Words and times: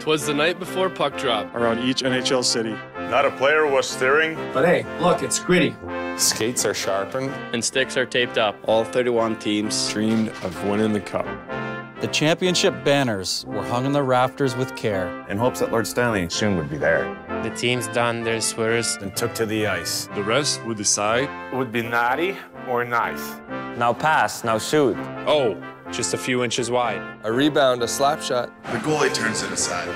'Twas 0.00 0.26
the 0.26 0.32
night 0.32 0.58
before 0.58 0.88
puck 0.88 1.16
drop. 1.18 1.54
around 1.54 1.78
each 1.80 2.02
NHL 2.02 2.42
city. 2.42 2.74
Not 2.98 3.26
a 3.26 3.30
player 3.32 3.66
was 3.66 3.86
steering. 3.86 4.34
But 4.54 4.64
hey, 4.64 4.86
look, 4.98 5.22
it's 5.22 5.38
gritty. 5.38 5.76
Skates 6.16 6.64
are 6.64 6.72
sharpened. 6.72 7.30
And 7.52 7.62
sticks 7.62 7.98
are 7.98 8.06
taped 8.06 8.38
up. 8.38 8.56
All 8.64 8.82
31 8.82 9.38
teams 9.38 9.92
Dreamed 9.92 10.28
of 10.42 10.64
winning 10.66 10.94
the 10.94 11.00
cup. 11.00 11.26
The 12.00 12.06
championship 12.06 12.82
banners 12.82 13.44
were 13.46 13.62
hung 13.62 13.84
in 13.84 13.92
the 13.92 14.02
rafters 14.02 14.56
with 14.56 14.74
care. 14.74 15.26
in 15.28 15.36
hopes 15.36 15.60
that 15.60 15.70
Lord 15.70 15.86
Stanley 15.86 16.30
soon 16.30 16.56
would 16.56 16.70
be 16.70 16.78
there. 16.78 17.14
The 17.42 17.50
teams 17.50 17.86
donned 17.88 18.26
their 18.26 18.40
sweaters. 18.40 18.96
And 19.02 19.14
took 19.14 19.34
to 19.34 19.44
the 19.44 19.66
ice. 19.66 20.08
The 20.14 20.22
rest 20.22 20.64
would 20.64 20.78
decide 20.78 21.28
Would 21.52 21.72
be 21.72 21.82
naughty 21.82 22.38
or 22.68 22.86
nice. 22.86 23.38
Now 23.76 23.92
pass, 23.92 24.44
now 24.44 24.58
shoot. 24.58 24.96
Oh, 25.26 25.62
just 25.92 26.14
a 26.14 26.18
few 26.18 26.42
inches 26.44 26.70
wide. 26.70 27.02
A 27.24 27.32
rebound, 27.32 27.82
a 27.82 27.88
slap 27.88 28.22
shot. 28.22 28.50
The 28.64 28.78
goalie 28.78 29.12
turns 29.12 29.42
it 29.42 29.52
aside. 29.52 29.88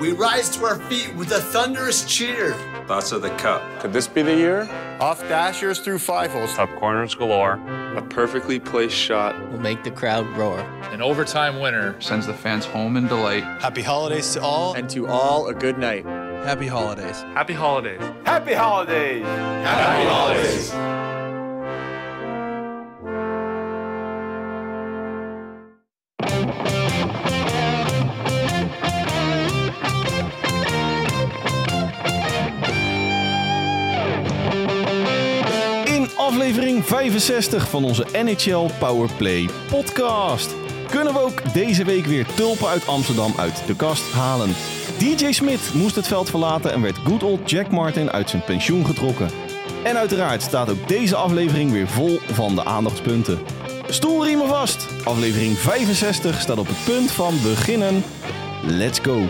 We 0.00 0.12
rise 0.12 0.48
to 0.50 0.64
our 0.64 0.76
feet 0.82 1.12
with 1.16 1.32
a 1.32 1.40
thunderous 1.40 2.04
cheer. 2.04 2.52
Thoughts 2.86 3.10
of 3.10 3.22
the 3.22 3.30
cup. 3.30 3.62
Could 3.80 3.92
this 3.92 4.06
be 4.06 4.22
the 4.22 4.34
year? 4.34 4.68
Off 5.00 5.20
dashers 5.22 5.80
through 5.80 5.98
five 5.98 6.30
holes. 6.30 6.54
Top 6.54 6.70
corners 6.76 7.16
galore. 7.16 7.54
A 7.96 8.02
perfectly 8.02 8.60
placed 8.60 8.94
shot. 8.94 9.34
will 9.50 9.58
make 9.58 9.82
the 9.82 9.90
crowd 9.90 10.24
roar. 10.36 10.60
An 10.92 11.02
overtime 11.02 11.58
winner 11.58 12.00
sends 12.00 12.26
the 12.26 12.34
fans 12.34 12.64
home 12.64 12.96
in 12.96 13.08
delight. 13.08 13.42
Happy 13.60 13.82
holidays 13.82 14.32
to 14.34 14.40
all. 14.40 14.74
And 14.74 14.88
to 14.90 15.08
all 15.08 15.48
a 15.48 15.54
good 15.54 15.78
night. 15.78 16.04
Happy 16.44 16.68
holidays. 16.68 17.22
Happy 17.34 17.52
holidays. 17.52 18.00
Happy 18.24 18.54
holidays. 18.54 19.24
Happy 19.24 20.08
holidays. 20.08 20.70
In 20.72 21.17
aflevering 36.48 36.84
65 36.86 37.68
van 37.68 37.84
onze 37.84 38.06
NHL 38.12 38.70
Powerplay 38.78 39.48
podcast 39.70 40.54
kunnen 40.90 41.12
we 41.12 41.18
ook 41.20 41.52
deze 41.52 41.84
week 41.84 42.06
weer 42.06 42.26
tulpen 42.26 42.68
uit 42.68 42.86
Amsterdam 42.86 43.32
uit 43.36 43.62
de 43.66 43.76
kast 43.76 44.12
halen. 44.12 44.54
DJ 44.98 45.32
Smit 45.32 45.70
moest 45.74 45.94
het 45.94 46.06
veld 46.06 46.30
verlaten 46.30 46.72
en 46.72 46.82
werd 46.82 46.96
good 47.04 47.22
old 47.22 47.50
Jack 47.50 47.70
Martin 47.70 48.10
uit 48.10 48.30
zijn 48.30 48.44
pensioen 48.44 48.86
getrokken. 48.86 49.30
En 49.84 49.96
uiteraard 49.96 50.42
staat 50.42 50.70
ook 50.70 50.88
deze 50.88 51.16
aflevering 51.16 51.72
weer 51.72 51.88
vol 51.88 52.18
van 52.30 52.54
de 52.54 52.64
aandachtspunten. 52.64 53.38
Stoelriemen 53.88 54.48
vast! 54.48 54.86
Aflevering 55.04 55.58
65 55.58 56.40
staat 56.40 56.58
op 56.58 56.68
het 56.68 56.84
punt 56.84 57.10
van 57.10 57.34
beginnen. 57.42 58.02
Let's 58.62 58.98
go! 59.02 59.24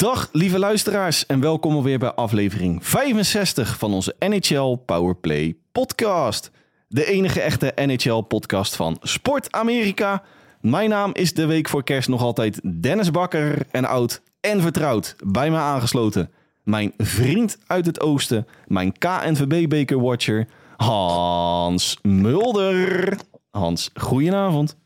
Dag 0.00 0.28
lieve 0.32 0.58
luisteraars 0.58 1.26
en 1.26 1.40
welkom 1.40 1.74
alweer 1.74 1.98
bij 1.98 2.12
aflevering 2.12 2.86
65 2.86 3.78
van 3.78 3.94
onze 3.94 4.14
NHL 4.18 4.74
Powerplay 4.86 5.56
podcast. 5.72 6.50
De 6.88 7.04
enige 7.04 7.40
echte 7.40 7.72
NHL 7.74 8.20
podcast 8.20 8.76
van 8.76 8.96
Sport 9.00 9.52
Amerika. 9.52 10.22
Mijn 10.60 10.88
naam 10.88 11.10
is 11.12 11.34
de 11.34 11.46
week 11.46 11.68
voor 11.68 11.84
kerst 11.84 12.08
nog 12.08 12.22
altijd 12.22 12.82
Dennis 12.82 13.10
Bakker 13.10 13.66
en 13.70 13.84
oud 13.84 14.22
en 14.40 14.60
vertrouwd 14.60 15.16
bij 15.24 15.50
me 15.50 15.56
aangesloten. 15.56 16.30
Mijn 16.62 16.92
vriend 16.96 17.58
uit 17.66 17.86
het 17.86 18.00
oosten, 18.00 18.46
mijn 18.66 18.98
KNVB 18.98 19.68
Beker 19.68 20.00
Watcher 20.00 20.48
Hans 20.76 21.98
Mulder. 22.02 23.18
Hans, 23.50 23.90
goedenavond. 23.94 24.76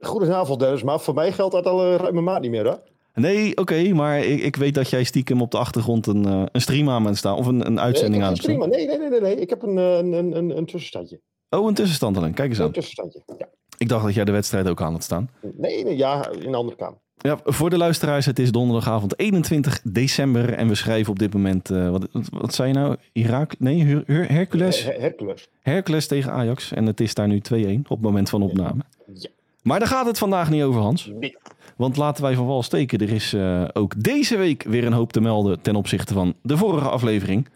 Goedenavond 0.00 0.60
Dennis, 0.60 0.82
maar 0.82 1.00
voor 1.00 1.14
mij 1.14 1.32
geldt 1.32 1.54
dat 1.54 1.66
al 1.66 1.84
een 1.84 1.96
ruime 1.96 2.20
maat 2.20 2.40
niet 2.40 2.50
meer 2.50 2.66
hè? 2.66 2.74
Nee, 3.18 3.56
oké, 3.56 3.92
maar 3.92 4.20
ik, 4.20 4.40
ik 4.40 4.56
weet 4.56 4.74
dat 4.74 4.90
jij 4.90 5.04
stiekem 5.04 5.40
op 5.40 5.50
de 5.50 5.58
achtergrond 5.58 6.06
een, 6.06 6.26
uh, 6.26 6.42
een 6.52 6.60
stream 6.60 6.90
aan 6.90 7.02
bent 7.02 7.16
staan. 7.16 7.36
Of 7.36 7.46
een, 7.46 7.66
een 7.66 7.80
uitzending 7.80 8.22
aan 8.22 8.32
het 8.32 8.42
staan. 8.42 8.58
Nee, 8.58 8.86
nee, 8.86 8.98
nee, 8.98 9.08
nee, 9.08 9.20
nee. 9.20 9.36
Ik 9.36 9.50
heb 9.50 9.62
een, 9.62 9.76
een, 9.76 10.12
een, 10.36 10.56
een 10.56 10.66
tussenstandje. 10.66 11.20
Oh, 11.50 11.68
een 11.68 11.74
tussenstand 11.74 12.16
alleen. 12.16 12.34
Kijk 12.34 12.48
eens 12.48 12.60
aan. 12.60 12.66
Een 12.66 12.72
tussenstandje, 12.72 13.22
ja. 13.38 13.48
Ik 13.78 13.88
dacht 13.88 14.04
dat 14.04 14.14
jij 14.14 14.24
de 14.24 14.32
wedstrijd 14.32 14.68
ook 14.68 14.82
aan 14.82 14.92
had 14.92 15.02
staan. 15.02 15.30
Nee, 15.56 15.84
nee 15.84 15.96
ja, 15.96 16.30
in 16.30 16.48
een 16.48 16.54
andere 16.54 16.76
kamer. 16.76 16.98
Ja, 17.16 17.38
voor 17.44 17.70
de 17.70 17.76
luisteraars, 17.76 18.26
het 18.26 18.38
is 18.38 18.52
donderdagavond 18.52 19.18
21 19.18 19.80
december 19.82 20.52
en 20.52 20.68
we 20.68 20.74
schrijven 20.74 21.10
op 21.12 21.18
dit 21.18 21.32
moment, 21.32 21.70
uh, 21.70 21.90
wat, 21.90 22.08
wat 22.30 22.54
zei 22.54 22.68
je 22.68 22.74
nou? 22.74 22.96
Irak? 23.12 23.58
Nee, 23.58 23.84
Her 23.84 24.02
Her 24.06 24.32
Hercules? 24.32 24.84
Her 24.84 25.00
Hercules. 25.00 25.48
Hercules 25.60 26.06
tegen 26.06 26.32
Ajax 26.32 26.72
en 26.72 26.86
het 26.86 27.00
is 27.00 27.14
daar 27.14 27.28
nu 27.28 27.42
2-1 27.54 27.80
op 27.82 27.88
het 27.88 28.00
moment 28.00 28.30
van 28.30 28.42
opname. 28.42 28.82
Ja. 29.14 29.28
Maar 29.62 29.78
daar 29.78 29.88
gaat 29.88 30.06
het 30.06 30.18
vandaag 30.18 30.50
niet 30.50 30.62
over, 30.62 30.80
Hans. 30.80 31.06
Nee. 31.06 31.36
Want 31.78 31.96
laten 31.96 32.22
wij 32.22 32.34
van 32.34 32.46
wal 32.46 32.62
steken, 32.62 32.98
er 32.98 33.12
is 33.12 33.34
uh, 33.34 33.64
ook 33.72 34.02
deze 34.02 34.36
week 34.36 34.62
weer 34.62 34.84
een 34.84 34.92
hoop 34.92 35.12
te 35.12 35.20
melden 35.20 35.60
ten 35.60 35.76
opzichte 35.76 36.14
van 36.14 36.34
de 36.42 36.56
vorige 36.56 36.88
aflevering. 36.88 37.48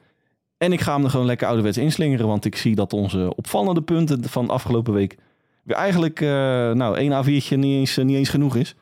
En 0.57 0.73
ik 0.73 0.81
ga 0.81 0.95
hem 0.95 1.05
er 1.05 1.11
gewoon 1.11 1.27
lekker 1.27 1.47
ouderwets 1.47 1.79
inslingeren, 1.79 2.27
want 2.27 2.45
ik 2.45 2.57
zie 2.57 2.75
dat 2.75 2.93
onze 2.93 3.33
opvallende 3.37 3.83
punten 3.83 4.25
van 4.25 4.51
afgelopen 4.51 4.93
week 4.93 5.17
weer 5.63 5.77
eigenlijk, 5.77 6.21
uh, 6.21 6.29
nou, 6.73 6.97
één 6.97 7.25
A4'tje 7.25 7.57
niet 7.57 7.79
eens, 7.79 7.99
uh, 7.99 8.05
niet 8.05 8.17
eens 8.17 8.29
genoeg 8.29 8.57
is. 8.57 8.75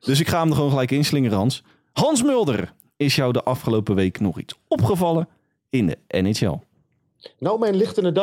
Dus 0.00 0.20
ik 0.20 0.28
ga 0.28 0.40
hem 0.40 0.48
er 0.48 0.54
gewoon 0.54 0.70
gelijk 0.70 0.90
inslingeren, 0.90 1.38
Hans. 1.38 1.62
Hans 1.92 2.22
Mulder, 2.22 2.72
is 2.96 3.16
jou 3.16 3.32
de 3.32 3.42
afgelopen 3.42 3.94
week 3.94 4.20
nog 4.20 4.38
iets 4.38 4.54
opgevallen 4.68 5.28
in 5.70 5.86
de 5.86 6.20
NHL? 6.20 6.58
Nou, 7.38 7.58
mijn 7.58 7.74
licht 7.74 7.98
in 7.98 8.14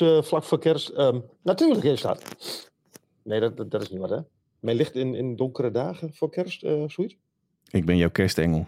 uh, 0.00 0.22
vlak 0.22 0.44
voor 0.44 0.58
kerst. 0.58 0.92
Um, 0.98 1.24
natuurlijk 1.42 1.84
is 1.84 2.00
dat. 2.00 2.22
Nee, 3.22 3.40
dat, 3.40 3.56
dat, 3.56 3.70
dat, 3.70 3.82
is 3.82 3.90
niet 3.90 4.00
wat, 4.00 4.10
hè? 4.10 4.18
Mijn 4.64 4.76
licht 4.76 4.94
in, 4.94 5.14
in 5.14 5.36
donkere 5.36 5.70
dagen 5.70 6.14
voor 6.14 6.30
kerst, 6.30 6.62
uh, 6.62 6.82
zoiets? 6.86 7.16
Ik 7.70 7.84
ben 7.84 7.96
jouw 7.96 8.10
kerstengel. 8.10 8.66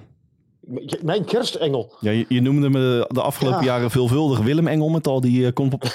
Mijn 1.03 1.25
kerstengel? 1.25 1.93
Ja, 2.01 2.11
je, 2.11 2.25
je 2.29 2.41
noemde 2.41 2.69
me 2.69 3.07
de 3.09 3.23
afgelopen 3.23 3.59
ja. 3.61 3.65
jaren 3.65 3.91
veelvuldig 3.91 4.39
Willem 4.39 4.67
Engel 4.67 4.89
met 4.89 5.07
al 5.07 5.21
die 5.21 5.41
uh, 5.41 5.49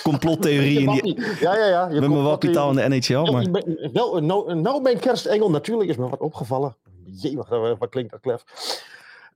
complottheorieën. 0.03 0.95
ja, 1.39 1.55
ja, 1.55 1.67
ja. 1.67 1.89
Je 1.89 1.99
met 1.99 2.09
mijn 2.09 2.23
wappitaal 2.23 2.69
in 2.69 2.75
de 2.75 2.95
NHL. 2.97 3.31
Maar... 3.31 3.47
Nou, 3.93 4.21
nou, 4.21 4.55
nou, 4.55 4.81
mijn 4.81 4.99
kerstengel, 4.99 5.49
natuurlijk 5.49 5.89
is 5.89 5.97
me 5.97 6.09
wat 6.09 6.19
opgevallen. 6.19 6.75
Jee, 7.05 7.35
wat, 7.35 7.77
wat 7.77 7.89
klinkt 7.89 8.11
dat 8.11 8.19
klef. 8.19 8.43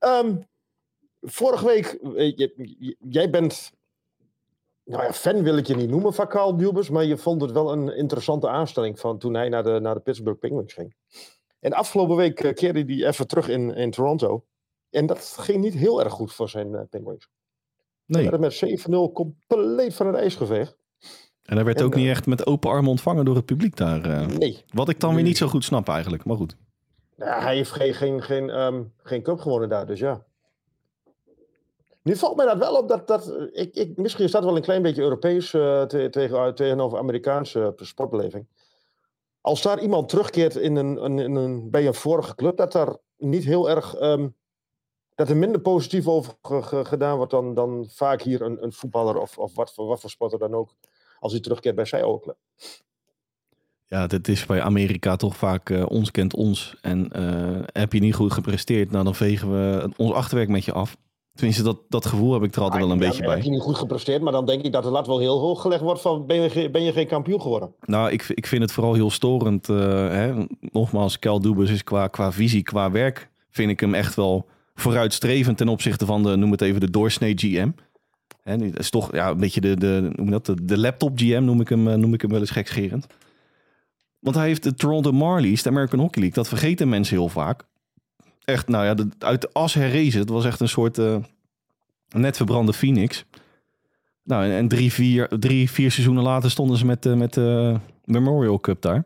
Um, 0.00 0.46
vorige 1.20 1.66
week, 1.66 1.98
je, 2.36 2.96
jij 3.08 3.30
bent 3.30 3.72
nou 4.86 5.02
ja, 5.02 5.12
fan 5.12 5.42
wil 5.42 5.56
ik 5.56 5.66
je 5.66 5.76
niet 5.76 5.90
noemen 5.90 6.14
van 6.14 6.28
Carl 6.28 6.56
Dubus, 6.56 6.90
maar 6.90 7.04
je 7.04 7.16
vond 7.16 7.40
het 7.40 7.52
wel 7.52 7.72
een 7.72 7.96
interessante 7.96 8.48
aanstelling 8.48 9.00
van 9.00 9.18
toen 9.18 9.34
hij 9.34 9.48
naar 9.48 9.62
de, 9.62 9.78
naar 9.80 9.94
de 9.94 10.00
Pittsburgh 10.00 10.38
Penguins 10.38 10.72
ging. 10.72 10.94
En 11.60 11.72
afgelopen 11.72 12.16
week 12.16 12.42
uh, 12.42 12.52
keerde 12.52 12.94
hij 12.94 13.08
even 13.08 13.26
terug 13.26 13.48
in, 13.48 13.74
in 13.74 13.90
Toronto. 13.90 14.44
En 14.90 15.06
dat 15.06 15.36
ging 15.38 15.60
niet 15.60 15.74
heel 15.74 16.04
erg 16.04 16.12
goed 16.12 16.34
voor 16.34 16.48
zijn 16.48 16.72
uh, 16.72 16.80
Penguins. 16.90 17.28
Nee. 18.04 18.24
Ze 18.24 18.30
werden 18.30 18.50
met 18.86 19.08
7-0 19.10 19.12
compleet 19.12 19.94
van 19.94 20.06
het 20.06 20.16
ijs 20.16 20.34
geveegd. 20.34 20.76
En 21.42 21.54
hij 21.56 21.64
werd 21.64 21.78
en, 21.78 21.84
ook 21.84 21.94
niet 21.94 22.08
echt 22.08 22.26
met 22.26 22.46
open 22.46 22.70
armen 22.70 22.90
ontvangen 22.90 23.24
door 23.24 23.36
het 23.36 23.44
publiek 23.44 23.76
daar. 23.76 24.06
uh, 24.06 24.26
nee. 24.26 24.64
Wat 24.68 24.88
ik 24.88 25.00
dan 25.00 25.14
weer 25.14 25.24
niet 25.24 25.36
zo 25.36 25.46
goed 25.46 25.64
snap 25.64 25.88
eigenlijk, 25.88 26.24
maar 26.24 26.36
goed. 26.36 26.56
Nou, 27.16 27.42
hij 27.42 27.54
heeft 27.54 27.70
geen, 27.70 27.94
geen, 27.94 28.22
geen, 28.22 28.60
um, 28.60 28.92
geen 29.02 29.22
cup 29.22 29.38
gewonnen 29.38 29.68
daar, 29.68 29.86
dus 29.86 29.98
ja. 29.98 30.24
Nu 32.06 32.16
valt 32.16 32.36
mij 32.36 32.46
dat 32.46 32.58
wel 32.58 32.76
op 32.76 32.88
dat, 32.88 33.06
dat 33.06 33.48
ik, 33.52 33.74
ik, 33.74 33.96
misschien 33.96 34.24
is 34.24 34.30
dat 34.30 34.44
wel 34.44 34.56
een 34.56 34.62
klein 34.62 34.82
beetje 34.82 35.02
Europees 35.02 35.50
tegen, 36.10 36.54
tegenover 36.54 36.98
Amerikaanse 36.98 37.72
sportbeleving. 37.76 38.46
Als 39.40 39.62
daar 39.62 39.80
iemand 39.80 40.08
terugkeert 40.08 40.56
in 40.56 40.76
een, 40.76 41.04
een, 41.04 41.18
een, 41.18 41.70
bij 41.70 41.86
een 41.86 41.94
vorige 41.94 42.34
club, 42.34 42.56
dat 42.56 42.72
daar 42.72 42.96
niet 43.16 43.44
heel 43.44 43.70
erg, 43.70 44.00
um, 44.00 44.36
dat 45.14 45.28
er 45.28 45.36
minder 45.36 45.60
positief 45.60 46.06
over 46.08 46.34
ge, 46.42 46.62
ge, 46.62 46.84
gedaan 46.84 47.16
wordt 47.16 47.32
dan, 47.32 47.54
dan 47.54 47.86
vaak 47.88 48.22
hier 48.22 48.42
een, 48.42 48.62
een 48.62 48.72
voetballer 48.72 49.20
of, 49.20 49.38
of 49.38 49.54
wat, 49.54 49.74
voor, 49.74 49.86
wat 49.86 50.00
voor 50.00 50.10
sporter 50.10 50.38
dan 50.38 50.54
ook, 50.54 50.74
als 51.18 51.32
hij 51.32 51.40
terugkeert 51.40 51.74
bij 51.74 51.84
zijn 51.84 52.02
oude 52.02 52.22
club. 52.22 52.36
Ja, 53.84 54.06
dat 54.06 54.28
is 54.28 54.46
bij 54.46 54.62
Amerika 54.62 55.16
toch 55.16 55.36
vaak 55.36 55.70
ons 55.88 56.10
kent 56.10 56.34
ons. 56.34 56.76
En 56.80 57.10
heb 57.72 57.92
je 57.92 58.00
niet 58.00 58.14
goed 58.14 58.32
gepresteerd, 58.32 58.90
nou 58.90 59.04
dan 59.04 59.14
vegen 59.14 59.50
we 59.50 59.90
ons 59.96 60.12
achterwerk 60.12 60.48
met 60.48 60.64
je 60.64 60.72
af. 60.72 60.96
Tenminste, 61.36 61.62
dat, 61.62 61.78
dat 61.88 62.06
gevoel 62.06 62.32
heb 62.32 62.42
ik 62.42 62.54
er 62.54 62.62
altijd 62.62 62.82
ah, 62.82 62.88
wel 62.88 62.96
een 62.96 63.02
ja, 63.02 63.08
beetje 63.08 63.24
bij. 63.24 63.34
Heb 63.34 63.44
je 63.44 63.50
niet 63.50 63.60
goed 63.60 63.76
gepresteerd, 63.76 64.22
maar 64.22 64.32
dan 64.32 64.46
denk 64.46 64.62
ik 64.62 64.72
dat 64.72 64.82
de 64.82 64.90
lat 64.90 65.06
wel 65.06 65.18
heel 65.18 65.38
hoog 65.38 65.60
gelegd 65.60 65.82
wordt 65.82 66.00
van 66.00 66.26
ben 66.26 66.42
je, 66.42 66.70
ben 66.70 66.82
je 66.82 66.92
geen 66.92 67.06
kampioen 67.06 67.40
geworden? 67.40 67.74
Nou, 67.84 68.10
ik, 68.10 68.28
ik 68.28 68.46
vind 68.46 68.62
het 68.62 68.72
vooral 68.72 68.94
heel 68.94 69.10
storend. 69.10 69.68
Uh, 69.68 69.78
hè? 70.08 70.44
Nogmaals, 70.60 71.18
Kel 71.18 71.40
Dubus 71.40 71.70
is 71.70 71.84
qua, 71.84 72.06
qua 72.06 72.32
visie, 72.32 72.62
qua 72.62 72.90
werk, 72.90 73.30
vind 73.50 73.70
ik 73.70 73.80
hem 73.80 73.94
echt 73.94 74.14
wel 74.14 74.46
vooruitstrevend 74.74 75.56
ten 75.56 75.68
opzichte 75.68 76.06
van 76.06 76.22
de, 76.22 76.36
noem 76.36 76.50
het 76.50 76.60
even, 76.60 76.80
de 76.80 76.90
doorsnee 76.90 77.32
GM. 77.36 77.70
Hè, 78.42 78.56
dat 78.56 78.78
is 78.78 78.90
toch 78.90 79.12
ja, 79.12 79.30
een 79.30 79.40
beetje 79.40 79.60
de, 79.60 79.76
de, 79.76 80.10
noem 80.12 80.30
dat, 80.30 80.46
de, 80.46 80.64
de 80.64 80.78
laptop 80.78 81.18
GM, 81.18 81.44
noem 81.44 81.60
ik, 81.60 81.68
hem, 81.68 82.00
noem 82.00 82.14
ik 82.14 82.20
hem 82.20 82.30
wel 82.30 82.40
eens 82.40 82.50
gekscherend. 82.50 83.06
Want 84.18 84.36
hij 84.36 84.46
heeft 84.46 84.62
de 84.62 84.74
Toronto 84.74 85.12
Marlies, 85.12 85.62
de 85.62 85.68
American 85.68 86.00
Hockey 86.00 86.22
League, 86.22 86.42
dat 86.42 86.48
vergeten 86.48 86.88
mensen 86.88 87.16
heel 87.16 87.28
vaak. 87.28 87.64
Echt, 88.46 88.68
nou 88.68 88.84
ja, 88.84 88.94
de, 88.94 89.08
uit 89.18 89.40
de 89.40 89.50
as 89.52 89.74
herrezen. 89.74 90.20
Het 90.20 90.28
was 90.28 90.44
echt 90.44 90.60
een 90.60 90.68
soort 90.68 90.98
uh, 90.98 91.16
net 92.08 92.36
verbrande 92.36 92.72
phoenix. 92.72 93.24
Nou, 94.22 94.44
en, 94.44 94.50
en 94.50 94.68
drie, 94.68 94.92
vier, 94.92 95.28
drie, 95.28 95.70
vier 95.70 95.90
seizoenen 95.90 96.22
later 96.22 96.50
stonden 96.50 96.76
ze 96.76 96.86
met, 96.86 97.02
de 97.02 97.16
met 97.16 97.34
de 97.34 97.76
Memorial 98.04 98.60
Cup 98.60 98.82
daar. 98.82 99.04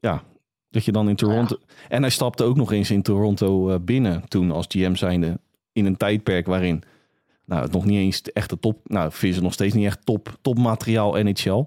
Ja, 0.00 0.22
dat 0.70 0.84
je 0.84 0.92
dan 0.92 1.08
in 1.08 1.16
Toronto... 1.16 1.56
En 1.88 2.02
hij 2.02 2.10
stapte 2.10 2.44
ook 2.44 2.56
nog 2.56 2.72
eens 2.72 2.90
in 2.90 3.02
Toronto 3.02 3.70
eh, 3.70 3.78
binnen 3.80 4.28
toen 4.28 4.50
als 4.50 4.66
GM 4.68 4.94
zijnde. 4.94 5.40
In 5.72 5.86
een 5.86 5.96
tijdperk 5.96 6.46
waarin 6.46 6.82
nou, 7.44 7.62
het 7.62 7.72
nog 7.72 7.84
niet 7.84 7.98
eens 7.98 8.22
de 8.22 8.32
echte 8.32 8.58
top... 8.58 8.80
Nou, 8.84 9.12
vinden 9.12 9.38
ze 9.38 9.44
nog 9.44 9.52
steeds 9.52 9.74
niet 9.74 9.86
echt 9.86 10.04
top, 10.04 10.38
topmateriaal 10.42 11.22
NHL. 11.22 11.64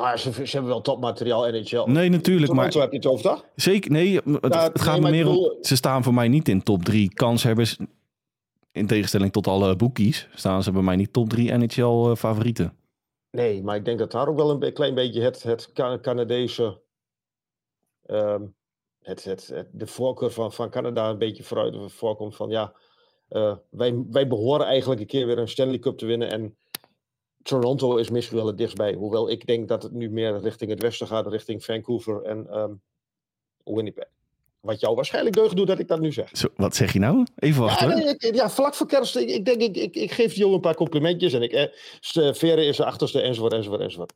Nou, 0.00 0.16
ze, 0.16 0.32
ze 0.32 0.50
hebben 0.52 0.70
wel 0.70 0.80
topmateriaal 0.80 1.50
NHL. 1.50 1.82
Nee, 1.86 2.08
natuurlijk, 2.08 2.52
maar... 2.52 2.72
Heb 2.72 2.90
je 2.90 2.96
het 2.96 3.06
over, 3.06 3.24
toch? 3.24 3.44
Zeker, 3.54 3.90
nee, 3.90 4.14
het, 4.40 4.80
gaat 4.80 5.00
nee, 5.00 5.00
me 5.00 5.10
meer 5.10 5.28
om... 5.28 5.56
Ze 5.60 5.76
staan 5.76 6.02
voor 6.02 6.14
mij 6.14 6.28
niet 6.28 6.48
in 6.48 6.62
top 6.62 6.84
drie 6.84 7.14
kanshebbers. 7.14 7.76
In 8.72 8.86
tegenstelling 8.86 9.32
tot 9.32 9.46
alle 9.46 9.76
boekies 9.76 10.28
staan 10.34 10.62
ze 10.62 10.72
bij 10.72 10.82
mij 10.82 10.96
niet 10.96 11.12
top 11.12 11.28
drie 11.28 11.52
NHL-favorieten. 11.52 12.76
Nee, 13.30 13.62
maar 13.62 13.76
ik 13.76 13.84
denk 13.84 13.98
dat 13.98 14.10
daar 14.10 14.28
ook 14.28 14.36
wel 14.36 14.62
een 14.62 14.72
klein 14.72 14.94
beetje 14.94 15.20
het, 15.22 15.42
het 15.42 15.72
Ca- 15.72 15.98
Canadese. 16.00 16.80
ehm, 18.06 18.42
het, 19.02 19.24
het, 19.24 19.46
het- 19.46 19.68
de 19.72 19.86
voorkeur 19.86 20.30
van, 20.30 20.52
van 20.52 20.70
Canada 20.70 21.10
een 21.10 21.18
beetje 21.18 21.42
vooruit 21.42 21.92
voorkomt 21.92 22.36
van 22.36 22.50
ja. 22.50 22.72
eh, 23.28 23.56
wij, 23.70 24.04
wij 24.10 24.28
behoren 24.28 24.66
eigenlijk 24.66 25.00
een 25.00 25.06
keer 25.06 25.26
weer 25.26 25.38
een 25.38 25.48
Stanley 25.48 25.78
Cup 25.78 25.98
te 25.98 26.06
winnen. 26.06 26.30
En 26.30 26.56
Toronto 27.48 27.96
is 27.96 28.10
misschien 28.10 28.36
wel 28.36 28.46
het 28.46 28.58
dichtstbij. 28.58 28.94
Hoewel 28.94 29.30
ik 29.30 29.46
denk 29.46 29.68
dat 29.68 29.82
het 29.82 29.92
nu 29.92 30.10
meer 30.10 30.40
richting 30.40 30.70
het 30.70 30.82
westen 30.82 31.06
gaat, 31.06 31.26
richting 31.26 31.64
Vancouver 31.64 32.22
en 32.22 32.46
ehm, 32.50 32.72
Winnipeg. 33.64 34.04
Wat 34.60 34.80
jou 34.80 34.94
waarschijnlijk 34.94 35.36
deugd 35.36 35.56
doet 35.56 35.66
dat 35.66 35.78
ik 35.78 35.88
dat 35.88 36.00
nu 36.00 36.12
zeg. 36.12 36.28
Zo, 36.32 36.48
wat 36.56 36.76
zeg 36.76 36.92
je 36.92 36.98
nou? 36.98 37.26
Even 37.36 37.62
wachten. 37.62 37.90
hoor. 37.92 38.00
nee, 38.00 38.14
ik- 38.18 38.34
ja, 38.34 38.50
vlak 38.50 38.74
voor 38.74 38.86
kerst. 38.86 39.16
Ik, 39.16 39.28
ik 39.28 39.44
denk, 39.44 39.60
ik, 39.60 39.76
ik, 39.76 39.96
ik 39.96 40.10
geef 40.12 40.34
Jo 40.34 40.54
een 40.54 40.60
paar 40.60 40.74
complimentjes. 40.74 41.32
En 41.32 41.42
ik, 41.42 41.52
eh, 41.52 41.72
s- 42.00 42.12
Verre 42.38 42.64
is 42.64 42.76
de 42.76 42.84
achterste, 42.84 43.20
enzovoort, 43.20 43.52
enzovoort, 43.52 43.80
enzovoort. 43.80 44.12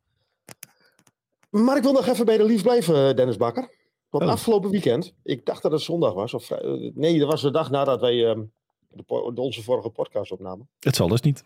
Maar 1.51 1.77
ik 1.77 1.83
wil 1.83 1.93
nog 1.93 2.07
even 2.07 2.25
bij 2.27 2.37
de 2.37 2.45
lief 2.45 2.63
blijven, 2.63 3.09
eh, 3.09 3.15
Dennis 3.17 3.37
Bakker. 3.37 3.71
Want 4.11 4.25
Oh. 4.25 4.31
afgelopen 4.31 4.71
weekend, 4.71 5.15
ik 5.23 5.47
dacht 5.47 5.63
dat 5.63 5.73
het 5.73 5.81
zondag 5.81 6.13
was. 6.13 6.35
Of, 6.35 6.51
eh, 6.51 6.91
nee, 6.95 7.19
dat 7.19 7.29
was 7.29 7.43
de 7.43 7.51
dag 7.51 7.71
nadat 7.71 8.01
wij 8.01 8.27
ehm, 8.29 8.43
de- 8.89 9.33
onze 9.35 9.63
vorige 9.63 9.89
podcast 9.91 10.33
opnamen. 10.33 10.69
Het 10.81 10.97
zal 10.97 11.09
dus 11.09 11.21
niet. 11.21 11.43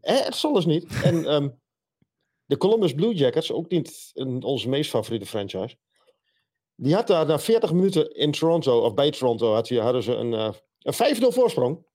Eh, 0.00 0.24
het 0.24 0.34
zal 0.34 0.52
dus 0.52 0.66
niet. 0.66 1.02
En 1.02 1.24
ehm, 1.32 1.48
de 2.44 2.56
Columbus 2.56 2.94
Blue 2.94 3.14
Jackets, 3.14 3.52
ook 3.52 3.70
niet 3.70 4.10
een, 4.14 4.42
onze 4.42 4.68
meest 4.68 4.90
favoriete 4.90 5.26
franchise. 5.26 5.76
Die 6.74 6.94
had 6.94 7.06
daar 7.06 7.26
na 7.26 7.38
40 7.38 7.72
minuten 7.72 8.14
in 8.14 8.30
Toronto, 8.30 8.80
of 8.80 8.94
bij 8.94 9.10
Toronto, 9.10 9.52
had, 9.52 9.68
hadden 9.68 10.02
ze 10.02 10.14
een, 10.14 10.34
eh, 10.34 10.52
een 10.78 10.94
5-0 10.94 11.32
voorsprong. 11.32 11.86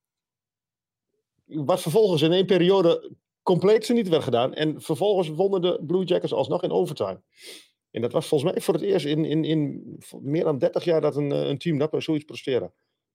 Wat 1.45 1.81
vervolgens 1.81 2.21
in 2.21 2.31
één 2.31 2.45
periode 2.45 3.15
compleet 3.41 3.89
niet 3.89 4.09
werd 4.09 4.23
gedaan. 4.23 4.53
En 4.53 4.81
vervolgens 4.81 5.29
wonnen 5.29 5.61
de 5.61 5.83
Blue 5.85 6.03
Jackets 6.03 6.33
alsnog 6.33 6.63
in 6.63 6.71
overtime. 6.71 7.21
En 7.91 8.01
dat 8.01 8.11
was 8.11 8.27
volgens 8.27 8.51
mij 8.51 8.61
voor 8.61 8.73
het 8.73 8.83
eerst 8.83 9.05
in, 9.05 9.25
in, 9.25 9.43
in 9.43 9.83
meer 10.21 10.43
dan 10.43 10.57
30 10.57 10.83
jaar 10.83 11.01
dat 11.01 11.15
een, 11.15 11.31
eh, 11.31 11.47
een 11.47 11.57
team 11.57 11.77
dat 11.77 12.03
zoiets 12.03 12.25
presteerde. 12.25 12.73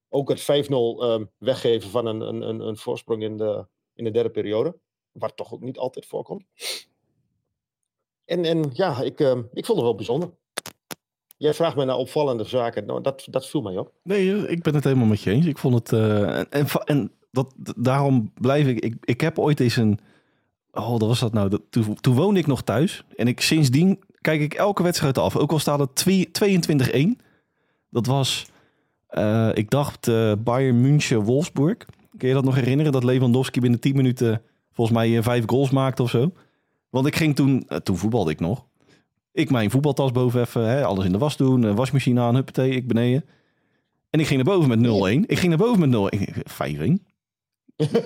Ook 0.09 0.29
het 0.29 0.41
5-0 0.41 1.03
ehm, 1.03 1.25
weggeven 1.37 1.89
van 1.89 2.05
een, 2.05 2.21
een, 2.21 2.41
een, 2.41 2.59
een 2.59 2.77
voorsprong 2.77 3.23
in 3.23 3.37
de, 3.37 3.67
in 3.99 4.05
de 4.05 4.11
derde 4.11 4.29
periode. 4.29 4.75
Wat 5.11 5.35
toch 5.35 5.53
ook 5.53 5.61
niet 5.61 5.77
altijd 5.77 6.05
voorkomt. 6.05 6.43
En, 8.25 8.45
en 8.45 8.69
ja, 8.73 9.01
ik, 9.01 9.19
ehm, 9.19 9.39
ik 9.53 9.65
vond 9.65 9.77
het 9.77 9.87
wel 9.87 9.95
bijzonder. 9.95 10.29
Jij 11.37 11.53
vraagt 11.53 11.75
mij 11.75 11.85
naar 11.85 11.95
opvallende 11.95 12.43
zaken. 12.43 12.85
Nou, 12.85 13.01
dat, 13.01 13.27
dat 13.29 13.47
viel 13.47 13.61
mij 13.61 13.77
op. 13.77 13.93
Nee, 14.03 14.31
eh, 14.35 14.51
ik 14.51 14.61
ben 14.61 14.75
het 14.75 14.83
helemaal 14.83 15.05
met 15.07 15.21
je 15.21 15.31
eens. 15.31 15.45
Ik 15.45 15.57
vond 15.57 15.73
het. 15.73 15.93
eh, 15.93 16.37
en, 16.37 16.67
en, 16.85 17.11
dat, 17.31 17.53
daarom 17.77 18.31
blijf 18.33 18.67
ik, 18.67 18.79
ik. 18.79 18.95
Ik 19.01 19.21
heb 19.21 19.39
ooit 19.39 19.59
eens 19.59 19.75
een. 19.75 19.99
Oh, 20.71 20.89
dat 20.89 21.07
was 21.07 21.19
dat 21.19 21.33
nou? 21.33 21.49
Dat, 21.49 21.61
toen, 21.69 21.95
toen 21.95 22.15
woonde 22.15 22.39
ik 22.39 22.47
nog 22.47 22.61
thuis. 22.61 23.03
En 23.15 23.27
ik 23.27 23.41
sindsdien 23.41 23.99
kijk 24.21 24.41
ik 24.41 24.53
elke 24.53 24.83
wedstrijd 24.83 25.17
af. 25.17 25.35
Ook 25.37 25.51
al 25.51 25.59
staat 25.59 25.79
het 25.79 25.95
twee- 25.95 26.29
22-1. 26.31 27.21
Dat 27.89 28.05
was. 28.05 28.45
ik 29.53 29.69
dacht 29.69 30.07
eh 30.07 30.33
Bayern 30.39 30.81
München 30.81 31.21
Wolfsburg. 31.23 31.77
Kun 32.19 32.27
je 32.27 32.33
dat 32.33 32.43
nog 32.43 32.55
herinneren? 32.55 32.91
Dat 32.91 33.03
Lewandowski 33.03 33.59
binnen 33.59 33.79
10 33.79 33.95
minuten 33.95 34.41
volgens 34.71 34.97
mij 34.97 35.17
eh, 35.17 35.23
vijf 35.23 35.43
goals 35.45 35.69
maakte 35.69 36.03
of 36.03 36.09
zo. 36.09 36.31
Want 36.89 37.05
ik 37.07 37.15
ging 37.15 37.35
toen. 37.35 37.63
eh, 37.67 37.77
toen 37.77 37.97
voetbalde 37.97 38.31
ik 38.31 38.39
nog. 38.39 38.65
Ik 39.31 39.49
mijn 39.49 39.71
voetbaltas 39.71 40.11
boven 40.11 40.41
even. 40.41 40.67
Hè, 40.69 40.83
alles 40.85 41.05
in 41.05 41.11
de 41.11 41.17
was 41.17 41.37
doen. 41.37 41.65
eh, 41.65 41.75
wasmachine 41.75 42.21
aan, 42.21 42.35
huppatee, 42.35 42.71
ik 42.71 42.87
beneden. 42.87 43.25
En 44.09 44.19
ik 44.19 44.27
ging 44.27 44.43
naar 44.43 44.55
boven 44.55 44.69
met 44.69 44.79
0-1. 44.79 45.25
Ik 45.25 45.37
ging 45.37 45.47
naar 45.49 45.57
boven 45.67 45.79
met 45.79 45.89
0-1. 45.89 46.19
Ik- 46.19 46.43
5-1. 46.47 47.05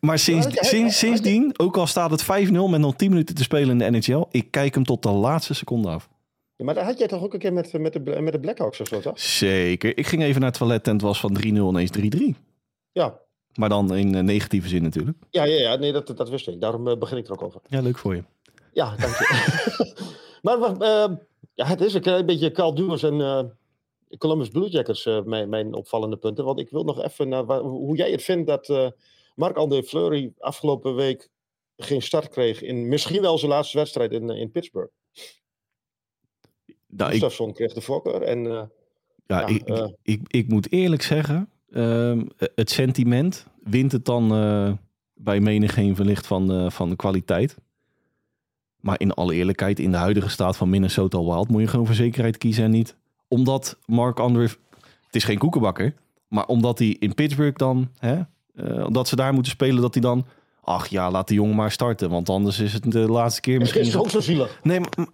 maar 0.00 0.18
sinds, 0.18 0.46
sinds, 0.68 0.98
sindsdien, 0.98 1.54
ook 1.58 1.76
al 1.76 1.86
staat 1.86 2.10
het 2.10 2.22
5-0 2.24 2.26
met 2.68 2.80
nog 2.80 2.96
10 2.96 3.10
minuten 3.10 3.34
te 3.34 3.42
spelen 3.42 3.80
in 3.80 3.92
de 3.92 3.98
NHL, 3.98 4.24
ik 4.30 4.50
kijk 4.50 4.74
hem 4.74 4.84
tot 4.84 5.02
de 5.02 5.10
laatste 5.10 5.54
seconde 5.54 5.88
af. 5.88 6.08
Ja, 6.56 6.64
maar 6.64 6.74
daar 6.74 6.84
had 6.84 6.98
jij 6.98 7.06
toch 7.08 7.22
ook 7.22 7.32
een 7.32 7.38
keer 7.38 7.52
met, 7.52 7.72
met, 7.78 7.92
de, 7.92 8.20
met 8.20 8.32
de 8.32 8.40
Blackhawks 8.40 8.80
of 8.80 8.88
zo, 8.88 9.00
toch? 9.00 9.20
Zeker. 9.20 9.98
Ik 9.98 10.06
ging 10.06 10.22
even 10.22 10.40
naar 10.40 10.48
het 10.50 10.58
toilet 10.58 10.86
en 10.86 10.92
het 10.92 11.02
was 11.02 11.20
van 11.20 11.36
3-0 11.42 11.46
ineens 11.46 11.90
3-3. 11.98 12.34
Ja, 12.96 13.20
Maar 13.54 13.68
dan 13.68 13.94
in 13.94 14.14
eh, 14.14 14.22
negatieve 14.22 14.68
zin 14.68 14.82
natuurlijk. 14.82 15.18
ja, 15.30 15.44
ja, 15.44 15.58
ja 15.60 15.76
nee, 15.76 15.92
dat, 15.92 16.16
dat 16.16 16.28
wist 16.28 16.48
ik. 16.48 16.60
Daarom 16.60 16.88
eh, 16.88 16.98
begin 16.98 17.18
ik 17.18 17.26
er 17.26 17.32
ook 17.32 17.42
over. 17.42 17.60
Ja, 17.68 17.80
leuk 17.80 17.98
voor 17.98 18.14
je. 18.14 18.24
Ja, 18.72 18.96
dank 18.96 19.14
je. 19.14 19.92
maar 20.42 20.58
ehm, 20.58 21.16
ja, 21.54 21.66
het 21.66 21.80
is 21.80 21.94
een 21.94 22.26
beetje 22.26 22.50
Carl 22.50 22.74
en 23.02 23.20
eh, 23.20 23.44
Columbus 24.18 24.48
Blue 24.48 24.68
Jackets 24.68 25.04
mijn, 25.24 25.48
mijn 25.48 25.74
opvallende 25.74 26.16
punten. 26.16 26.44
Want 26.44 26.60
ik 26.60 26.70
wil 26.70 26.84
nog 26.84 27.02
even 27.02 27.28
naar 27.28 27.46
waar- 27.46 27.60
hoe 27.60 27.96
jij 27.96 28.10
het 28.10 28.22
vindt 28.22 28.46
dat 28.46 28.94
Marc-André 29.34 29.82
Fleury 29.82 30.32
afgelopen 30.38 30.94
week 30.94 31.30
geen 31.76 32.02
start 32.02 32.28
kreeg 32.28 32.62
in 32.62 32.88
misschien 32.88 33.20
wel 33.20 33.38
zijn 33.38 33.50
laatste 33.50 33.78
wedstrijd 33.78 34.12
in, 34.12 34.30
in 34.30 34.50
Pittsburgh. 34.50 34.92
Nou, 36.86 37.10
ik, 37.10 37.10
Gustafsson 37.10 37.52
kreeg 37.52 37.72
de 37.72 37.80
voorkeur 37.80 38.22
en... 38.22 38.44
ja, 38.44 38.70
ja, 39.26 39.46
ik, 39.46 39.68
ik, 39.68 39.96
ik, 40.02 40.20
ik 40.26 40.48
moet 40.48 40.72
eerlijk 40.72 41.02
zeggen, 41.02 41.50
ehm, 41.76 42.22
het 42.54 42.70
sentiment 42.70 43.46
wint 43.62 43.92
het 43.92 44.04
dan 44.04 44.34
eh, 44.34 44.72
bij 45.14 45.40
menigeen 45.40 45.94
wellicht 45.94 46.26
van, 46.26 46.52
eh, 46.52 46.70
van 46.70 46.90
de 46.90 46.96
kwaliteit. 46.96 47.56
Maar 48.80 49.00
in 49.00 49.12
alle 49.12 49.34
eerlijkheid, 49.34 49.78
in 49.78 49.90
de 49.90 49.96
huidige 49.96 50.28
staat 50.28 50.56
van 50.56 50.70
Minnesota 50.70 51.18
Wild 51.22 51.48
moet 51.48 51.60
je 51.60 51.66
gewoon 51.66 51.86
voor 51.86 51.94
zekerheid 51.94 52.38
kiezen 52.38 52.64
en 52.64 52.70
niet. 52.70 52.96
Omdat 53.28 53.78
Mark 53.86 54.18
André, 54.20 54.42
het 54.42 55.14
is 55.14 55.24
geen 55.24 55.38
koekenbakker, 55.38 55.94
maar 56.28 56.46
omdat 56.46 56.78
hij 56.78 56.88
in 56.88 57.14
Pittsburgh 57.14 57.56
dan, 57.56 57.88
hè, 57.98 58.20
eh, 58.54 58.86
dat 58.90 59.08
ze 59.08 59.16
daar 59.16 59.32
moeten 59.32 59.52
spelen, 59.52 59.82
dat 59.82 59.94
hij 59.94 60.02
dan, 60.02 60.26
ach 60.62 60.86
ja, 60.86 61.10
laat 61.10 61.28
de 61.28 61.34
jongen 61.34 61.56
maar 61.56 61.70
starten, 61.70 62.10
want 62.10 62.28
anders 62.28 62.58
is 62.58 62.72
het 62.72 62.92
de 62.92 62.98
laatste 62.98 63.40
keer 63.40 63.58
Het 63.58 63.68
is 63.68 63.74
misschien. 63.74 64.00
ook 64.00 64.10
zo 64.10 64.20
zielig. 64.20 64.60
Nee, 64.62 64.80
maar 64.80 65.06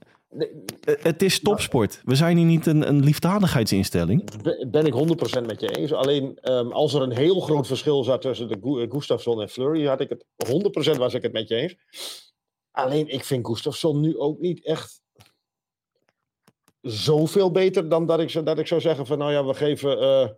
het 0.85 1.23
is 1.23 1.41
topsport. 1.41 2.01
We 2.05 2.15
zijn 2.15 2.37
hier 2.37 2.47
niet 2.47 2.67
een, 2.67 2.89
een 2.89 3.05
liefdadigheidsinstelling. 3.05 4.43
Be- 4.43 4.69
Ben 4.71 4.87
ik 4.87 4.95
100% 5.43 5.47
met 5.47 5.61
je 5.61 5.77
eens. 5.77 5.93
Alleen 5.93 6.39
ehm, 6.39 6.71
als 6.73 6.95
er 6.95 7.03
een 7.03 7.17
heel 7.17 7.41
groot 7.41 7.67
verschil 7.67 8.05
zat 8.05 8.21
tussen 8.21 8.49
de 8.49 8.81
eh, 8.81 8.91
Gustafsson 8.91 9.41
en 9.41 9.49
Fleury, 9.49 9.87
had 9.87 10.01
ik 10.01 10.09
het 10.09 10.25
100% 10.95 10.97
was 10.99 11.15
ik 11.15 11.23
het 11.23 11.33
met 11.33 11.49
je 11.49 11.55
eens. 11.55 11.77
Alleen 12.71 13.09
ik 13.09 13.25
vind 13.25 13.47
Gustafsson 13.47 14.01
nu 14.01 14.19
ook 14.19 14.39
niet 14.41 14.65
echt 14.65 15.01
zoveel 16.81 17.51
beter 17.51 17.89
dan 17.89 18.07
dat 18.07 18.21
ik, 18.21 18.45
dat 18.45 18.59
ik 18.59 18.67
zou 18.67 18.81
zeggen 18.81 19.07
van 19.07 19.19
nou 19.19 19.33
ja, 19.33 19.45
we 19.45 19.55
geven, 19.55 20.01
eh, 20.01 20.29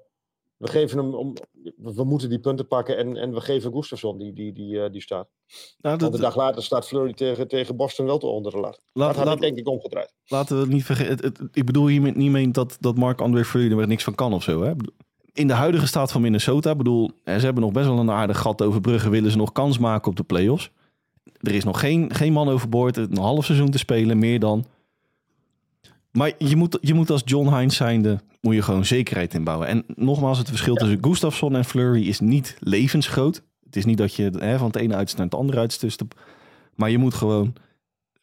we 0.57 0.69
geven 0.69 0.99
hem 0.99 1.15
om, 1.15 1.35
we 1.77 2.05
moeten 2.05 2.29
die 2.29 2.39
punten 2.39 2.67
pakken 2.67 2.97
en, 2.97 3.17
en 3.17 3.33
we 3.35 3.41
geven 3.41 3.73
Gustafsson 3.73 4.19
die, 4.19 4.33
die, 4.33 4.53
die, 4.53 4.81
eh, 4.85 4.91
die 4.93 5.01
staat. 5.01 5.29
Nou, 5.79 5.97
Want 5.97 6.13
de 6.13 6.21
dag 6.21 6.37
later 6.37 6.63
staat 6.63 6.87
Fleury 6.87 7.13
tegen, 7.13 7.49
tegen 7.49 7.77
Boston 7.77 8.07
wel 8.07 8.19
te 8.19 8.27
onder 8.27 8.53
de 8.53 8.59
lat. 8.61 8.81
Laat- 8.93 9.07
dat 9.09 9.17
had 9.17 9.25
laat- 9.25 9.35
ik 9.35 9.41
denk 9.41 9.59
ik 9.59 9.69
omgedraaid. 9.69 10.15
laten 10.27 10.57
we 10.57 10.63
het 10.63 10.73
niet 10.73 10.85
vergeten. 10.85 11.51
Ik 11.53 11.65
bedoel 11.65 11.87
hier 11.87 12.17
niet 12.17 12.31
mee 12.31 12.51
dat, 12.51 12.77
dat 12.81 12.97
Mark 12.97 13.21
André 13.21 13.45
Fleury 13.45 13.79
er 13.79 13.87
niks 13.87 14.05
van 14.05 14.15
kan 14.15 14.33
of 14.33 14.43
zo. 14.43 14.63
Hè? 14.63 14.73
In 15.33 15.47
de 15.47 15.53
huidige 15.53 15.87
staat 15.87 16.13
van 16.13 16.21
Minnesota, 16.21 16.75
bedoel, 16.75 17.11
hè, 17.25 17.39
ze 17.39 17.45
hebben 17.45 17.63
nog 17.63 17.73
best 17.73 17.87
wel 17.87 17.99
een 17.99 18.11
aardig 18.11 18.39
gat 18.39 18.63
over 18.63 18.81
bruggen. 18.81 19.11
Willen 19.11 19.31
ze 19.31 19.37
nog 19.37 19.53
kans 19.53 19.79
maken 19.79 20.11
op 20.11 20.17
de 20.17 20.23
playoffs? 20.23 20.71
Er 21.41 21.55
is 21.55 21.65
nog 21.65 21.81
geen, 21.81 22.15
geen 22.15 22.33
man 22.33 22.49
overboord. 22.49 22.97
Een 22.97 23.19
half 23.19 23.45
seizoen 23.45 23.71
te 23.71 23.79
spelen, 23.79 24.19
meer 24.19 24.39
dan. 24.41 24.65
Maar 26.11 26.33
je 26.39 26.57
moet, 26.57 26.79
je 26.81 26.95
moet 26.95 27.11
als 27.11 27.23
John 27.25 27.55
Hines 27.57 27.77
zijnde, 27.77 28.21
moet 28.45 28.55
je 28.55 28.63
gewoon 28.63 28.85
zekerheid 28.85 29.35
inbouwen. 29.35 29.69
En 29.69 29.85
nogmaals, 29.87 30.39
het 30.39 30.49
verschil 30.49 30.75
tussen 30.75 30.99
Gustafsson 31.01 31.57
en 31.57 31.65
Fleury 31.65 32.09
is 32.09 32.21
niet 32.21 32.57
levensgroot. 32.61 33.43
Het 33.65 33.77
is 33.77 33.85
niet 33.85 33.99
dat 33.99 34.15
je 34.15 34.31
hè, 34.39 34.59
van 34.59 34.67
het 34.67 34.77
ene 34.77 34.95
uiterste 34.95 35.17
naar 35.17 35.31
het 35.31 35.41
andere 35.41 35.59
uiterste... 35.59 36.07
Maar 36.75 36.91
je 36.91 36.99
moet 36.99 37.15
gewoon 37.15 37.55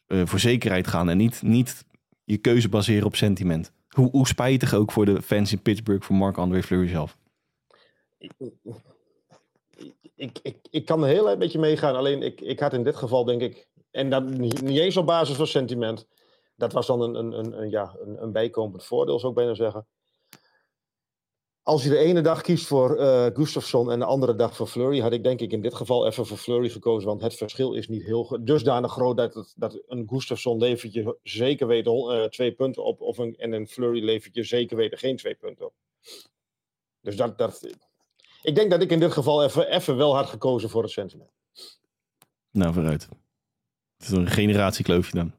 eh, 0.06 0.22
voor 0.24 0.38
zekerheid 0.38 0.86
gaan 0.86 1.08
en 1.08 1.16
niet, 1.16 1.42
niet 1.42 1.84
je 2.24 2.36
keuze 2.36 2.68
baseren 2.68 3.06
op 3.06 3.16
sentiment. 3.16 3.72
Hoe, 3.88 4.10
hoe 4.10 4.26
spijtig 4.26 4.74
ook 4.74 4.92
voor 4.92 5.04
de 5.04 5.22
fans 5.22 5.52
in 5.52 5.62
Pittsburgh 5.62 6.06
voor 6.06 6.16
Marc-André 6.16 6.62
Fleury 6.62 6.88
zelf. 6.88 7.16
ik, 10.14 10.38
ik, 10.42 10.56
ik 10.70 10.84
kan 10.84 11.02
er 11.02 11.08
heel 11.08 11.30
erg 11.30 11.38
met 11.38 11.52
je 11.52 11.58
meegaan. 11.58 11.94
Alleen 11.94 12.22
ik, 12.22 12.40
ik 12.40 12.60
had 12.60 12.72
in 12.72 12.84
dit 12.84 12.96
geval 12.96 13.24
denk 13.24 13.40
ik, 13.40 13.68
en 13.90 14.10
dat 14.10 14.24
niet, 14.24 14.62
niet 14.62 14.78
eens 14.78 14.96
op 14.96 15.06
basis 15.06 15.36
van 15.36 15.46
sentiment. 15.46 16.06
Dat 16.56 16.72
was 16.72 16.86
dan 16.86 17.00
een, 17.00 17.14
een, 17.14 17.38
een, 17.38 17.60
een, 17.60 17.70
ja, 17.70 17.96
een, 18.00 18.22
een 18.22 18.32
bijkomend 18.32 18.84
voordeel, 18.84 19.18
zou 19.18 19.32
ik 19.32 19.38
bijna 19.38 19.54
zeggen. 19.54 19.86
Als 21.62 21.82
je 21.82 21.88
de 21.88 21.98
ene 21.98 22.20
dag 22.20 22.40
kiest 22.40 22.66
voor 22.66 23.00
uh, 23.00 23.26
Gustafsson 23.32 23.90
en 23.90 23.98
de 23.98 24.04
andere 24.04 24.34
dag 24.34 24.56
voor 24.56 24.66
Flurry, 24.66 25.00
had 25.00 25.12
ik 25.12 25.22
denk 25.22 25.40
ik 25.40 25.52
in 25.52 25.60
dit 25.60 25.74
geval 25.74 26.06
even 26.06 26.26
voor 26.26 26.36
Flurry 26.36 26.68
gekozen. 26.68 27.08
Want 27.08 27.22
het 27.22 27.34
verschil 27.34 27.72
is 27.72 27.88
niet 27.88 28.04
heel 28.04 28.38
dusdanig 28.40 28.92
groot 28.92 29.16
dat, 29.16 29.52
dat 29.56 29.82
een 29.86 30.08
Gustafsson 30.08 30.58
levert 30.58 30.92
je 30.92 31.18
zeker 31.22 31.66
weten 31.66 31.92
uh, 31.92 32.24
twee 32.24 32.52
punten 32.52 32.84
op. 32.84 33.00
Of 33.00 33.18
een, 33.18 33.36
en 33.36 33.52
een 33.52 33.68
Flurry 33.68 34.04
levert 34.04 34.34
je 34.34 34.42
zeker 34.42 34.76
weten 34.76 34.98
geen 34.98 35.16
twee 35.16 35.34
punten 35.34 35.66
op. 35.66 35.74
Dus 37.00 37.16
dat, 37.16 37.68
ik 38.42 38.54
denk 38.54 38.70
dat 38.70 38.82
ik 38.82 38.90
in 38.90 39.00
dit 39.00 39.12
geval 39.12 39.44
even, 39.44 39.68
even 39.68 39.96
wel 39.96 40.16
had 40.16 40.26
gekozen 40.26 40.70
voor 40.70 40.82
het 40.82 40.92
sentiment. 40.92 41.30
Nou, 42.50 42.72
vooruit. 42.72 43.08
Het 43.96 44.06
is 44.06 44.10
een 44.10 44.26
generatiekloofje 44.26 45.14
dan. 45.14 45.32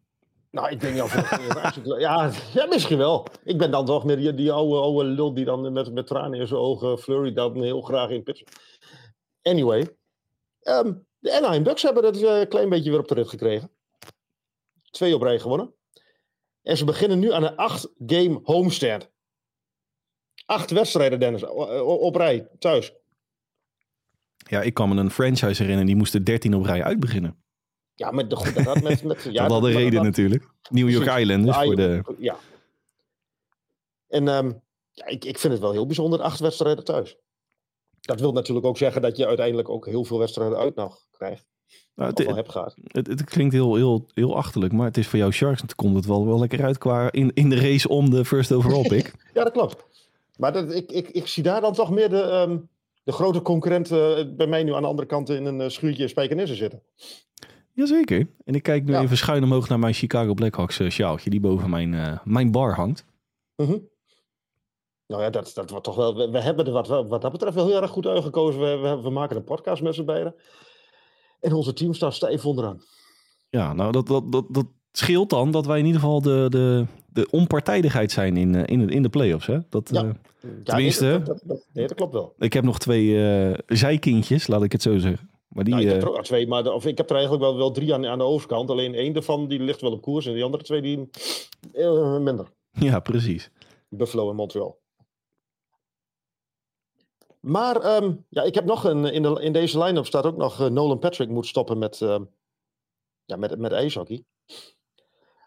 Nou, 0.54 0.70
ik 0.70 0.80
denk 0.80 0.98
het 0.98 1.86
ja, 2.00 2.32
ja, 2.54 2.66
misschien 2.66 2.98
wel. 2.98 3.28
Ik 3.44 3.58
ben 3.58 3.72
dan 3.72 3.86
toch 3.86 4.04
meer 4.04 4.18
die, 4.18 4.34
die 4.34 4.52
oude, 4.52 4.76
oude 4.76 5.04
lul 5.04 5.34
die 5.34 5.46
dan 5.46 5.74
met, 5.74 5.94
met 5.94 6.08
tranen 6.08 6.40
in 6.40 6.48
zijn 6.48 6.60
ogen 6.60 6.98
Flurry 6.98 7.34
dan 7.34 7.62
heel 7.62 7.82
graag 7.82 8.10
in 8.10 8.24
pitchen. 8.24 8.48
Anyway. 9.42 9.98
Um, 10.62 11.08
de 11.20 11.38
Anaheim 11.38 11.64
Ducks 11.64 11.82
hebben 11.82 12.06
het 12.06 12.22
een 12.22 12.42
uh, 12.42 12.48
klein 12.48 12.70
beetje 12.70 12.90
weer 12.90 13.00
op 13.00 13.08
de 13.08 13.14
rit 13.14 13.28
gekregen. 13.28 13.72
Twee 14.92 15.16
op 15.16 15.22
rij 15.22 15.40
gewonnen. 15.40 15.74
En 16.62 16.78
ze 16.78 16.86
beginnen 16.86 17.20
nu 17.20 17.32
aan 17.32 17.44
een 17.44 17.56
acht-game 17.56 18.40
homestand. 18.44 19.12
Acht 20.46 20.72
wedstrijden, 20.72 21.20
Dennis, 21.20 21.44
op 21.84 22.16
rij, 22.16 22.50
thuis. 22.60 22.94
Ja, 24.50 24.62
ik 24.62 24.74
kan 24.74 24.90
me 24.90 24.96
een 24.96 25.12
franchise 25.12 25.62
herinneren, 25.62 25.86
die 25.86 25.96
moesten 25.96 26.24
13 26.24 26.56
op 26.56 26.64
rij 26.66 26.84
uitbeginnen. 26.84 27.43
Ja, 27.96 28.12
maar 28.12 28.28
de, 28.28 28.36
goed, 28.36 28.56
dat 28.56 28.66
had 28.66 28.82
met... 28.82 29.04
met 29.04 29.24
ja, 29.32 29.42
dat 29.42 29.52
had 29.52 29.62
de 29.62 29.72
reden 29.72 29.94
dat, 29.94 30.04
natuurlijk. 30.04 30.48
New 30.70 30.90
York 30.90 31.04
precies. 31.04 31.22
Islanders 31.22 31.58
ja, 31.58 31.64
voor 31.64 31.76
de... 31.76 32.02
Ja. 32.18 32.38
En 34.08 34.28
um, 34.28 34.62
ja, 34.92 35.06
ik, 35.06 35.26
ik 35.26 35.38
vind 35.38 35.54
het 35.54 35.62
wel 35.62 35.72
heel 35.72 35.86
bijzonder, 35.86 36.22
acht 36.22 36.40
wedstrijden 36.40 36.84
thuis. 36.84 37.18
Dat 38.02 38.20
wil 38.20 38.32
natuurlijk 38.32 38.66
ook 38.66 38.78
zeggen 38.78 39.02
dat 39.02 39.18
je 39.18 39.28
uiteindelijk 39.28 39.70
ook 39.70 39.86
heel 39.86 40.04
veel 40.04 40.20
wedstrijden 40.20 40.58
uit 40.58 40.76
nog 40.76 41.06
krijgt. 41.12 41.46
Nou, 41.96 42.10
het, 42.10 42.18
het, 42.18 42.36
hebt 42.36 42.52
gehad. 42.52 42.76
Het, 42.84 43.08
het, 43.08 43.24
klinkt 43.24 43.54
heel, 43.54 43.76
heel, 43.76 44.06
heel 44.14 44.36
achterlijk, 44.36 44.74
maar 44.74 44.86
het 44.86 44.98
is 44.98 45.08
voor 45.08 45.20
jou 45.20 45.32
Sharks. 45.32 45.62
Het 45.62 45.76
komt 45.76 45.96
het 45.96 46.06
wel, 46.06 46.26
wel 46.26 46.40
lekker 46.40 46.64
uit 46.64 46.78
qua 46.78 47.12
in, 47.12 47.32
in 47.34 47.50
de 47.50 47.56
race 47.56 47.90
om 47.90 48.10
de 48.10 48.26
first 48.26 48.52
overall 48.52 48.88
pick. 48.88 49.14
ja, 49.34 49.44
dat 49.44 49.54
klopt. 49.54 49.86
Maar 50.38 50.54
dat, 50.54 50.74
ik, 50.74 50.92
ik, 50.92 51.10
ik 51.10 51.28
zie 51.28 51.44
daar 51.44 51.62
dan 51.62 51.74
toch 51.74 51.90
meer 51.90 52.10
de, 52.10 52.46
um, 52.48 52.70
de 53.04 53.12
grote 53.12 53.42
concurrent 53.42 53.92
uh, 53.92 54.18
bij 54.36 54.48
mij 54.48 54.64
nu 54.64 54.74
aan 54.74 54.82
de 54.82 54.88
andere 54.88 55.08
kant 55.08 55.30
in 55.30 55.46
een 55.46 55.60
uh, 55.60 55.70
schuurtje 55.70 56.08
spijkenissen 56.08 56.58
zitten. 56.58 56.82
Jazeker. 57.74 58.28
En 58.46 58.56
ik 58.56 58.64
kijk 58.64 58.84
nu 58.84 58.92
ja. 58.92 59.02
even 59.02 59.18
schuin 59.18 59.44
omhoog 59.44 59.70
naar 59.70 59.80
mijn 59.80 59.94
Chicago 59.94 60.34
Blackhawks 60.34 60.80
uh, 60.80 60.90
sjaaltje 60.90 61.30
die 61.30 61.40
boven 61.40 61.70
mijn, 61.70 61.94
uh, 61.94 62.18
mijn 62.24 62.52
bar 62.52 62.76
hangt. 62.76 63.06
Mm 63.56 63.66
-hmm. 63.66 63.92
Nou 65.08 65.22
ja, 65.22 65.30
dat, 65.30 65.52
dat 65.54 65.70
wordt 65.70 65.86
toch 65.86 65.96
wel. 65.96 66.16
We, 66.16 66.30
we 66.30 66.42
hebben 66.42 66.66
er 66.66 66.72
wat, 66.72 66.88
wat 66.88 67.22
dat 67.22 67.32
betreft 67.32 67.56
wel 67.56 67.68
heel 67.68 67.82
erg 67.82 67.92
goed 67.92 68.08
uitgekozen. 68.08 68.62
We, 68.62 68.78
we, 68.78 69.02
we 69.02 69.10
maken 69.10 69.36
een 69.36 69.44
podcast 69.44 69.82
met 69.82 69.96
z'n 69.96 70.06
beiden. 70.06 70.36
En 71.40 71.54
onze 71.54 71.74
team 71.74 71.94
staat 71.94 72.14
stijf 72.14 72.46
onderaan. 72.46 72.82
Ja, 73.50 73.74
nou 73.74 73.92
dat, 73.92 74.08
dat, 74.08 74.32
dat, 74.32 74.46
dat 74.50 74.66
scheelt 74.92 75.30
dan 75.30 75.52
dat 75.52 75.66
wij 75.66 75.80
in 75.80 75.86
ieder 75.86 76.02
geval 76.02 76.22
de, 76.22 76.46
de, 76.50 76.86
de 77.08 77.28
onpartijdigheid 77.30 78.12
zijn 78.12 78.38
in, 78.38 78.54
uh, 78.54 78.64
in, 78.66 78.90
in 78.90 79.04
de 79.04 79.10
playoffs. 79.10 79.48
Hè? 79.48 79.60
Dat, 79.70 79.90
ja. 79.94 80.04
uh, 80.04 80.12
tenminste. 80.64 81.06
Nee, 81.06 81.20
dat, 81.20 81.42
dat, 81.44 81.66
nee, 81.74 81.88
dat 81.88 81.98
klopt 81.98 82.14
wel. 82.14 82.34
Ik 82.38 82.54
heb 82.54 82.64
nog 82.64 82.80
twee 82.80 83.56
zijkindjes, 83.68 84.48
laat 84.48 84.64
ik 84.64 84.72
het 84.72 84.82
zo 84.82 84.98
zeggen. 84.98 85.30
Maar 85.54 85.64
die, 85.64 85.74
nou, 85.74 85.86
ik 85.86 85.94
heb 85.94 86.02
er 86.02 86.18
ook 86.18 86.24
twee, 86.24 86.48
maar 86.48 86.64
de, 86.64 86.72
of 86.72 86.86
ik 86.86 86.98
heb 86.98 87.10
er 87.10 87.16
eigenlijk 87.16 87.44
wel, 87.44 87.58
wel 87.58 87.72
drie 87.72 87.94
aan, 87.94 88.06
aan 88.06 88.18
de 88.18 88.24
overkant. 88.24 88.70
Alleen 88.70 88.96
één 88.96 89.14
daarvan 89.14 89.48
die 89.48 89.60
ligt 89.60 89.82
wel 89.82 89.92
op 89.92 90.02
koers 90.02 90.26
en 90.26 90.34
die 90.34 90.44
andere 90.44 90.64
twee 90.64 90.82
die 90.82 91.10
uh, 91.74 92.18
minder. 92.18 92.48
Ja, 92.72 93.00
precies. 93.00 93.52
Buffalo 93.90 94.30
en 94.30 94.36
Montreal. 94.36 94.82
Maar 97.40 97.96
um, 98.04 98.26
ja, 98.30 98.42
ik 98.44 98.56
heb 98.56 98.66
nog 98.66 98.84
een, 98.84 99.06
in, 99.06 99.22
de, 99.22 99.42
in 99.42 99.54
deze 99.54 99.84
line-up 99.84 100.06
staat 100.06 100.26
ook 100.26 100.38
nog 100.38 100.62
uh, 100.62 100.68
Nolan 100.68 101.00
Patrick 101.00 101.30
moet 101.30 101.48
stoppen 101.48 101.78
met, 101.78 102.00
uh, 102.00 102.20
ja, 103.26 103.36
met, 103.36 103.58
met 103.58 103.72
ijshockey. 103.72 104.24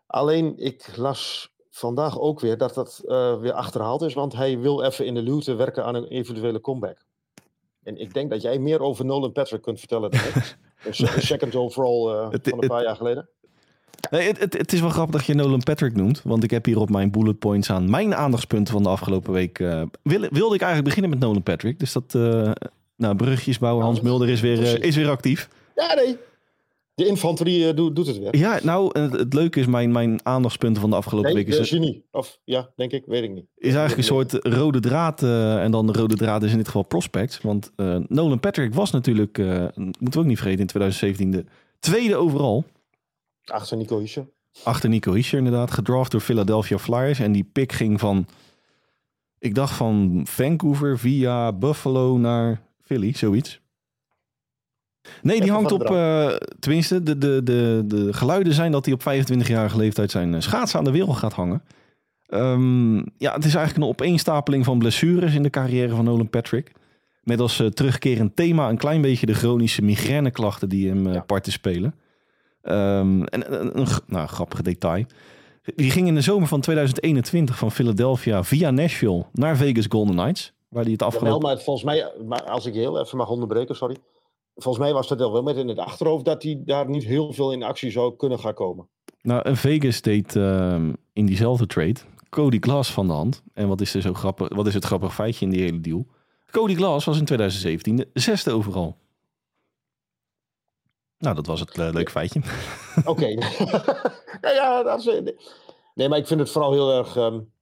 Alleen 0.07 0.59
ik 0.59 0.97
las 0.97 1.53
vandaag 1.71 2.19
ook 2.19 2.41
weer 2.41 2.59
dat 2.59 2.75
dat 2.75 3.03
weer 3.41 3.53
achterhaald 3.53 4.03
is, 4.03 4.15
want 4.15 4.33
hij 4.33 4.59
wil 4.59 4.83
even 4.83 5.07
in 5.07 5.15
de 5.15 5.23
luwte 5.23 5.55
werken 5.55 5.85
aan 5.85 5.95
een 5.95 6.07
eventuele 6.07 6.61
comeback. 6.61 7.07
En 7.87 8.01
ik 8.01 8.15
denk 8.15 8.31
dat 8.31 8.43
jij 8.43 8.59
meer 8.59 8.81
over 8.81 9.05
Nolan 9.05 9.33
Patrick 9.33 9.63
kunt 9.63 9.79
vertellen 9.79 10.11
dan 10.11 10.21
ik. 10.21 10.57
een 10.85 11.23
second 11.23 11.55
overall 11.55 12.29
het, 12.31 12.49
van 12.49 12.63
een 12.63 12.69
paar 12.69 12.79
het, 12.79 12.87
jaar 12.87 12.97
geleden. 12.97 13.29
Nee, 14.11 14.33
het, 14.33 14.53
het, 14.53 14.73
is 14.73 14.81
wel 14.81 14.91
grappig 14.91 15.17
dat 15.17 15.27
je 15.27 15.35
Nolan 15.35 15.63
Patrick 15.63 15.95
noemt. 15.95 16.23
Want 16.23 16.45
ik 16.45 16.51
heb 16.51 16.65
hier 16.65 16.79
op 16.79 16.91
mijn 16.91 17.11
bullet 17.11 17.39
points 17.39 17.71
aan 17.71 17.91
mijn 17.91 18.15
aandachtspunten 18.15 18.73
van 18.73 18.83
de 18.83 18.89
afgelopen 18.89 19.33
week. 19.33 19.59
Uh, 19.59 19.83
wilde, 20.03 20.29
wilde 20.33 20.55
ik 20.55 20.61
eigenlijk 20.61 20.85
beginnen 20.95 21.11
met 21.11 21.21
Nolan 21.21 21.43
Patrick. 21.43 21.79
Dus 21.79 21.93
dat. 21.93 22.13
Nou, 22.97 23.17
brugjes 23.17 23.59
bouwen. 23.59 23.85
Hans 23.85 24.01
Mulder 24.01 24.29
is 24.29 24.41
weer, 24.41 24.85
is 24.85 24.97
weer 24.97 25.09
actief. 25.09 25.49
Ja, 25.75 25.95
nee. 25.95 26.17
De 26.97 27.07
infanterie 27.07 27.75
doet, 27.75 27.97
doet 27.97 28.07
het 28.07 28.19
weer. 28.19 28.37
Ja, 28.37 28.59
nou, 28.63 29.01
het, 29.01 29.13
het, 29.13 29.35
leuke 29.35 29.61
is 29.61 29.67
mijn, 29.67 29.93
mijn 29.93 30.21
aandachtspunten 30.23 30.81
van 30.81 30.91
de 30.91 30.97
afgelopen 30.97 31.35
nee, 31.35 31.45
week. 31.45 31.55
Is 31.55 31.69
de 31.69 31.77
genie. 31.77 32.05
Of 32.11 32.41
ja, 32.45 32.71
denk 32.77 32.93
ik, 32.93 33.05
weet 33.07 33.23
ik 33.23 33.31
niet. 33.31 33.47
Is 33.57 33.75
eigenlijk 33.75 33.97
een 33.97 34.15
soort 34.15 34.33
rode 34.33 34.81
draad. 34.81 35.23
Uh, 35.23 35.63
en 35.63 35.71
dan 35.71 35.87
de 35.87 35.93
rode 35.93 36.17
draad 36.17 36.43
is 36.43 36.51
in 36.51 36.57
dit 36.57 36.67
geval 36.67 36.83
prospects. 36.83 37.41
Want 37.41 37.73
uh, 37.77 37.97
Nolan 38.09 38.41
Patrick 38.41 38.75
was 38.75 38.91
natuurlijk, 38.91 39.39
moeten 39.39 40.11
we 40.11 40.19
ook 40.19 40.25
niet 40.25 40.39
vergeten, 40.39 40.61
in 40.61 40.67
2017 40.67 41.31
de 41.31 41.45
tweede 41.79 42.17
overal. 42.17 42.65
Achter 43.45 43.77
Nico 43.77 43.99
Hischer. 43.99 44.29
Achter 44.63 44.89
Nico 44.89 45.13
Hischer 45.13 45.39
inderdaad. 45.39 45.71
Gedraft 45.71 46.11
door 46.11 46.21
Philadelphia 46.21 46.79
Flyers. 46.79 47.19
En 47.19 47.33
die 47.33 47.49
pick 47.53 47.73
ging 47.73 48.01
van, 48.01 48.27
ik 49.39 49.55
dacht 49.55 49.75
van 49.75 50.27
Vancouver 50.29 50.99
via 50.99 51.53
Buffalo 51.53 52.19
naar 52.19 52.63
Philly, 52.83 53.13
zoiets. 53.17 53.61
Nee, 55.23 55.41
die 55.41 55.51
hangt 55.51 55.73
op, 55.73 55.91
uh, 55.91 56.31
tenminste, 56.59 57.03
de, 57.03 57.19
de, 57.19 57.41
de, 57.45 57.83
de 57.87 58.13
geluiden 58.13 58.53
zijn 58.53 58.73
dat 58.73 58.85
hij 58.85 58.95
op 58.95 59.01
25-jarige 59.01 59.77
leeftijd 59.77 60.11
zijn 60.11 60.43
schaatsen 60.43 60.79
aan 60.79 60.85
de 60.85 60.91
wereld 60.91 61.17
gaat 61.17 61.33
hangen. 61.33 61.63
Um, 62.29 62.97
ja, 62.97 63.35
het 63.35 63.45
is 63.45 63.55
eigenlijk 63.55 63.77
een 63.77 63.93
opeenstapeling 63.93 64.65
van 64.65 64.79
blessures 64.79 65.35
in 65.35 65.43
de 65.43 65.51
carrière 65.51 65.95
van 65.95 66.05
Nolan 66.05 66.31
Patrick. 66.31 66.73
Met 67.23 67.41
als 67.41 67.61
uh, 67.61 67.67
terugkerend 67.67 68.37
thema 68.37 68.69
een 68.69 68.77
klein 68.77 69.01
beetje 69.01 69.27
de 69.27 69.35
chronische 69.35 69.83
migraineklachten 69.83 70.69
die 70.69 70.89
hem 70.89 71.07
uh, 71.07 71.15
ja. 71.15 71.21
parten 71.21 71.53
spelen. 71.53 71.95
Um, 72.63 73.25
en 73.25 73.61
een, 73.61 73.79
een 73.79 73.87
nou, 74.07 74.27
grappig 74.29 74.63
detail. 74.63 75.05
Die 75.75 75.91
ging 75.91 76.07
in 76.07 76.15
de 76.15 76.21
zomer 76.21 76.49
van 76.49 76.61
2021 76.61 77.59
van 77.59 77.73
Philadelphia 77.73 78.45
via 78.45 78.71
Nashville 78.71 79.25
naar 79.33 79.57
Vegas 79.57 79.87
Golden 79.89 80.15
Knights. 80.15 80.53
Waar 80.69 80.83
hij 80.83 80.93
het 80.93 81.03
afgelopen... 81.03 81.35
Ja, 81.35 81.47
wel, 81.47 81.55
maar 81.55 81.65
volgens 81.65 81.85
mij, 81.85 82.13
maar 82.27 82.43
als 82.43 82.67
ik 82.67 82.75
heel 82.75 83.01
even 83.01 83.19
mag 83.19 83.29
onderbreken, 83.29 83.77
sorry. 83.77 83.97
Volgens 84.57 84.85
mij 84.85 84.93
was 84.93 85.09
dat 85.09 85.19
wel 85.19 85.43
met 85.43 85.57
in 85.57 85.69
het 85.69 85.79
achterhoofd 85.79 86.25
dat 86.25 86.43
hij 86.43 86.63
daar 86.65 86.89
niet 86.89 87.05
heel 87.05 87.33
veel 87.33 87.53
in 87.53 87.63
actie 87.63 87.91
zou 87.91 88.17
kunnen 88.17 88.39
gaan 88.39 88.55
komen. 88.55 88.89
Nou, 89.23 89.57
Vegas 89.57 90.01
deed 90.01 90.35
uh, 90.35 90.89
in 91.13 91.27
diezelfde 91.27 91.67
trade 91.67 92.01
Cody 92.31 92.59
Glass 92.61 92.93
van 92.93 93.07
de 93.07 93.13
hand. 93.13 93.43
En 93.55 93.69
wat 93.69 93.81
is, 93.81 93.95
er 93.95 94.03
zo 94.03 94.15
grappig, 94.15 94.55
wat 94.55 94.67
is 94.67 94.75
het 94.75 94.85
grappig 94.85 95.15
feitje 95.15 95.45
in 95.45 95.51
die 95.51 95.63
hele 95.63 95.81
deal? 95.81 96.07
Cody 96.51 96.75
Glass 96.75 97.07
was 97.07 97.19
in 97.19 97.25
2017 97.25 97.97
de 97.97 98.09
zesde 98.13 98.53
overal. 98.53 98.97
Nou, 101.19 101.35
dat 101.35 101.47
was 101.47 101.61
het 101.61 101.77
uh, 101.77 101.89
leuk 101.93 102.11
feitje. 102.11 102.41
Oké. 103.05 103.11
Okay. 103.11 103.33
ja, 104.43 104.51
ja, 104.51 104.83
dat 104.83 105.07
is... 105.07 105.21
Nee, 105.95 106.09
maar 106.09 106.19
ik 106.19 106.27
vind 106.27 106.41
het 106.41 106.51
vooral 106.51 106.73
heel 106.73 106.93
erg... 106.93 107.17
Um, 107.17 107.53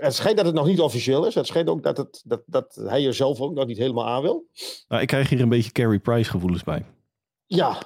het 0.00 0.14
schijnt 0.14 0.36
dat 0.36 0.46
het 0.46 0.54
nog 0.54 0.66
niet 0.66 0.80
officieel 0.80 1.26
is. 1.26 1.34
Het 1.34 1.46
schijnt 1.46 1.68
ook 1.68 1.82
dat, 1.82 1.96
het, 1.96 2.22
dat, 2.24 2.42
dat 2.46 2.74
hij 2.74 3.06
er 3.06 3.14
zelf 3.14 3.40
ook 3.40 3.54
nog 3.54 3.66
niet 3.66 3.78
helemaal 3.78 4.06
aan 4.06 4.22
wil. 4.22 4.46
Nou, 4.88 5.02
ik 5.02 5.08
krijg 5.08 5.28
hier 5.28 5.40
een 5.40 5.48
beetje 5.48 5.72
Carey 5.72 5.98
Price 5.98 6.30
gevoelens 6.30 6.64
bij. 6.64 6.84
Ja. 7.46 7.78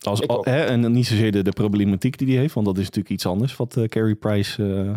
Als, 0.00 0.26
al, 0.26 0.44
hè, 0.44 0.64
en 0.64 0.92
niet 0.92 1.06
zozeer 1.06 1.32
de, 1.32 1.42
de 1.42 1.52
problematiek 1.52 2.18
die 2.18 2.28
hij 2.28 2.36
heeft, 2.36 2.54
want 2.54 2.66
dat 2.66 2.76
is 2.76 2.84
natuurlijk 2.84 3.14
iets 3.14 3.26
anders 3.26 3.56
wat 3.56 3.76
uh, 3.76 3.84
Carey 3.84 4.14
Price, 4.14 4.62
uh, 4.62 4.94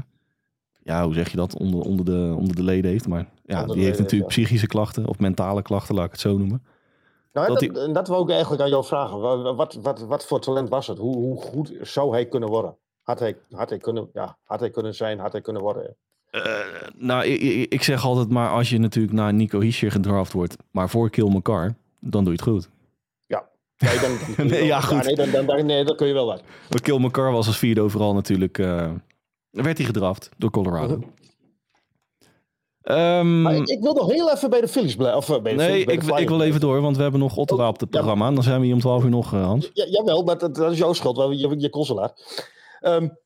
ja, 0.84 1.06
hoe 1.06 1.14
zeg 1.14 1.30
je 1.30 1.38
dat, 1.38 1.58
onder, 1.58 1.82
onder, 1.82 2.06
de, 2.06 2.36
onder 2.38 2.56
de 2.56 2.64
leden 2.64 2.92
heeft. 2.92 3.08
Maar 3.08 3.30
ja, 3.46 3.62
onder 3.62 3.76
die 3.76 3.86
heeft 3.86 4.00
natuurlijk 4.00 4.32
ja. 4.32 4.38
psychische 4.38 4.68
klachten 4.68 5.08
of 5.08 5.20
mentale 5.20 5.62
klachten, 5.62 5.96
laat 5.96 6.06
ik 6.06 6.12
het 6.12 6.20
zo 6.20 6.38
noemen. 6.38 6.64
Nou, 7.34 7.48
dat, 7.48 7.76
dat, 7.76 7.94
dat 7.94 8.08
wil 8.08 8.22
ik 8.22 8.30
eigenlijk 8.30 8.62
aan 8.62 8.70
jou 8.70 8.86
vragen. 8.86 9.20
Wat, 9.20 9.56
wat, 9.56 9.74
wat, 9.82 10.00
wat 10.00 10.26
voor 10.26 10.40
talent 10.40 10.70
was 10.70 10.88
het? 10.88 10.98
Hoe, 10.98 11.16
hoe 11.16 11.42
goed 11.42 11.74
zou 11.82 12.12
hij 12.12 12.26
kunnen 12.28 12.50
worden? 12.50 12.78
Had 13.04 13.20
hij, 13.20 13.38
had, 13.52 13.70
hij 13.70 13.78
kunnen, 13.78 14.10
ja, 14.14 14.38
had 14.44 14.60
hij 14.60 14.70
kunnen 14.70 14.96
zijn, 14.96 15.20
had 15.20 15.32
hij 15.32 15.42
kunnen 15.42 15.62
worden? 15.62 15.96
Uh, 16.32 16.44
nou, 16.96 17.26
ik, 17.26 17.72
ik, 17.72 17.84
zeg 17.84 18.06
altijd 18.06 18.30
maar 18.30 18.50
als 18.50 18.70
je 18.70 18.78
natuurlijk 18.78 19.14
naar 19.14 19.34
Nico 19.34 19.60
Hischer 19.60 19.92
gedraft 19.92 20.34
wordt, 20.34 20.56
maar 20.72 20.90
voor 20.90 21.10
Kill 21.10 21.30
McCarr, 21.30 21.76
dan 22.00 22.24
doe 22.24 22.34
je 22.34 22.40
het 22.40 22.50
goed. 22.50 22.70
Ja. 23.26 23.50
Nee, 23.78 24.00
dan, 24.00 24.18
dan 24.38 24.48
nee, 24.58 24.66
ja, 24.66 24.82
goed. 24.82 25.06
Ja, 25.06 25.16
nee, 25.16 25.32
dan, 25.32 25.46
dan, 25.46 25.66
nee, 25.66 25.84
dat 25.84 25.96
kun 25.96 26.08
je 26.08 26.14
wel 26.14 26.26
wat. 26.26 26.42
Maar 26.70 26.82
Kill 26.82 27.00
McCarr 27.00 27.32
was 27.32 27.48
als 27.48 27.58
vierde 27.58 27.82
overal 27.82 28.14
natuurlijk, 28.14 28.58
uh, 28.58 28.92
werd 29.50 29.78
hij 29.78 29.86
gedraft 29.86 30.30
door 30.38 30.52
Colorado. 30.52 30.94
Uh-huh. 30.94 31.10
Um, 33.20 33.42
maar 33.42 33.56
ik, 33.56 33.68
ik, 33.68 33.82
wil 33.82 33.94
nog 33.94 34.12
heel 34.12 34.32
even 34.32 34.50
bij 34.50 34.62
de 34.62 34.68
Phillies 34.68 34.96
blijven. 34.96 35.18
Of 35.18 35.28
bij 35.28 35.52
de 35.52 35.58
nee, 35.58 35.68
Phillies, 35.68 35.86
bij 35.86 35.96
ik, 35.96 36.02
de 36.02 36.22
ik 36.22 36.30
wil 36.30 36.42
even 36.42 36.60
door, 36.60 36.82
want 36.82 36.96
we 36.96 37.02
hebben 37.02 37.20
nog 37.20 37.36
Ottawa 37.36 37.68
op 37.68 37.80
het 37.80 37.90
programma. 37.90 38.28
Ja, 38.28 38.34
dan 38.34 38.44
zijn 38.44 38.60
we 38.60 38.66
hier 38.66 38.76
om 38.76 38.80
12 38.80 39.04
uur 39.04 39.10
nog, 39.10 39.32
Hans. 39.32 39.70
Ja, 39.74 39.86
jawel, 39.86 40.24
maar 40.24 40.38
dat, 40.38 40.56
dat 40.56 40.72
is 40.72 40.78
jouw 40.78 40.94
schuld, 40.94 41.40
je, 41.40 41.60
je 41.60 41.70
consulaar. 41.70 42.12
Um, 42.84 43.18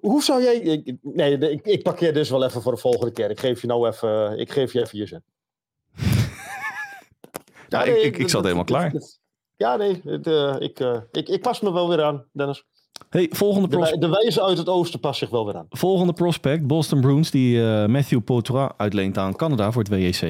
Hoe 0.00 0.22
zou 0.22 0.42
jij... 0.42 0.56
Ik, 0.56 0.96
nee, 1.02 1.38
ik, 1.38 1.66
ik 1.66 1.82
parkeer 1.82 2.14
dus 2.14 2.30
wel 2.30 2.44
even 2.44 2.62
voor 2.62 2.72
de 2.72 2.78
volgende 2.78 3.12
keer. 3.12 3.30
Ik 3.30 3.40
geef 3.40 3.60
je 3.60 3.66
nou 3.66 3.88
even, 3.88 4.38
ik 4.38 4.52
geef 4.52 4.72
je 4.72 4.80
even 4.80 4.98
je 4.98 5.06
zin. 5.06 5.22
ja, 7.68 7.82
ik, 7.82 8.02
ik, 8.02 8.18
ik 8.18 8.28
zat 8.28 8.42
helemaal 8.42 8.64
klaar. 8.64 8.92
Ja, 9.56 9.76
nee, 9.76 10.00
uh, 10.04 10.56
ik, 10.58 10.80
uh, 10.80 11.00
ik, 11.10 11.28
ik 11.28 11.42
pas 11.42 11.60
me 11.60 11.72
wel 11.72 11.88
weer 11.88 12.02
aan, 12.02 12.24
Dennis. 12.32 12.64
Hey, 13.08 13.28
volgende 13.30 13.68
de, 13.68 13.98
de 13.98 14.08
wijze 14.08 14.42
uit 14.42 14.58
het 14.58 14.68
oosten 14.68 15.00
past 15.00 15.18
zich 15.18 15.30
wel 15.30 15.46
weer 15.46 15.56
aan. 15.56 15.66
Volgende 15.68 16.12
prospect, 16.12 16.66
Boston 16.66 17.00
Bruins, 17.00 17.30
die 17.30 17.56
uh, 17.56 17.86
Matthew 17.86 18.24
Poitras 18.24 18.70
uitleent 18.76 19.18
aan 19.18 19.36
Canada 19.36 19.72
voor 19.72 19.82
het 19.82 19.90
WEC. 19.90 20.20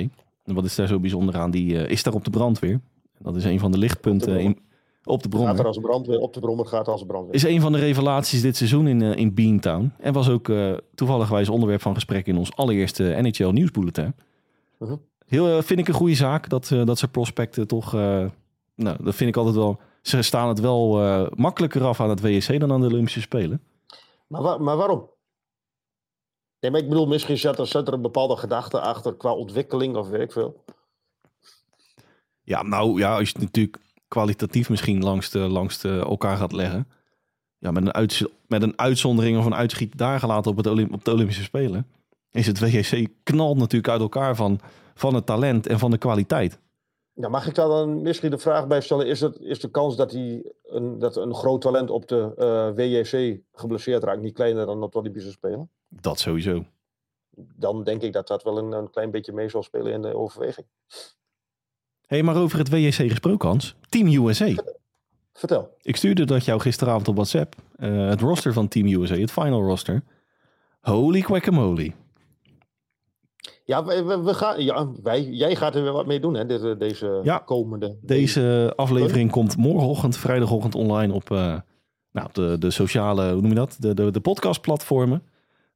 En 0.45 0.55
wat 0.55 0.65
is 0.65 0.75
daar 0.75 0.87
zo 0.87 1.01
bijzonder 1.01 1.37
aan? 1.37 1.51
Die 1.51 1.87
is 1.87 2.03
daar 2.03 2.15
op 2.15 2.25
de 2.25 2.31
brandweer. 2.31 2.81
Dat 3.19 3.37
is 3.37 3.45
een 3.45 3.59
van 3.59 3.71
de 3.71 3.79
lichtpunten 3.79 4.41
in, 4.41 4.59
op 5.05 5.23
de 5.23 5.29
brommer. 5.29 5.51
Gaat 5.51 5.61
er 5.61 5.67
als 5.67 5.79
brandweer, 5.79 6.19
op 6.19 6.35
de 6.35 6.41
brommer 6.41 6.67
gaat 6.67 6.89
als 6.89 7.05
brandweer. 7.05 7.35
Is 7.35 7.43
een 7.43 7.61
van 7.61 7.73
de 7.73 7.79
revelaties 7.79 8.43
dit 8.43 8.57
seizoen 8.57 8.87
in, 8.87 9.01
uh, 9.01 9.17
in 9.17 9.35
Beantown. 9.35 9.93
En 9.99 10.13
was 10.13 10.29
ook 10.29 10.49
uh, 10.49 10.77
toevallig 10.95 11.49
onderwerp 11.49 11.81
van 11.81 11.95
gesprek 11.95 12.27
in 12.27 12.37
ons 12.37 12.57
allereerste 12.57 13.03
NHL 13.21 13.49
nieuwsbulletin. 13.49 14.15
Uh 14.79 14.89
-huh. 14.89 14.99
Heel, 15.27 15.49
uh, 15.49 15.63
vind 15.63 15.81
ik 15.81 15.89
een 15.89 15.95
goede 15.95 16.15
zaak 16.15 16.49
dat, 16.49 16.73
dat 16.85 16.99
ze 16.99 17.09
prospecten 17.09 17.67
toch... 17.67 17.93
nou, 18.75 19.05
dat 19.05 19.15
vind 19.15 19.31
ik 19.31 19.37
altijd 19.37 19.57
wel... 19.57 19.81
Ze 20.03 20.23
staan 20.23 20.49
het 20.49 20.61
wel 20.61 20.97
makkelijker 21.35 21.85
af 21.85 22.01
aan 22.01 22.09
het 22.09 22.21
WEC 22.21 22.61
dan 22.61 22.73
aan 22.73 22.81
de 22.81 22.87
Olympische 22.87 23.21
Spelen. 23.21 23.63
Maar, 24.27 24.63
maar 24.63 24.77
waarom? 24.77 25.11
Nee, 26.61 26.71
maar 26.71 26.81
ik 26.81 26.89
bedoel, 26.89 27.07
misschien 27.07 27.39
zit 27.39 27.59
er, 27.59 27.67
zit 27.67 27.89
er 27.89 27.95
een 27.95 28.03
bepaalde 28.03 28.37
gedachte 28.37 28.81
achter 28.81 29.15
qua 29.15 29.33
ontwikkeling 29.33 29.97
of 29.97 30.09
weet 30.09 30.21
ik 30.21 30.33
veel. 30.33 30.65
Ja, 32.43 32.63
nou 32.63 32.99
ja, 32.99 33.17
als 33.19 33.31
je 33.31 33.39
natuurlijk 33.39 33.79
kwalitatief 34.13 34.71
misschien 34.71 35.03
langs, 35.03 35.31
de, 35.31 35.39
langs 35.39 35.81
de 35.81 35.99
elkaar 35.99 36.37
gaat 36.37 36.53
leggen. 36.53 36.89
Ja, 37.59 37.71
met 37.71 37.83
een, 37.83 37.93
uit, 37.93 38.23
met 38.47 38.63
een 38.63 38.79
uitzondering 38.79 39.39
of 39.39 39.45
een 39.45 39.55
uitschiet 39.55 39.99
daar 39.99 40.19
gelaten 40.19 40.51
op, 40.51 40.57
het 40.57 40.67
Olymp 40.67 40.93
op 40.93 41.05
de 41.05 41.13
Olympische 41.13 41.43
Spelen. 41.43 41.87
Is 42.31 42.47
het 42.47 42.61
WGC 42.61 43.07
knalt 43.23 43.59
natuurlijk 43.59 43.93
uit 43.93 44.01
elkaar 44.01 44.37
van, 44.37 44.61
van 44.95 45.15
het 45.15 45.27
talent 45.27 45.67
en 45.67 45.79
van 45.79 45.91
de 45.91 45.99
kwaliteit. 45.99 46.59
Ja, 47.13 47.29
mag 47.29 47.47
ik 47.47 47.55
daar 47.55 47.69
dan 47.69 48.03
misschien 48.03 48.31
de 48.31 48.39
vraag 48.39 48.67
bij 48.67 48.81
stellen? 48.81 49.07
Is, 49.07 49.21
het, 49.21 49.41
is 49.41 49.61
de 49.61 49.71
kans 49.71 49.97
dat, 49.97 50.11
die 50.11 50.53
een, 50.63 50.99
dat 50.99 51.17
een 51.17 51.35
groot 51.35 51.61
talent 51.61 51.91
op 51.91 52.09
de 52.09 52.33
uh, 52.39 52.77
WJC 52.77 53.41
geblesseerd 53.53 54.05
raakt 54.05 54.23
niet 54.23 54.35
kleiner 54.35 54.67
dan 54.67 54.83
op 54.83 54.93
de 54.93 54.99
Olympische 54.99 55.31
Spelen? 55.31 55.71
Dat 55.89 56.19
sowieso. 56.19 56.65
Dan 57.37 57.85
denk 57.85 58.03
ik 58.03 58.13
dat 58.13 58.27
dat 58.27 58.43
wel 58.43 58.59
een, 58.59 58.73
een 58.73 58.91
klein 58.91 59.11
beetje 59.11 59.33
mee 59.33 59.49
zal 59.49 59.63
spelen 59.63 59.93
in 59.93 60.03
de 60.03 60.17
overweging. 60.17 60.67
Hey, 62.13 62.23
maar 62.23 62.37
over 62.37 62.59
het 62.59 62.69
WJC 62.69 63.11
gesproken, 63.11 63.49
Hans. 63.49 63.75
Team 63.89 64.27
USA. 64.27 64.55
Vertel. 65.33 65.77
Ik 65.83 65.97
stuurde 65.97 66.25
dat 66.25 66.45
jou 66.45 66.61
gisteravond 66.61 67.09
op 67.09 67.15
WhatsApp. 67.15 67.55
Uh, 67.79 68.09
het 68.09 68.21
roster 68.21 68.53
van 68.53 68.69
Team 68.69 68.87
USA, 68.87 69.15
het 69.15 69.33
final 69.33 69.63
roster. 69.63 70.03
Holy 70.81 71.21
guacamole. 71.21 71.93
Ja, 73.65 73.85
we, 73.85 74.03
we, 74.03 74.23
we 74.23 74.35
gaan, 74.35 74.65
ja 74.65 74.89
wij, 75.03 75.23
jij 75.23 75.57
gaat 75.57 75.75
er 75.75 75.83
weer 75.83 75.93
wat 75.93 76.07
mee 76.07 76.21
doen, 76.21 76.35
hè, 76.35 76.47
deze, 76.47 76.77
deze 76.79 77.21
ja, 77.23 77.39
komende... 77.39 77.97
Deze 78.01 78.73
aflevering 78.77 79.31
komt 79.31 79.57
morgenochtend, 79.57 80.17
vrijdagochtend 80.17 80.75
online 80.75 81.13
op, 81.13 81.31
uh, 81.31 81.59
nou, 82.13 82.29
de, 82.33 82.57
de 82.59 82.71
sociale, 82.71 83.33
hoe 83.33 83.41
noem 83.41 83.51
je 83.51 83.57
dat? 83.57 83.77
De, 83.79 83.95
de, 83.95 84.11
de 84.11 84.21
podcastplatformen. 84.21 85.23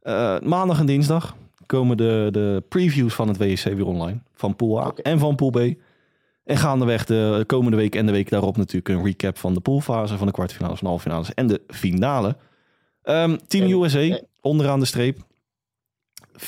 Uh, 0.02 0.40
maandag 0.40 0.80
en 0.80 0.86
dinsdag 0.86 1.36
komen 1.66 1.96
de, 1.96 2.28
de 2.30 2.62
previews 2.68 3.14
van 3.14 3.28
het 3.28 3.36
WSC 3.36 3.64
weer 3.64 3.86
online. 3.86 4.18
Van 4.34 4.56
Pool 4.56 4.80
A 4.80 4.86
okay. 4.86 5.12
en 5.12 5.18
van 5.18 5.34
Pool 5.34 5.50
B. 5.50 5.74
En 6.46 6.56
gaandeweg 6.56 7.04
de 7.04 7.44
komende 7.46 7.76
week 7.76 7.94
en 7.94 8.06
de 8.06 8.12
week 8.12 8.30
daarop 8.30 8.56
natuurlijk 8.56 8.88
een 8.88 9.04
recap 9.04 9.38
van 9.38 9.54
de 9.54 9.60
poolfase, 9.60 10.16
van 10.16 10.26
de 10.26 10.32
kwartfinales, 10.32 10.78
van 10.78 10.86
de 10.86 10.92
halffinales 10.92 11.34
en 11.34 11.46
de 11.46 11.60
finale. 11.68 12.36
Um, 13.02 13.46
Team 13.46 13.82
USA, 13.82 14.20
onderaan 14.40 14.80
de 14.80 14.86
streep. 14.86 15.18
40% 16.32 16.38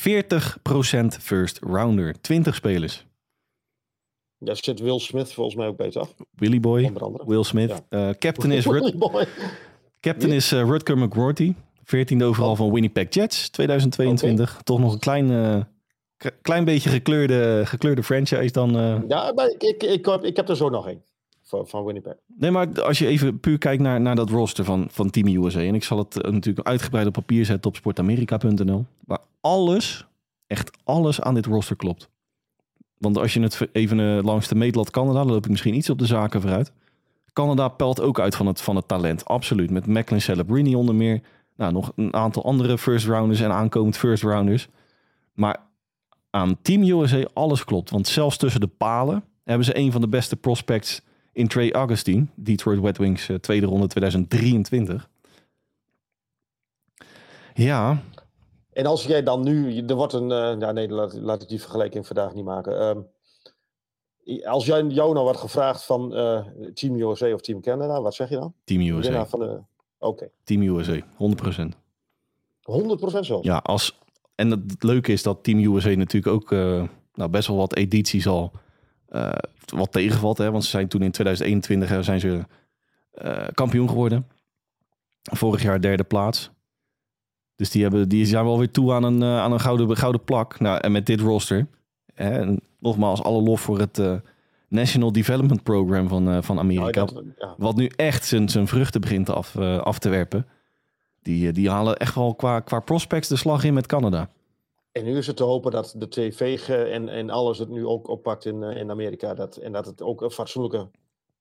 first 1.21 1.59
rounder. 1.59 2.21
20 2.21 2.55
spelers. 2.55 3.07
Daar 4.39 4.57
zit 4.57 4.81
Will 4.81 4.99
Smith 4.99 5.33
volgens 5.33 5.57
mij 5.57 5.67
ook 5.67 5.77
bij, 5.77 5.91
toch? 5.91 6.15
Willy 6.35 6.61
Boy, 6.61 6.93
Will 7.27 7.43
Smith. 7.43 7.83
Ja. 7.91 8.09
Uh, 8.09 8.15
captain 8.15 8.51
is, 8.51 8.67
Rut 8.75 8.95
captain 10.01 10.33
is 10.33 10.53
uh, 10.53 10.63
Rutger 10.63 10.99
McGroarty. 10.99 11.55
14e 11.85 12.23
overal 12.23 12.51
oh. 12.51 12.57
van 12.57 12.73
Winnipeg 12.73 13.15
Jets 13.15 13.49
2022. 13.49 14.51
Okay. 14.51 14.63
Toch 14.63 14.79
nog 14.79 14.93
een 14.93 14.99
klein, 14.99 15.31
klein 16.43 16.65
beetje 16.65 16.91
gekleurde, 16.91 17.63
gekleurde 17.67 18.03
franchise 18.03 18.53
dan. 18.53 18.77
Uh... 18.77 18.97
Ja, 19.09 19.33
maar 19.33 19.49
ik, 19.49 19.63
ik, 19.63 19.83
ik, 19.83 20.07
ik, 20.07 20.37
heb 20.37 20.49
er 20.49 20.57
zo 20.57 20.69
nog 20.69 20.87
een. 20.87 21.03
Van, 21.43 21.69
van 21.69 21.85
Winnipeg. 21.85 22.15
Nee, 22.27 22.51
maar 22.51 22.83
als 22.83 22.99
je 22.99 23.07
even 23.07 23.41
puur 23.41 23.59
kijkt 23.59 23.83
naar, 23.83 24.01
naar 24.01 24.17
dat 24.17 24.31
roster 24.31 24.65
van, 24.65 24.89
van 24.91 25.11
Team 25.11 25.45
USA. 25.45 25.61
En 25.61 25.75
ik 25.75 25.85
zal 25.85 25.99
het 25.99 26.17
uh, 26.17 26.33
natuurlijk 26.33 26.67
uitgebreid 26.67 27.07
op 27.07 27.13
papier 27.13 27.45
zetten 27.45 27.71
op 27.71 27.77
sportamerika.nl. 27.77 28.85
Maar 29.05 29.19
alles, 29.41 30.07
echt 30.47 30.79
alles 30.85 31.21
aan 31.21 31.35
dit 31.35 31.47
roster 31.47 31.77
klopt. 31.77 32.09
Want 32.99 33.19
als 33.19 33.35
je 33.35 33.41
het 33.41 33.69
even 33.73 33.99
uh, 33.99 34.23
langs 34.23 34.49
de 34.49 34.55
meetlat 34.55 34.91
Canada, 34.91 35.19
dan 35.19 35.33
loop 35.33 35.45
ik 35.45 35.51
misschien 35.51 35.75
iets 35.75 35.91
op 35.91 35.99
de 35.99 36.07
zaken 36.07 36.41
vooruit. 36.41 36.73
Canada 37.33 37.69
pelt 37.69 38.01
ook 38.01 38.21
uit 38.21 38.37
van 38.37 38.47
het, 38.47 38.61
van 38.61 38.77
het 38.77 38.89
talent, 38.89 39.25
absoluut. 39.25 39.71
Met 39.71 39.87
Macklin 39.87 40.21
Celebrini 40.21 40.75
onder 40.75 40.95
meer. 40.95 41.21
Nou, 41.57 41.73
nog 41.73 41.93
een 41.97 42.15
aantal 42.15 42.45
andere 42.45 42.79
first 42.79 43.07
rounders 43.07 43.41
en 43.41 43.53
aankomend 43.53 43.97
first 43.97 44.23
rounders. 44.23 44.69
Maar 45.33 45.68
aan 46.31 46.59
Team 46.63 46.83
USA 46.83 47.29
alles 47.33 47.65
klopt. 47.65 47.91
Want 47.91 48.07
zelfs 48.07 48.37
tussen 48.37 48.61
de 48.61 48.67
palen 48.67 49.25
hebben 49.45 49.65
ze 49.65 49.77
een 49.77 49.93
van 49.93 50.01
de 50.01 50.09
beste 50.09 50.37
prospects 50.37 51.01
in 51.33 51.49
Trey 51.49 51.73
Augustine. 51.73 52.27
Detroit 52.35 52.85
Red 52.85 52.99
Wings, 52.99 53.29
uh, 53.29 53.37
tweede 53.37 53.67
ronde 53.67 53.87
2023. 53.87 55.09
Ja. 57.55 58.03
En 58.73 58.87
als 58.87 59.05
jij 59.05 59.23
dan 59.23 59.43
nu, 59.43 59.77
er 59.87 59.95
wordt 59.95 60.13
een, 60.13 60.31
uh, 60.31 60.55
ja 60.59 60.73
nee, 60.73 60.89
laat, 60.89 61.13
laat 61.13 61.43
ik 61.43 61.49
die 61.49 61.61
vergelijking 61.61 62.07
vandaag 62.07 62.35
niet 62.35 62.45
maken. 62.45 62.83
Um, 62.83 63.07
als 64.45 64.67
jij, 64.67 64.83
jou 64.83 65.13
nou 65.13 65.25
wordt 65.25 65.41
gevraagd 65.41 65.85
van 65.85 66.17
uh, 66.17 66.41
Team 66.75 67.01
USA 67.01 67.33
of 67.33 67.41
Team 67.41 67.61
Canada, 67.61 68.03
wat 68.03 68.15
zeg 68.15 68.29
je 68.29 68.37
dan? 68.37 68.55
Team 68.65 68.81
USA. 68.81 69.27
Oké. 69.31 69.65
Okay. 69.99 70.31
Team 70.45 70.63
USA, 70.63 71.01
100%. 71.01 71.05
100% 72.69 73.21
zelfs? 73.21 73.47
Ja, 73.47 73.57
als, 73.57 73.99
en 74.39 74.51
het 74.51 74.83
leuke 74.83 75.13
is 75.13 75.23
dat 75.23 75.43
Team 75.43 75.59
USA 75.59 75.91
natuurlijk 75.91 76.35
ook 76.35 76.53
uh, 76.53 76.83
nou, 77.15 77.31
best 77.31 77.49
wel 77.49 77.57
wat 77.57 77.75
edities 77.75 78.27
al 78.27 78.53
uh, 79.11 79.33
wat 79.67 79.93
tegenvalt. 79.93 80.39
Hè, 80.39 80.51
want 80.51 80.65
ze 80.65 80.71
zijn 80.71 80.89
toen 80.89 81.03
in 81.03 81.11
2021 81.11 81.91
uh, 81.91 82.03
zijn 82.03 82.21
ze 82.21 82.45
kampioen 83.55 83.89
geworden. 83.89 84.27
Vorig 85.23 85.63
jaar 85.63 85.81
derde 85.81 86.05
plaats. 86.05 86.51
Dus 87.57 87.71
die, 87.71 87.83
hebben, 87.83 88.09
die 88.09 88.27
zijn 88.27 88.45
wel 88.45 88.59
weer 88.59 88.71
toe 88.71 88.93
aan 88.93 89.03
een, 89.03 89.25
aan 89.25 89.53
een 89.53 89.61
gouden, 89.61 89.97
gouden 89.97 90.25
plak. 90.25 90.61
Nou, 90.61 90.79
en 90.81 90.93
met 90.93 91.07
dit 91.07 91.21
roster. 91.21 91.67
Hè, 92.15 92.31
en 92.31 92.61
nogmaals, 92.79 93.23
alle 93.23 93.43
lof 93.43 93.61
voor 93.61 93.79
het 93.79 94.01
National 94.69 95.13
Development 95.13 95.63
Program 95.63 96.09
van, 96.09 96.43
van 96.45 96.59
Amerika. 96.59 97.05
Nou, 97.05 97.15
dat, 97.15 97.25
ja. 97.39 97.55
Wat 97.57 97.77
nu 97.77 97.87
echt 97.97 98.25
zijn, 98.25 98.49
zijn 98.49 98.67
vruchten 98.67 99.01
begint 99.01 99.31
af, 99.31 99.57
af 99.57 99.99
te 99.99 100.09
werpen. 100.09 100.47
Die, 101.23 101.53
die 101.53 101.71
halen 101.71 101.97
echt 101.97 102.15
wel 102.15 102.35
qua, 102.35 102.61
qua 102.61 102.81
prospects 102.81 103.29
de 103.29 103.37
slag 103.37 103.65
in 103.65 103.75
met 103.75 103.87
Canada. 103.87 104.31
En 104.93 105.05
nu 105.05 105.17
is 105.17 105.27
het 105.27 105.37
te 105.37 105.45
hopen 105.45 105.71
dat 105.71 105.95
de 105.97 106.09
tv 106.09 106.69
en, 106.69 107.09
en 107.09 107.31
alles 107.31 107.59
het 107.59 107.69
nu 107.69 107.87
ook 107.87 108.09
oppakt 108.09 108.45
in, 108.45 108.63
in 108.63 108.91
Amerika. 108.91 109.35
Dat, 109.35 109.57
en 109.57 109.73
dat 109.73 109.87
het 109.87 110.03
ook 110.03 110.23
een 110.23 110.31
fatsoenlijke, 110.31 110.91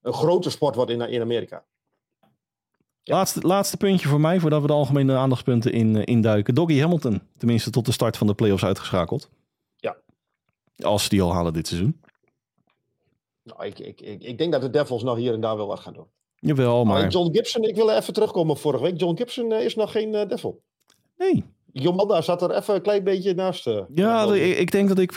een 0.02 0.12
grote 0.12 0.50
sport 0.50 0.74
wordt 0.74 0.90
in, 0.90 1.00
in 1.00 1.20
Amerika. 1.20 1.64
Ja. 3.02 3.14
Laatste, 3.14 3.40
laatste 3.40 3.76
puntje 3.76 4.08
voor 4.08 4.20
mij, 4.20 4.40
voordat 4.40 4.60
we 4.60 4.66
de 4.66 4.72
algemene 4.72 5.16
aandachtspunten 5.16 5.72
in, 5.72 6.04
induiken. 6.04 6.54
Doggy 6.54 6.80
Hamilton, 6.80 7.22
tenminste 7.36 7.70
tot 7.70 7.86
de 7.86 7.92
start 7.92 8.16
van 8.16 8.26
de 8.26 8.34
playoffs 8.34 8.64
uitgeschakeld. 8.64 9.30
Ja. 9.76 9.96
Als 10.76 11.02
ze 11.02 11.08
die 11.08 11.22
al 11.22 11.32
halen 11.32 11.52
dit 11.52 11.66
seizoen. 11.66 12.00
Nou, 13.42 13.64
ik, 13.64 13.78
ik, 13.78 14.00
ik, 14.00 14.22
ik 14.22 14.38
denk 14.38 14.52
dat 14.52 14.60
de 14.60 14.70
Devils 14.70 15.02
nog 15.02 15.16
hier 15.16 15.32
en 15.32 15.40
daar 15.40 15.56
wel 15.56 15.66
wat 15.66 15.80
gaan 15.80 15.92
doen. 15.92 16.06
Jawel, 16.40 16.84
maar... 16.84 17.00
maar 17.00 17.10
John 17.10 17.34
Gibson, 17.34 17.62
ik 17.62 17.74
wil 17.74 17.90
even 17.90 18.12
terugkomen 18.12 18.52
op 18.52 18.58
vorige 18.58 18.82
week. 18.82 19.00
John 19.00 19.16
Gibson 19.16 19.52
is 19.52 19.74
nog 19.74 19.92
geen 19.92 20.14
uh, 20.14 20.28
Devil. 20.28 20.60
Nee, 21.16 21.44
Jomanda 21.72 22.22
zat 22.22 22.42
er 22.42 22.56
even 22.56 22.74
een 22.74 22.82
klein 22.82 23.04
beetje 23.04 23.34
naast. 23.34 23.66
Uh, 23.66 23.80
ja, 23.94 24.26
de, 24.26 24.56
ik 24.56 24.70
denk 24.70 24.88
dat 24.88 24.98
ik 24.98 25.12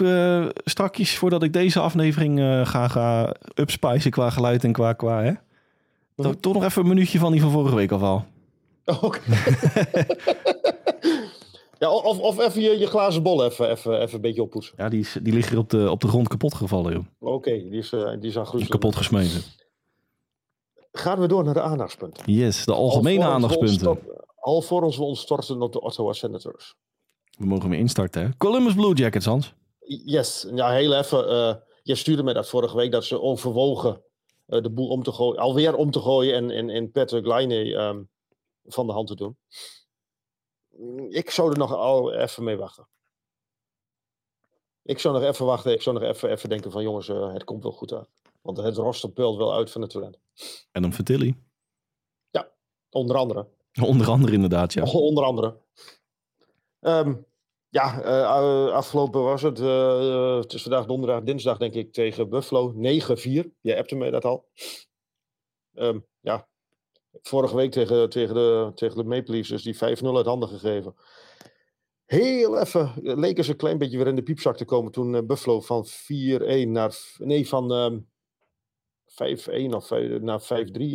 strakjes, 0.63 1.17
voordat 1.17 1.43
ik 1.43 1.53
deze 1.53 1.79
aflevering 1.79 2.39
ga, 2.67 2.87
ga 2.87 3.35
upspicen 3.55 4.11
qua 4.11 4.29
geluid 4.29 4.63
en 4.63 4.71
qua... 4.71 4.93
qua 4.93 5.23
hè? 5.23 5.31
Toch, 6.15 6.35
toch 6.39 6.53
nog 6.53 6.63
even 6.63 6.81
een 6.81 6.87
minuutje 6.87 7.19
van 7.19 7.31
die 7.31 7.41
van 7.41 7.51
vorige 7.51 7.75
week 7.75 7.91
al. 7.91 8.01
Oké. 8.85 9.05
Okay. 9.05 9.21
ja, 11.79 11.91
of, 11.91 12.19
of 12.19 12.39
even 12.39 12.61
je, 12.61 12.77
je 12.77 12.87
glazen 12.87 13.23
bol 13.23 13.45
even, 13.45 13.69
even, 13.69 14.01
even 14.01 14.15
een 14.15 14.21
beetje 14.21 14.41
oppoetsen. 14.41 14.73
Ja, 14.77 14.89
die, 14.89 14.99
is, 14.99 15.17
die 15.21 15.33
ligt 15.33 15.49
hier 15.49 15.57
op 15.57 15.69
de, 15.69 15.91
op 15.91 16.01
de 16.01 16.07
grond 16.07 16.27
kapot 16.27 16.53
gevallen, 16.53 16.93
joh. 16.93 17.03
Oké, 17.19 17.33
okay, 17.33 17.69
die, 17.69 17.79
is, 17.79 17.89
die 17.89 18.29
is 18.29 18.37
aan 18.37 18.45
groeien. 18.45 18.67
Kapot 18.67 18.95
gesmeten. 18.95 19.41
Gaan 20.91 21.19
we 21.19 21.27
door 21.27 21.43
naar 21.43 21.53
de 21.53 21.61
aandachtspunten. 21.61 22.33
Yes, 22.33 22.65
de 22.65 22.73
algemene 22.73 23.23
aandachtspunten. 23.23 23.99
Alvorens 24.35 24.97
we 24.97 25.03
ons 25.03 25.21
storten 25.21 25.61
op 25.61 25.73
de 25.73 25.81
Ottawa 25.81 26.13
Senators. 26.13 26.75
We 27.37 27.45
mogen 27.45 27.69
weer 27.69 27.79
instarten, 27.79 28.21
hè? 28.21 28.37
Columbus 28.37 28.73
Blue 28.73 28.93
Jackets, 28.93 29.25
Hans. 29.25 29.53
Yes. 30.05 30.47
Ja, 30.53 30.71
heel 30.71 30.93
even. 30.93 31.31
Uh, 31.31 31.55
je 31.83 31.95
stuurde 31.95 32.23
mij 32.23 32.33
dat 32.33 32.49
vorige 32.49 32.75
week, 32.75 32.91
dat 32.91 33.05
ze 33.05 33.21
overwogen 33.21 34.03
uh, 34.47 34.61
de 34.61 34.69
boel 34.69 34.87
om 34.87 35.03
te 35.03 35.11
gooien. 35.11 35.41
Alweer 35.41 35.75
om 35.75 35.91
te 35.91 35.99
gooien 35.99 36.35
en, 36.35 36.49
en, 36.51 36.69
en 36.69 36.91
Patrick 36.91 37.25
Laine 37.25 37.55
um, 37.55 38.09
van 38.63 38.87
de 38.87 38.93
hand 38.93 39.07
te 39.07 39.15
doen. 39.15 39.37
ik 41.09 41.29
zou 41.29 41.51
er 41.51 41.57
nog 41.57 41.73
al 41.73 42.13
even 42.13 42.43
mee 42.43 42.57
wachten. 42.57 42.87
Ik 44.83 44.99
zou 44.99 45.13
nog 45.19 45.23
even 45.23 45.45
wachten. 45.45 45.73
Ik 45.73 45.81
zou 45.81 45.99
nog 45.99 46.09
even, 46.09 46.29
even 46.29 46.49
denken 46.49 46.71
van 46.71 46.83
jongens, 46.83 47.07
uh, 47.07 47.33
het 47.33 47.43
komt 47.43 47.63
wel 47.63 47.71
goed 47.71 47.93
uit. 47.93 48.09
Want 48.41 48.57
het 48.57 48.77
roster 48.77 49.11
peult 49.11 49.37
wel 49.37 49.53
uit 49.53 49.71
van 49.71 49.81
het 49.81 49.89
talent. 49.89 50.19
En 50.71 50.81
dan 50.81 50.93
Vertilli. 50.93 51.35
Ja, 52.29 52.51
onder 52.89 53.15
andere. 53.15 53.47
Onder 53.81 54.09
andere 54.09 54.33
inderdaad, 54.33 54.73
ja. 54.73 54.83
Onder 54.91 55.23
andere. 55.23 55.57
Um, 56.79 57.25
ja, 57.69 58.03
uh, 58.05 58.71
afgelopen 58.73 59.21
was 59.21 59.41
het, 59.41 59.59
uh, 59.59 60.37
het 60.37 60.53
is 60.53 60.61
vandaag 60.61 60.85
donderdag, 60.85 61.23
dinsdag 61.23 61.57
denk 61.57 61.73
ik, 61.73 61.93
tegen 61.93 62.29
Buffalo. 62.29 62.73
9-4. 62.73 62.77
Je 63.61 63.77
appte 63.77 63.95
me 63.95 64.11
dat 64.11 64.25
al. 64.25 64.49
Um, 65.73 66.05
ja, 66.19 66.47
vorige 67.21 67.55
week 67.55 67.71
tegen, 67.71 68.09
tegen, 68.09 68.35
de, 68.35 68.71
tegen 68.75 68.97
de 68.97 69.03
Maple 69.03 69.33
Leafs 69.33 69.49
is 69.49 69.63
die 69.63 69.75
5-0 69.75 69.79
uit 69.79 70.25
handen 70.25 70.49
gegeven. 70.49 70.95
Heel 72.05 72.57
even 72.59 72.93
leken 72.95 73.43
ze 73.43 73.51
een 73.51 73.57
klein 73.57 73.77
beetje 73.77 73.97
weer 73.97 74.07
in 74.07 74.15
de 74.15 74.23
piepzak 74.23 74.57
te 74.57 74.65
komen 74.65 74.91
toen 74.91 75.25
Buffalo 75.25 75.61
van 75.61 75.85
4-1 75.87 76.67
naar, 76.67 77.15
nee, 77.17 77.47
van 77.47 77.71
um, 77.71 78.10
5-1 79.11 79.13
of 79.75 79.89
naar 80.21 80.41
5-3 80.41 80.45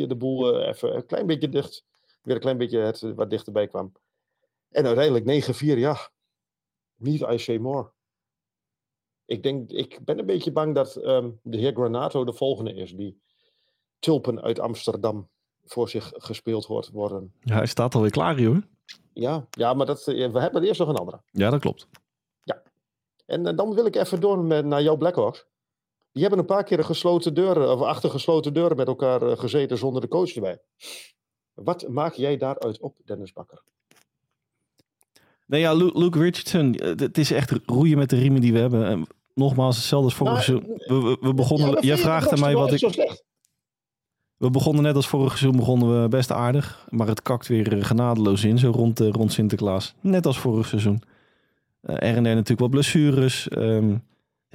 de 0.07 0.17
boel 0.17 0.61
even 0.61 0.95
een 0.95 1.07
klein 1.07 1.27
beetje 1.27 1.49
dicht, 1.49 1.85
weer 2.23 2.35
een 2.35 2.41
klein 2.41 2.59
beetje 2.59 2.79
het, 2.79 3.01
wat 3.01 3.31
dichterbij 3.31 3.69
kwam. 3.69 3.93
En 4.71 4.87
uiteindelijk 4.87 5.49
9-4, 5.55 5.59
ja, 5.59 6.11
niet 6.97 7.21
I 7.21 7.39
say 7.39 7.57
more. 7.57 7.91
Ik, 9.25 9.43
denk, 9.43 9.71
ik 9.71 10.05
ben 10.05 10.19
een 10.19 10.27
beetje 10.27 10.53
bang 10.53 10.75
dat 10.75 10.97
um, 10.97 11.41
de 11.43 11.57
heer 11.57 11.73
Granato 11.73 12.25
de 12.25 12.33
volgende 12.33 12.75
is. 12.75 12.93
Die 12.93 13.21
tulpen 13.99 14.43
uit 14.43 14.59
Amsterdam 14.59 15.29
voor 15.65 15.89
zich 15.89 16.13
gespeeld 16.15 16.67
wordt, 16.67 16.89
worden. 16.89 17.35
Ja, 17.41 17.55
hij 17.55 17.67
staat 17.67 17.95
alweer 17.95 18.11
klaar, 18.11 18.43
hoor. 18.43 18.63
Ja, 19.13 19.47
ja 19.51 19.75
maar 19.75 19.87
dat, 19.87 20.09
eh, 20.09 20.33
we 20.33 20.41
hebben 20.41 20.63
eerst 20.63 20.81
nog 20.81 20.89
een 20.89 20.97
andere. 20.97 21.21
Ja, 21.31 21.51
dat 21.51 21.61
klopt. 21.61 21.89
Ja. 22.43 22.63
En 23.27 23.47
uh, 23.47 23.57
dan 23.57 23.75
wil 23.75 23.87
ik 23.87 23.97
even 23.97 24.21
door 24.21 24.39
met, 24.39 24.65
naar 24.65 24.83
jouw 24.83 24.97
Blackhawks. 24.97 25.47
Die 26.17 26.25
hebben 26.25 26.41
een 26.41 26.55
paar 26.55 26.65
keer 26.65 26.85
gesloten 26.85 27.35
deuren, 27.35 27.73
of 27.73 27.81
achter 27.81 28.11
gesloten 28.11 28.53
deuren 28.53 28.77
met 28.77 28.87
elkaar 28.87 29.23
uh, 29.23 29.39
gezeten 29.39 29.79
zonder 29.79 30.01
de 30.01 30.09
coach 30.09 30.35
erbij. 30.35 30.59
Wat 31.55 31.89
maak 31.89 32.15
jij 32.15 32.37
daaruit 32.37 32.81
op, 32.81 32.97
Dennis 33.05 33.33
Bakker? 33.33 33.63
Nee, 35.47 35.61
ja, 35.61 35.73
Luke, 35.75 36.19
Richardson, 36.19 36.75
het 36.81 37.19
is 37.19 37.31
echt 37.31 37.53
roeien 37.67 37.99
met 37.99 38.11
de 38.11 38.17
riemen 38.17 38.41
die 38.41 38.53
we 38.53 38.59
hebben. 38.59 38.87
En 38.87 39.07
nogmaals, 39.35 39.77
hetzelfde 39.77 40.07
als 40.07 40.15
vorig 40.15 40.33
Nou, 40.33 40.45
seizoen. 40.45 41.19
We, 41.21 41.35
begonnen, 41.35 41.71
Ja, 41.71 41.81
jij 41.81 41.97
vraagt 41.97 42.41
mij 42.41 42.55
wat 42.55 42.73
ik... 42.73 43.15
We 44.37 44.51
begonnen 44.51 44.83
net 44.83 44.95
als 44.95 45.09
vorig 45.09 45.39
seizoen 45.39 45.61
begonnen 45.61 46.03
we 46.03 46.09
best 46.09 46.33
aardig. 46.33 46.87
Maar 46.91 47.07
het 47.07 47.23
kakt 47.23 47.47
weer 47.47 47.79
eh, 47.79 47.85
genadeloos 47.85 48.45
in, 48.45 48.59
zo 48.59 48.71
rond, 48.71 48.99
rond 48.99 49.33
Sinterklaas. 49.33 49.95
Net 50.01 50.27
als 50.27 50.39
vorig 50.39 50.67
seizoen. 50.67 51.03
Uh, 51.83 52.03
er 52.03 52.23
natuurlijk 52.23 52.61
wat 52.61 52.71
blessures. 52.71 53.49
Um, 53.51 54.03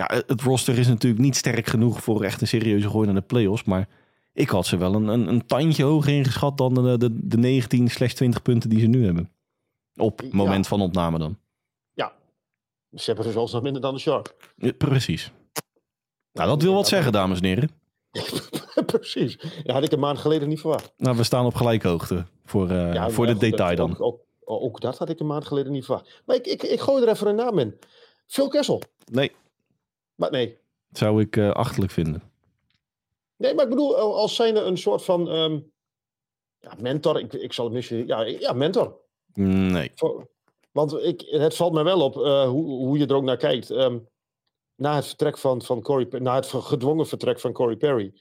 ja, 0.07 0.23
het 0.27 0.41
roster 0.41 0.77
is 0.77 0.87
natuurlijk 0.87 1.21
niet 1.21 1.35
sterk 1.35 1.67
genoeg 1.67 2.03
voor 2.03 2.23
echt 2.23 2.41
een 2.41 2.47
serieuze 2.47 2.89
gooi 2.89 3.05
naar 3.05 3.15
de 3.15 3.21
playoffs. 3.21 3.63
Maar 3.63 3.87
ik 4.33 4.49
had 4.49 4.65
ze 4.65 4.77
wel 4.77 4.93
een, 4.93 5.07
een, 5.07 5.27
een 5.27 5.45
tandje 5.45 5.83
hoger 5.83 6.13
ingeschat 6.13 6.57
dan 6.57 6.73
de, 6.73 6.97
de, 6.97 7.27
de 7.27 7.37
19 7.37 7.89
slechts 7.89 8.15
20 8.15 8.41
punten 8.41 8.69
die 8.69 8.79
ze 8.79 8.87
nu 8.87 9.05
hebben. 9.05 9.31
Op 9.95 10.21
moment 10.31 10.63
ja. 10.63 10.69
van 10.69 10.81
opname 10.81 11.17
dan. 11.17 11.37
Ja, 11.93 12.13
ze 12.93 13.05
hebben 13.05 13.25
er 13.25 13.31
zelfs 13.31 13.53
nog 13.53 13.61
minder 13.61 13.81
dan 13.81 13.93
de 13.93 13.99
Shark. 13.99 14.35
Ja, 14.55 14.71
precies. 14.71 15.31
Nou, 16.33 16.49
dat 16.49 16.61
wil 16.61 16.73
wat 16.73 16.87
zeggen, 16.87 17.11
dames 17.11 17.39
en 17.39 17.45
heren. 17.45 17.69
Precies. 18.85 19.37
Dat 19.37 19.75
had 19.75 19.83
ik 19.83 19.91
een 19.91 19.99
maand 19.99 20.17
geleden 20.17 20.47
niet 20.47 20.59
verwacht. 20.59 20.93
Nou, 20.97 21.17
we 21.17 21.23
staan 21.23 21.45
op 21.45 21.55
gelijke 21.55 21.87
hoogte 21.87 22.25
voor, 22.45 22.71
uh, 22.71 22.93
ja, 22.93 23.09
voor 23.09 23.25
dit 23.25 23.39
detail 23.39 23.75
dan. 23.75 23.91
Ook, 23.91 24.01
ook, 24.01 24.61
ook, 24.61 24.81
dat 24.81 24.97
had 24.97 25.09
ik 25.09 25.19
een 25.19 25.27
maand 25.27 25.45
geleden 25.45 25.71
niet 25.71 25.85
verwacht. 25.85 26.21
Maar 26.25 26.35
ik, 26.35 26.47
ik, 26.47 26.63
ik 26.63 26.79
gooi 26.79 27.03
er 27.03 27.09
even 27.09 27.27
een 27.27 27.35
naam 27.35 27.59
in. 27.59 27.79
Phil 28.27 28.47
Kessel. 28.47 28.81
Nee. 29.11 29.31
Maar 30.21 30.31
nee. 30.31 30.57
Zou 30.91 31.21
ik 31.21 31.35
uh, 31.35 31.51
achterlijk 31.51 31.91
vinden. 31.91 32.23
Nee, 33.37 33.53
maar 33.53 33.63
ik 33.63 33.69
bedoel, 33.69 33.97
als 33.97 34.35
zijnde 34.35 34.59
een 34.59 34.77
soort 34.77 35.03
van 35.03 35.27
um, 35.27 35.71
ja, 36.59 36.73
mentor. 36.79 37.19
Ik, 37.19 37.33
ik 37.33 37.53
zal 37.53 37.65
het 37.65 37.73
misschien... 37.73 38.07
Ja, 38.07 38.21
ja 38.21 38.53
mentor. 38.53 38.99
Nee. 39.33 39.91
Voor, 39.95 40.29
want 40.71 40.93
ik, 40.93 41.21
het 41.21 41.55
valt 41.55 41.73
me 41.73 41.83
wel 41.83 42.01
op 42.01 42.15
uh, 42.15 42.47
hoe, 42.47 42.65
hoe 42.65 42.97
je 42.97 43.05
er 43.05 43.15
ook 43.15 43.23
naar 43.23 43.37
kijkt. 43.37 43.69
Um, 43.69 44.07
na 44.75 44.95
het 44.95 45.05
vertrek 45.05 45.37
van, 45.37 45.61
van 45.61 45.81
Corey, 45.81 46.19
na 46.19 46.35
het 46.35 46.45
gedwongen 46.45 47.07
vertrek 47.07 47.39
van 47.39 47.51
Corey 47.51 47.75
Perry, 47.75 48.13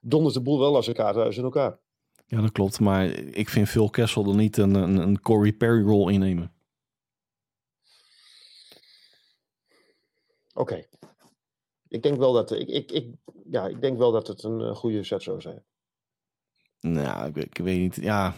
dondert 0.00 0.34
de 0.34 0.42
boel 0.42 0.58
wel 0.58 0.74
als 0.76 0.86
een 0.86 0.94
kaarthuis 0.94 1.36
in 1.36 1.44
elkaar. 1.44 1.78
Ja, 2.26 2.40
dat 2.40 2.52
klopt. 2.52 2.80
Maar 2.80 3.06
ik 3.14 3.48
vind 3.48 3.68
Phil 3.68 3.90
Kessel 3.90 4.28
er 4.28 4.34
niet 4.34 4.56
een, 4.56 4.74
een, 4.74 4.96
een 4.96 5.20
Corey 5.20 5.52
Perry 5.52 5.82
rol 5.82 6.08
innemen. 6.08 6.52
Oké. 10.54 10.60
Okay. 10.60 10.88
Ik 11.94 12.02
denk 12.02 12.18
wel 12.18 12.32
dat 12.32 12.52
ik, 12.52 12.68
ik, 12.68 12.92
ik, 12.92 13.06
ja, 13.50 13.66
ik 13.66 13.80
denk 13.80 13.98
wel 13.98 14.12
dat 14.12 14.26
het 14.26 14.42
een 14.42 14.60
uh, 14.60 14.74
goede 14.74 15.04
set 15.04 15.22
zou 15.22 15.40
zijn. 15.40 15.62
Nou, 16.80 17.28
ik, 17.28 17.36
ik 17.36 17.58
weet 17.58 17.78
niet. 17.78 17.96
Ja, 18.00 18.34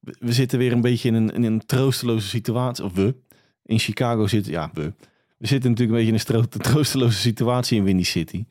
we, 0.00 0.16
we 0.18 0.32
zitten 0.32 0.58
weer 0.58 0.72
een 0.72 0.80
beetje 0.80 1.08
in 1.08 1.14
een, 1.14 1.30
in 1.30 1.42
een 1.42 1.66
troosteloze 1.66 2.28
situatie. 2.28 2.84
Of 2.84 2.94
we. 2.94 3.14
In 3.62 3.78
Chicago 3.78 4.26
zitten. 4.26 4.52
Ja, 4.52 4.70
we. 4.74 4.92
We 5.36 5.46
zitten 5.46 5.70
natuurlijk 5.70 5.98
een 5.98 6.06
beetje 6.06 6.34
in 6.34 6.42
een 6.42 6.48
troosteloze 6.72 7.18
situatie 7.18 7.78
in 7.78 7.84
Windy 7.84 8.02
City. 8.02 8.44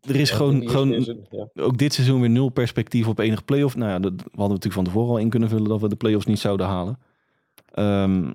Er 0.00 0.16
is 0.16 0.30
ja, 0.30 0.36
gewoon, 0.36 0.68
gewoon 0.68 0.90
ja. 1.30 1.48
ook 1.54 1.78
dit 1.78 1.94
seizoen 1.94 2.20
weer 2.20 2.30
nul 2.30 2.48
perspectief 2.48 3.08
op 3.08 3.18
enig 3.18 3.44
playoff. 3.44 3.76
Nou 3.76 3.90
ja, 3.90 3.98
dat, 3.98 4.12
we 4.12 4.22
hadden 4.22 4.48
natuurlijk 4.48 4.74
van 4.74 4.84
tevoren 4.84 5.10
al 5.10 5.18
in 5.18 5.28
kunnen 5.28 5.48
vullen 5.48 5.68
dat 5.68 5.80
we 5.80 5.88
de 5.88 5.96
playoffs 5.96 6.26
niet 6.26 6.38
zouden 6.38 6.66
halen. 6.66 6.98
Um, 7.78 8.34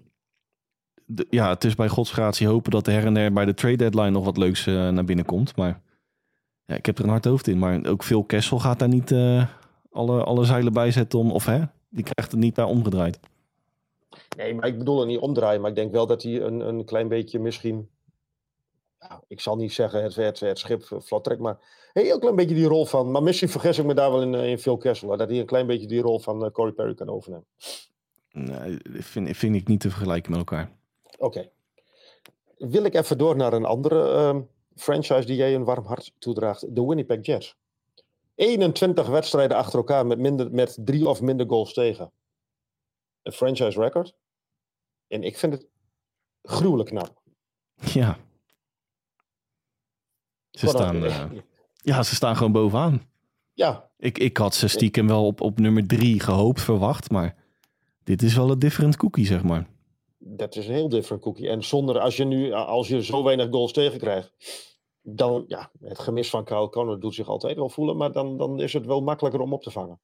de, 1.15 1.28
ja, 1.30 1.50
het 1.50 1.63
is 1.63 1.76
bij 1.76 1.88
godsgratie 1.88 2.47
hopen 2.47 2.71
dat 2.71 2.88
er 2.88 2.93
her 2.93 3.06
en 3.06 3.13
der 3.13 3.34
bij 3.34 3.45
de 3.45 3.54
trade 3.54 3.76
deadline 3.76 4.10
nog 4.10 4.26
wat 4.26 4.38
leuks 4.38 4.65
uh, 4.65 4.89
naar 4.89 5.06
binnen 5.06 5.26
komt. 5.26 5.56
Maar 5.56 5.82
ja, 6.65 6.76
ik 6.76 6.86
heb 6.86 6.97
er 6.97 7.04
een 7.04 7.10
hard 7.10 7.26
hoofd 7.26 7.47
in. 7.47 7.60
Maar 7.60 7.86
ook 7.86 8.04
veel 8.04 8.24
Kessel 8.24 8.60
gaat 8.60 8.80
daar 8.80 8.88
niet 8.88 9.12
uh, 9.12 9.45
alle, 9.91 10.24
alle 10.24 10.43
zeilen 10.43 10.74
bij 10.74 10.91
zetten 10.91 11.19
om, 11.19 11.32
of 11.32 11.45
hè, 11.45 11.62
die 11.89 12.04
krijgt 12.04 12.32
het 12.32 12.39
niet 12.39 12.56
daar 12.56 12.65
omgedraaid. 12.65 13.19
Nee, 14.38 14.56
maar 14.56 14.67
ik 14.67 14.78
bedoel 14.78 15.00
het 15.00 15.08
niet 15.08 15.19
omdraaien. 15.19 15.62
Maar 15.62 15.69
ik 15.69 15.76
denk 15.76 15.91
wel 15.91 16.08
dat 16.08 16.24
hij 16.24 16.41
een, 16.41 16.60
een 16.60 16.86
klein 16.86 17.08
beetje 17.08 17.39
misschien... 17.39 17.89
Ja, 19.00 19.21
ik 19.28 19.39
zal 19.39 19.56
niet 19.56 19.74
zeggen 19.74 20.04
het, 20.04 20.15
het, 20.15 20.39
het 20.39 20.60
schip 20.60 21.02
trekt, 21.21 21.41
maar 21.41 21.58
een 21.93 22.04
heel 22.04 22.19
klein 22.19 22.36
beetje 22.36 22.56
die 22.56 22.67
rol 22.67 22.86
van... 22.86 23.12
Maar 23.12 23.24
misschien 23.24 23.50
vergis 23.50 23.78
ik 23.78 23.86
me 23.86 23.93
daar 23.93 24.12
wel 24.12 24.21
in, 24.21 24.34
in 24.34 24.60
Phil 24.60 24.78
Kessel. 24.78 25.17
Dat 25.17 25.30
hij 25.30 25.39
een 25.39 25.45
klein 25.45 25.67
beetje 25.67 25.88
die 25.88 26.02
rol 26.02 26.19
van 26.19 26.43
uh, 26.43 26.52
Corey 26.52 26.71
Perry 26.71 26.93
kan 26.93 27.10
overnemen. 27.10 27.45
Nee, 28.32 28.78
vind, 28.84 29.38
vind 29.38 29.56
ik 29.56 29.67
niet 29.67 29.80
te 29.80 29.89
vergelijken 29.89 30.32
met 30.32 30.39
elkaar. 30.39 30.71
Oké. 31.21 31.38
Okay. 31.38 31.51
Wil 32.57 32.84
ik 32.84 32.93
even 32.93 33.17
door 33.17 33.36
naar 33.36 33.53
een 33.53 33.65
andere 33.65 34.27
um, 34.27 34.49
franchise 34.75 35.25
die 35.25 35.36
jij 35.36 35.55
een 35.55 35.63
warm 35.63 35.86
hart 35.86 36.13
toedraagt. 36.17 36.75
De 36.75 36.86
Winnipeg 36.86 37.25
Jets. 37.25 37.57
21 38.36 39.07
wedstrijden 39.07 39.57
achter 39.57 39.77
elkaar 39.77 40.05
met, 40.05 40.19
minder, 40.19 40.51
met 40.51 40.77
drie 40.79 41.10
of 41.10 41.21
minder 41.21 41.47
goals 41.47 41.73
tegen. 41.73 42.12
Een 43.21 43.31
franchise 43.31 43.79
record. 43.79 44.15
En 45.07 45.23
ik 45.23 45.38
vind 45.38 45.53
het 45.53 45.67
gruwelijk 46.41 46.89
knap. 46.89 47.21
Ja. 47.75 48.17
Ze 50.51 50.67
staan, 50.67 50.95
uh, 50.95 51.25
ja, 51.73 52.03
ze 52.03 52.15
staan 52.15 52.36
gewoon 52.36 52.51
bovenaan. 52.51 53.10
Ja. 53.53 53.89
Ik, 53.97 54.17
ik 54.17 54.38
had 54.38 54.55
ze 54.55 54.67
stiekem 54.67 55.07
wel 55.07 55.25
op, 55.25 55.41
op 55.41 55.60
nummer 55.60 55.88
drie 55.88 56.19
gehoopt, 56.19 56.62
verwacht. 56.62 57.12
Maar 57.12 57.36
dit 58.03 58.21
is 58.21 58.36
wel 58.36 58.51
een 58.51 58.60
different 58.60 58.97
cookie, 58.97 59.25
zeg 59.25 59.43
maar. 59.43 59.70
Dat 60.23 60.55
is 60.55 60.67
een 60.67 60.73
heel 60.73 60.89
different 60.89 61.21
cookie. 61.21 61.49
En 61.49 61.63
zonder, 61.63 61.99
als 61.99 62.17
je 62.17 62.25
nu, 62.25 62.51
als 62.51 62.88
je 62.88 63.03
zo 63.03 63.23
weinig 63.23 63.47
goals 63.49 63.73
tegenkrijgt, 63.73 64.34
dan, 65.01 65.43
ja, 65.47 65.71
het 65.79 65.99
gemis 65.99 66.29
van 66.29 66.43
Kyle 66.43 66.69
Connor 66.69 66.99
doet 66.99 67.15
zich 67.15 67.27
altijd 67.27 67.55
wel 67.55 67.69
voelen, 67.69 67.97
maar 67.97 68.12
dan, 68.12 68.38
dan 68.38 68.60
is 68.60 68.73
het 68.73 68.86
wel 68.86 69.01
makkelijker 69.01 69.41
om 69.41 69.53
op 69.53 69.63
te 69.63 69.71
vangen. 69.71 69.99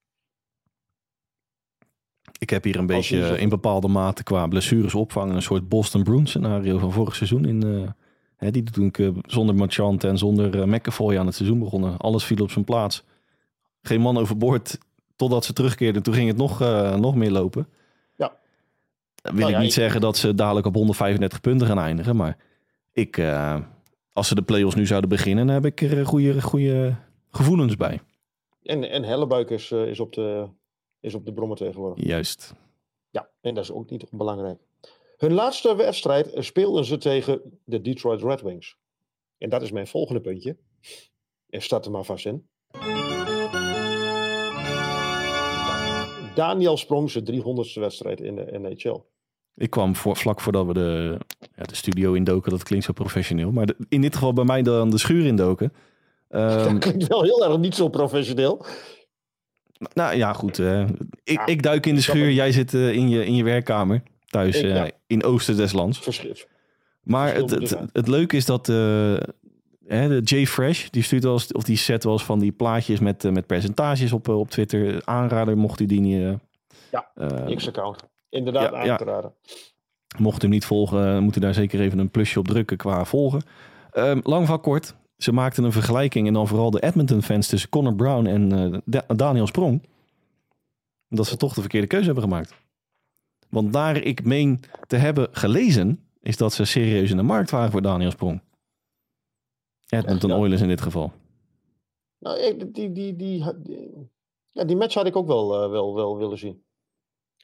Ik 2.40 2.50
heb 2.50 2.64
hier 2.64 2.76
een 2.76 2.86
beetje 2.86 3.40
in 3.40 3.50
bepaalde 3.50 3.88
mate 3.88 4.24
qua 4.24 4.48
blessures 4.48 4.96
opvangen 4.96 5.36
een 5.36 5.42
soort 5.42 5.70
Boston 5.70 6.04
Bruins 6.04 6.30
scenario 6.30 6.78
van 6.78 6.92
vorig 6.92 7.16
seizoen. 7.16 7.46
In, 7.46 7.66
uh, 7.66 7.90
hè, 8.36 8.52
die 8.52 8.64
toen 8.64 8.86
ik 8.86 8.98
uh, 8.98 9.18
zonder 9.22 9.56
Marchant 9.56 10.04
en 10.04 10.18
zonder 10.18 10.56
uh, 10.56 10.64
McAvoy 10.64 11.18
aan 11.18 11.26
het 11.26 11.36
seizoen 11.36 11.60
begonnen. 11.60 11.98
Alles 11.98 12.24
viel 12.24 12.44
op 12.44 12.52
zijn 12.52 12.66
plaats. 12.66 13.04
Geen 13.82 14.02
man 14.02 14.18
overboord 14.18 14.78
totdat 15.16 15.46
ze 15.46 15.54
terugkeerden. 15.54 16.04
Toen 16.04 16.14
ging 16.14 16.28
het 16.28 16.38
nog, 16.38 16.60
nog 17.00 17.16
meer 17.16 17.32
lopen. 17.32 17.68
Wil 19.32 19.40
nou, 19.40 19.52
ik 19.52 19.58
niet 19.58 19.74
ja, 19.74 19.82
zeggen 19.82 20.02
dat 20.02 20.18
ze 20.18 20.36
dadelijk 20.36 20.66
op 20.66 20.74
135 20.74 21.42
punten 21.42 21.68
gaan 21.68 21.80
eindigen. 21.80 22.16
Maar 22.16 22.38
ik, 22.92 23.22
als 24.14 24.28
ze 24.28 24.36
de 24.36 24.42
play-offs 24.42 24.76
nu 24.76 24.86
zouden 24.86 25.10
beginnen, 25.10 25.46
dan 25.46 25.56
heb 25.56 25.66
ik 25.66 25.82
er 25.82 26.06
goede, 26.06 26.42
goede 26.42 26.96
gevoelens 27.32 27.76
bij. 27.76 28.02
En, 28.64 28.90
en 28.90 29.04
Hellebuik 29.04 29.50
is, 29.50 29.72
is 29.72 30.00
op 30.00 30.14
de 30.14 30.48
is 31.00 31.14
op 31.14 31.26
de 31.26 31.34
brommer 31.34 31.58
tegenwoordig. 31.58 32.06
Juist. 32.06 32.54
Ja, 33.10 33.30
en 33.42 33.54
dat 33.54 33.64
is 33.64 33.72
ook 33.72 33.90
niet 33.90 34.06
onbelangrijk. 34.12 34.60
Hun 35.18 35.34
laatste 35.34 35.76
wedstrijd 35.76 36.30
speelden 36.34 36.86
ze 36.86 36.98
tegen 36.98 37.60
de 37.64 37.82
Detroit 37.82 38.22
Red 38.22 38.42
Wings. 38.42 38.78
En 39.38 39.50
dat 39.50 39.62
is 39.62 39.72
mijn 39.72 39.88
volgende 39.88 40.22
puntje. 40.22 40.58
En 41.50 41.62
start 41.62 41.86
er 41.86 41.92
maar 41.92 42.04
vast 42.04 42.26
in. 42.26 42.48
Daniel 46.36 46.78
Sprong 46.78 47.12
zijn 47.12 47.26
300ste 47.26 47.80
wedstrijd 47.80 48.22
in 48.22 48.36
de 48.36 48.60
NHL. 48.60 49.02
Ik 49.58 49.70
kwam 49.70 49.96
voor, 49.96 50.18
vlak 50.18 50.42
voordat 50.42 50.66
we 50.66 50.74
de, 50.74 51.18
ja, 51.56 51.64
de 51.64 51.76
studio 51.76 52.14
indoken. 52.14 52.52
Dat 52.52 52.64
klinkt 52.64 52.86
zo 52.86 52.94
professioneel. 52.94 53.52
Maar 53.52 53.66
de- 53.66 53.76
in 53.90 54.02
dit 54.02 54.14
geval 54.14 54.34
bij 54.34 54.44
mij 54.44 54.62
dan 54.62 54.90
de 54.90 54.98
schuur 54.98 55.26
indoken. 55.26 55.74
Ehm, 56.30 56.64
Dat 56.74 56.78
klinkt 56.80 57.08
wel 57.08 57.24
heel 57.24 57.46
erg 57.46 57.58
niet 57.58 57.76
zo 57.76 57.88
professioneel. 57.88 58.66
nou 59.94 60.16
ja, 60.16 60.34
goed. 60.34 60.60
ik, 60.60 60.88
Ja, 61.24 61.46
ik 61.46 61.64
duik 61.64 61.86
in 61.86 61.96
de 61.96 62.02
schuur. 62.02 62.32
Jij 62.32 62.52
zit 62.52 62.74
eh, 62.74 62.94
in, 62.94 63.10
je, 63.10 63.26
in 63.26 63.36
je 63.36 63.44
werkkamer. 63.44 64.04
Thuis 64.26 64.58
Ik, 64.58 64.64
eh, 64.64 64.76
ja. 64.76 64.90
in 65.08 65.24
Oosten 65.24 65.56
des 65.58 65.72
Lands. 65.72 66.00
Verschil. 66.00 66.36
Maar 67.04 67.36
het, 67.36 67.50
het, 67.50 67.78
het, 67.94 68.08
leuke 68.08 68.36
is 68.36 68.46
dat 68.46 68.70
eh, 68.70 68.76
hè, 69.88 70.08
de 70.08 70.22
Jay 70.24 70.48
Fresh, 70.48 70.90
die 70.90 71.04
stuurt 71.04 71.24
wel 71.24 71.34
eens, 71.34 71.52
of 71.52 71.64
die 71.64 71.82
wel 72.00 72.12
eens 72.12 72.24
van 72.24 72.40
die 72.40 72.52
plaatjes 72.52 73.00
met, 73.00 73.32
met 73.32 73.46
percentages 73.46 74.12
op, 74.12 74.28
op 74.28 74.50
Twitter. 74.50 75.02
Aanrader 75.06 75.58
mocht 75.58 75.80
u 75.80 75.86
die 75.86 76.00
niet. 76.00 76.38
Ja, 76.92 77.12
eh, 77.16 77.56
X-account. 77.56 78.04
Inderdaad 78.30 78.72
ja, 78.86 78.92
aan 78.92 78.98
te 78.98 79.04
raden. 79.04 79.34
Mocht 80.18 80.38
u 80.38 80.42
hem 80.42 80.50
niet 80.50 80.66
volgen, 80.66 81.16
eh, 81.16 81.20
moet 81.20 81.36
u 81.36 81.40
daar 81.40 81.54
zeker 81.54 81.80
even 81.80 82.00
een 82.00 82.10
plusje 82.12 82.40
op 82.40 82.48
drukken 82.48 82.78
qua 82.78 83.06
volgen. 83.06 83.42
Ehm, 83.92 84.20
lang 84.24 84.48
van 84.48 84.62
kort. 84.62 84.96
Ze 85.18 85.32
maakten 85.32 85.64
een 85.64 85.72
vergelijking 85.72 86.28
en 86.28 86.34
dan 86.34 86.48
vooral 86.48 86.72
de 86.72 86.80
Edmonton-fans 86.84 87.48
tussen 87.48 87.70
Connor 87.70 87.96
Brown 87.96 88.26
en 88.26 88.52
eh, 88.74 88.80
Da- 88.86 89.16
Daniel 89.16 89.48
Sprong. 89.48 89.84
Dat 91.10 91.28
ze 91.28 91.38
toch 91.38 91.54
de 91.54 91.62
verkeerde 91.62 91.88
keuze 91.88 92.06
hebben 92.06 92.24
gemaakt. 92.24 92.54
Want 93.50 93.74
daar 93.74 93.98
ik 93.98 94.24
meen 94.24 94.60
te 94.88 94.96
hebben 94.96 95.28
gelezen, 95.32 96.00
is 96.22 96.38
dat 96.38 96.54
ze 96.54 96.66
serieus 96.66 97.12
in 97.12 97.18
de 97.18 97.24
markt 97.24 97.52
waren 97.52 97.72
voor 97.72 97.82
Daniel 97.82 98.12
Sprong. 98.12 98.42
Edmonton 99.90 100.30
Ja. 100.30 100.36
Oilers 100.36 100.62
in 100.62 100.68
dit 100.68 100.82
geval. 100.82 101.12
Nou, 102.20 102.58
die, 102.58 102.72
die, 102.72 102.92
die, 102.92 103.16
die- 103.16 103.44
ja, 104.52 104.64
die 104.64 104.76
match 104.76 104.94
had 104.94 105.06
ik 105.06 105.16
ook 105.16 105.28
wel, 105.28 105.64
eh, 105.64 105.70
wel, 105.70 105.96
wel 105.96 106.18
willen 106.18 106.38
zien. 106.38 106.64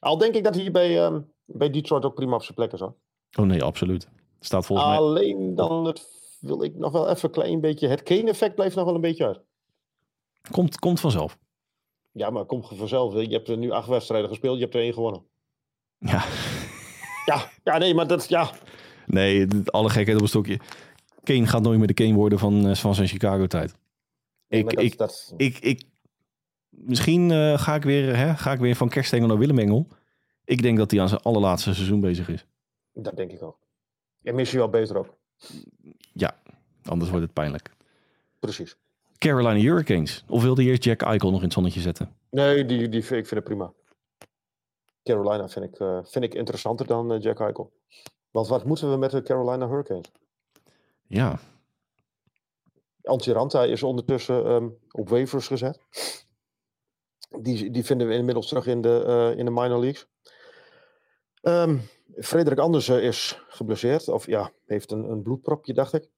Al 0.03 0.17
denk 0.17 0.35
ik 0.35 0.43
dat 0.43 0.55
hij 0.55 0.71
bij, 0.71 1.03
ehm, 1.03 1.21
bij 1.45 1.69
Detroit 1.69 2.05
ook 2.05 2.15
prima 2.15 2.35
op 2.35 2.43
zijn 2.43 2.55
plekken 2.55 2.77
zat. 2.77 2.95
Oh 3.37 3.45
nee, 3.45 3.63
absoluut. 3.63 4.07
Staat 4.39 4.65
volgens 4.65 4.87
mij... 4.87 4.97
Alleen 4.97 5.55
dan 5.55 5.85
het, 5.85 6.07
wil 6.39 6.63
ik 6.63 6.75
nog 6.75 6.91
wel 6.91 7.09
even 7.09 7.23
een 7.23 7.31
klein 7.31 7.61
beetje... 7.61 7.87
Het 7.87 8.03
Kane-effect 8.03 8.55
blijft 8.55 8.75
nog 8.75 8.85
wel 8.85 8.95
een 8.95 9.01
beetje 9.01 9.25
uit. 9.25 9.39
Komt, 10.51 10.79
komt 10.79 10.99
vanzelf. 10.99 11.37
Ja, 12.11 12.29
maar 12.29 12.45
kom 12.45 12.63
vanzelf. 12.63 13.13
Je 13.13 13.27
hebt 13.27 13.49
er 13.49 13.57
nu 13.57 13.71
acht 13.71 13.87
wedstrijden 13.87 14.29
gespeeld, 14.29 14.55
je 14.55 14.61
hebt 14.61 14.75
er 14.75 14.81
één 14.81 14.93
gewonnen. 14.93 15.23
Ja. 15.97 16.23
Ja, 17.25 17.51
ja 17.63 17.77
nee, 17.77 17.93
maar 17.93 18.07
dat... 18.07 18.29
Ja, 18.29 18.51
Nee, 19.05 19.47
alle 19.65 19.89
gekheid 19.89 20.17
op 20.17 20.21
een 20.21 20.27
stokje. 20.27 20.59
Kane 21.23 21.47
gaat 21.47 21.61
nooit 21.61 21.77
meer 21.77 21.87
de 21.87 21.93
Kane 21.93 22.13
worden 22.13 22.39
van, 22.39 22.67
eh, 22.67 22.75
van 22.75 22.95
zijn 22.95 23.07
Chicago-tijd. 23.07 23.75
nee, 24.47 24.59
Ik, 24.59 24.75
dat, 24.75 24.83
ik, 24.83 24.97
dat, 24.97 25.33
ik, 25.37 25.57
ik, 25.59 25.83
misschien 26.75 27.31
eh, 27.31 27.57
ga, 27.57 27.75
ik 27.75 27.83
weer, 27.83 28.15
hè, 28.15 28.35
ga 28.35 28.51
ik 28.51 28.59
weer 28.59 28.75
van 28.75 28.89
Kerstengel 28.89 29.27
naar 29.27 29.37
Willemengel. 29.37 29.87
Ik 30.45 30.61
denk 30.61 30.77
dat 30.77 30.91
hij 30.91 31.01
aan 31.01 31.09
zijn 31.09 31.21
allerlaatste 31.21 31.73
seizoen 31.73 31.99
bezig 31.99 32.29
is. 32.29 32.45
dat 32.93 33.15
denk 33.15 33.31
ik 33.31 33.41
ook. 33.41 33.57
En 34.21 34.35
misschien 34.35 34.59
wel 34.59 34.69
beter 34.69 34.97
ook. 34.97 35.17
Ja, 36.13 36.35
anders 36.83 37.09
wordt 37.09 37.25
het 37.25 37.33
pijnlijk. 37.33 37.71
Precies. 38.39 38.75
Carolina 39.17 39.59
Hurricanes. 39.59 40.23
Of 40.27 40.41
wilde 40.41 40.63
je 40.63 40.69
eerst 40.69 40.83
Jack 40.83 41.01
Eichel 41.01 41.29
nog 41.29 41.37
in 41.39 41.43
het 41.43 41.53
zonnetje 41.53 41.81
zetten? 41.81 42.15
Nee, 42.29 42.65
die, 42.65 42.89
die, 42.89 42.99
ik 42.99 43.05
vind 43.05 43.29
het 43.29 43.43
prima. 43.43 43.73
Carolina 45.03 45.49
vind 45.49 45.65
ik, 45.65 45.79
eh, 45.79 45.99
vind 46.03 46.25
ik 46.25 46.33
interessanter 46.33 46.87
dan 46.87 47.13
eh, 47.13 47.21
Jack 47.21 47.39
Eichel. 47.39 47.73
Want 48.31 48.47
wat 48.47 48.65
moeten 48.65 48.91
we 48.91 48.97
met 48.97 49.11
de 49.11 49.21
Carolina 49.21 49.67
Hurricanes? 49.67 50.11
Ja, 51.07 51.39
Antiranta 53.03 53.63
is 53.63 53.83
ondertussen 53.83 54.45
ehm, 54.45 54.67
op 54.91 55.09
waivers 55.09 55.47
gezet. 55.47 55.79
Die, 57.41 57.71
die 57.71 57.85
vinden 57.85 58.07
we 58.07 58.13
inmiddels 58.13 58.47
terug 58.47 58.67
in 58.67 58.81
de, 58.81 59.03
eh, 59.03 59.37
in 59.37 59.45
de 59.45 59.51
minor 59.51 59.79
leagues. 59.79 60.07
Ehm 61.41 61.77
Frederik 62.17 62.59
Andersen 62.59 63.03
is 63.03 63.43
geblesseerd. 63.47 64.07
Of 64.07 64.25
ja, 64.25 64.51
heeft 64.65 64.91
een, 64.91 65.09
een 65.09 65.21
bloedpropje, 65.21 65.73
dacht 65.73 65.93
ik. 65.93 66.09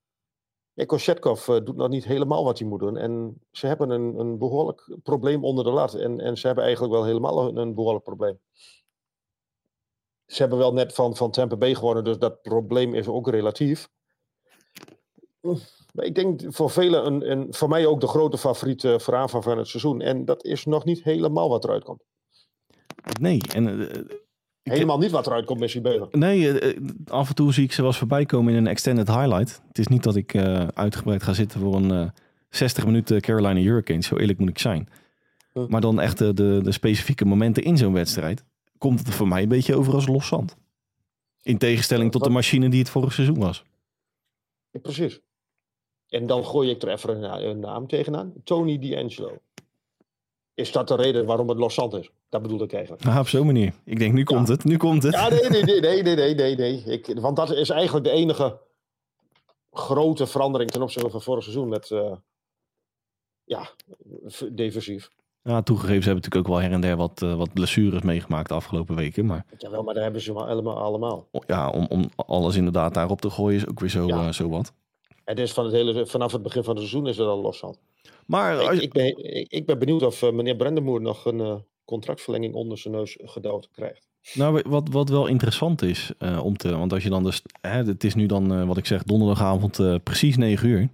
Ja, 0.73 0.85
Koshetkov 0.85 1.49
eh, 1.49 1.63
doet 1.63 1.75
nog 1.75 1.89
niet 1.89 2.05
helemaal 2.05 2.43
wat 2.43 2.59
hij 2.59 2.67
moet 2.67 2.79
doen. 2.79 2.97
En 2.97 3.41
ze 3.51 3.67
hebben 3.67 3.89
een, 3.89 4.19
een 4.19 4.37
behoorlijk 4.37 4.97
probleem 5.03 5.43
onder 5.43 5.63
de 5.63 5.69
lat. 5.69 5.93
En, 5.93 6.19
en 6.19 6.37
ze 6.37 6.45
hebben 6.45 6.63
eigenlijk 6.63 6.93
wel 6.93 7.05
helemaal 7.05 7.57
een, 7.57 7.75
behoorlijk 7.75 8.03
probleem. 8.03 8.39
Ze 10.25 10.41
hebben 10.41 10.57
wel 10.57 10.73
net 10.73 10.93
van, 10.93 11.15
van 11.15 11.31
Tampa 11.31 11.55
Bay 11.55 11.75
gewonnen, 11.75 12.03
dus 12.03 12.17
dat 12.17 12.41
probleem 12.41 12.93
is 12.93 13.07
ook 13.07 13.29
relatief. 13.29 13.89
Ik 15.95 16.15
denk 16.15 16.41
voor 16.47 16.69
velen, 16.69 17.05
een, 17.05 17.31
een, 17.31 17.47
voor 17.53 17.69
mij 17.69 17.85
ook 17.85 18.01
de 18.01 18.07
grote 18.07 18.37
favoriet 18.37 18.83
eh, 18.83 18.99
voor 18.99 19.15
aanvang 19.15 19.43
van 19.43 19.57
het 19.57 19.67
seizoen. 19.67 20.01
En 20.01 20.25
dat 20.25 20.43
is 20.45 20.65
nog 20.65 20.85
niet 20.85 21.03
helemaal 21.03 21.49
wat 21.49 21.63
eruit 21.63 21.83
komt. 21.83 22.03
nee. 23.21 23.41
En, 23.53 23.89
eh, 23.89 24.01
Helemaal 24.63 24.97
niet 24.97 25.11
wat 25.11 25.27
eruit 25.27 25.45
komt, 25.45 25.59
misschien 25.59 25.81
beter. 25.81 26.07
nee, 26.11 26.59
eh, 26.59 26.69
eh, 26.75 26.81
af 27.05 27.29
en 27.29 27.35
toe 27.35 27.53
zie 27.53 27.63
ik 27.63 27.71
ze 27.71 27.77
wel 27.81 27.89
eens 27.89 27.97
voorbij 27.99 28.25
komen 28.25 28.51
in 28.53 28.59
een 28.59 28.67
extended 28.67 29.07
highlight. 29.07 29.61
Het 29.67 29.77
is 29.77 29.87
niet 29.87 30.03
dat 30.03 30.15
ik 30.15 30.33
eh, 30.33 30.67
uitgebreid 30.67 31.23
ga 31.23 31.33
zitten 31.33 31.59
voor 31.59 31.75
een 31.75 31.91
eh 31.91 32.09
60 32.49 32.85
minuten 32.85 33.21
Carolina 33.21 33.59
Hurricanes. 33.59 34.07
Zo 34.07 34.15
eerlijk 34.17 34.39
moet 34.39 34.49
ik 34.49 34.59
zijn. 34.59 34.89
Hm. 35.53 35.65
Maar 35.69 35.81
dan 35.81 35.99
echt 35.99 36.17
de, 36.17 36.33
de, 36.33 36.59
de 36.63 36.71
specifieke 36.71 37.25
momenten 37.25 37.63
in 37.63 37.77
zo'n 37.77 37.93
wedstrijd. 37.93 38.43
Komt 38.77 38.99
het 38.99 39.07
er 39.07 39.13
voor 39.13 39.27
mij 39.27 39.41
een 39.43 39.49
beetje 39.49 39.75
over 39.75 39.93
als 39.93 40.07
los 40.07 40.27
zand. 40.27 40.55
In 41.41 41.57
tegenstelling 41.57 42.11
tot 42.11 42.23
de 42.23 42.29
machine 42.29 42.69
die 42.69 42.79
het 42.79 42.89
vorig 42.89 43.13
seizoen 43.13 43.39
was. 43.39 43.63
Ja, 44.71 44.79
precies. 44.79 45.19
En 46.09 46.27
dan 46.27 46.45
gooi 46.45 46.69
ik 46.69 46.81
er 46.81 46.89
even 46.89 47.09
een, 47.09 47.19
na- 47.19 47.41
een 47.41 47.59
naam 47.59 47.87
tegenaan. 47.87 48.33
Tony 48.43 48.79
D'Angelo. 48.79 49.37
Is 50.53 50.71
dat 50.71 50.87
de 50.87 50.95
reden 50.95 51.25
waarom 51.25 51.49
het 51.49 51.57
loszand 51.57 51.93
is? 51.93 52.09
Dat 52.29 52.41
bedoel 52.41 52.61
ik 52.61 52.73
eigenlijk. 52.73 53.03
Nou, 53.03 53.19
op 53.19 53.27
zo'n 53.27 53.45
manier. 53.45 53.73
Ik 53.83 53.99
denk, 53.99 54.13
nu 54.13 54.23
komt 54.23 54.47
het. 54.47 54.63
Nu 54.63 54.77
komt 54.77 55.03
het. 55.03 55.13
Ja, 55.13 55.29
nee, 55.29 55.49
nee, 55.49 55.63
nee, 55.63 55.79
nee, 55.79 56.03
nee, 56.03 56.15
nee, 56.15 56.35
nee. 56.35 56.55
nee. 56.55 56.83
Ik, 56.83 57.19
want 57.19 57.35
dat 57.35 57.51
is 57.51 57.69
eigenlijk 57.69 58.05
de 58.05 58.11
enige 58.11 58.59
grote 59.71 60.27
verandering 60.27 60.71
ten 60.71 60.81
opzichte 60.81 61.09
van 61.09 61.21
vorig 61.21 61.43
seizoen 61.43 61.69
met, 61.69 61.91
eh, 61.91 62.11
ja, 63.43 63.69
defensief. 64.51 65.09
Ja, 65.43 65.61
toegegeven, 65.61 66.01
ze 66.03 66.09
hebben 66.09 66.23
natuurlijk 66.23 66.47
ook 66.47 66.53
wel 66.59 66.61
her 66.63 66.71
en 66.75 66.81
der 66.81 66.95
wat, 66.97 67.21
eh, 67.21 67.35
wat 67.35 67.53
blessures 67.53 68.01
meegemaakt 68.01 68.47
de 68.47 68.53
afgelopen 68.53 68.95
weken. 68.95 69.25
Maar 69.25 69.45
Jawel, 69.57 69.83
maar 69.83 69.93
daar 69.93 70.03
hebben 70.03 70.21
ze 70.21 70.33
maar 70.33 70.45
allemaal. 70.47 70.77
allemaal. 70.77 71.27
ja, 71.47 71.69
om, 71.69 71.85
om 71.89 72.09
alles 72.15 72.55
inderdaad 72.55 72.93
daarop 72.93 73.21
te 73.21 73.29
gooien 73.29 73.55
is 73.59 73.67
ook 73.67 73.79
weer 73.79 73.89
zo, 73.89 74.07
Ja. 74.07 74.25
eh, 74.27 74.31
zo 74.31 74.49
wat. 74.49 74.73
Het 75.25 75.39
is 75.39 75.51
van 75.51 75.65
het 75.65 75.73
hele, 75.73 76.05
vanaf 76.05 76.31
het 76.31 76.41
begin 76.41 76.63
van 76.63 76.75
het 76.75 76.83
seizoen 76.83 77.09
is 77.09 77.17
het 77.17 77.27
al 77.27 77.41
loszand. 77.41 77.79
Maar 78.25 78.61
Ik, 78.61 78.67
als, 78.67 78.79
ik, 78.79 78.93
ben, 78.93 79.35
ik, 79.35 79.51
ik 79.51 79.65
ben 79.65 79.79
benieuwd 79.79 80.03
of 80.03 80.21
eh, 80.21 80.31
meneer 80.31 80.55
Brendemoer 80.55 81.01
nog 81.01 81.25
een 81.25 81.41
eh, 81.41 81.55
contractverlenging 81.85 82.53
onder 82.53 82.77
zijn 82.77 82.93
neus 82.93 83.17
gedouwd 83.21 83.69
krijgt. 83.71 84.07
nou, 84.33 84.61
wat, 84.67 84.89
wat 84.89 85.09
wel 85.09 85.27
interessant 85.27 85.81
is 85.81 86.11
eh, 86.17 86.45
om 86.45 86.57
te... 86.57 86.77
Want 86.77 86.93
als 86.93 87.03
je 87.03 87.09
dan 87.09 87.23
dus... 87.23 87.41
Hè, 87.61 87.83
het 87.83 88.03
is 88.03 88.15
nu 88.15 88.25
dan, 88.25 88.53
eh, 88.53 88.67
wat 88.67 88.77
ik 88.77 88.85
zeg, 88.85 89.03
donderdagavond 89.03 89.79
eh, 89.79 89.95
precies 90.03 90.37
9 90.37 90.69
uur. 90.69 90.89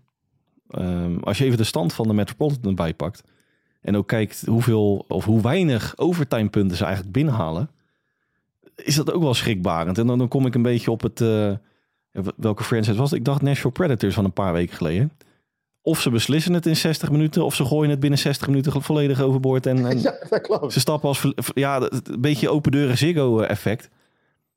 Ehm, 0.70 1.18
als 1.18 1.38
je 1.38 1.46
even 1.46 1.58
de 1.58 1.64
stand 1.64 1.94
van 1.94 2.08
de 2.08 2.14
Metropolitan 2.14 2.76
bijpakt... 2.76 3.24
en 3.82 3.96
ook 3.96 4.08
kijkt 4.08 4.46
hoeveel 4.46 5.06
of 5.08 5.26
hoe 5.26 5.42
weinig 5.42 5.94
overtime 5.98 6.50
punten 6.50 6.78
ze 6.78 6.84
eigenlijk 6.84 7.14
binnenhalen... 7.14 7.70
is 8.76 8.96
dat 8.96 9.12
ook 9.12 9.22
wel 9.22 9.34
schrikbarend. 9.34 9.98
En 9.98 10.08
dan, 10.08 10.18
dan 10.18 10.28
kom 10.28 10.46
ik 10.46 10.56
een 10.56 10.62
beetje 10.62 10.92
op 10.92 11.02
het... 11.02 11.20
welke 12.36 12.64
franchise 12.64 12.98
was 12.98 13.10
het? 13.10 13.20
Ik 13.20 13.26
dacht 13.26 13.42
Nashville 13.42 13.72
Predators 13.72 14.14
van 14.14 14.26
een 14.26 14.34
paar 14.34 14.54
weken 14.54 14.76
geleden. 14.76 15.12
Of 15.82 16.02
ze 16.02 16.10
beslissen 16.10 16.54
het 16.54 16.66
in 16.66 16.76
60 16.76 17.12
minuten... 17.12 17.46
of 17.46 17.56
ze 17.56 17.66
gooien 17.66 17.90
het 17.90 18.00
binnen 18.00 18.20
60 18.20 18.48
minuten 18.48 18.82
volledig 18.82 19.22
overboord... 19.22 19.66
en, 19.66 19.86
en 19.86 20.02
Ja, 20.02 20.26
dat 20.30 20.42
klopt. 20.42 20.74
ze 20.74 20.80
stappen 20.80 21.08
als 21.08 21.26
ja, 21.54 21.82
een 21.82 22.22
beetje 22.22 22.50
open 22.50 22.72
deuren 22.72 22.98
Ziggo 22.98 23.40
eh, 23.40 23.50
effect. 23.50 23.90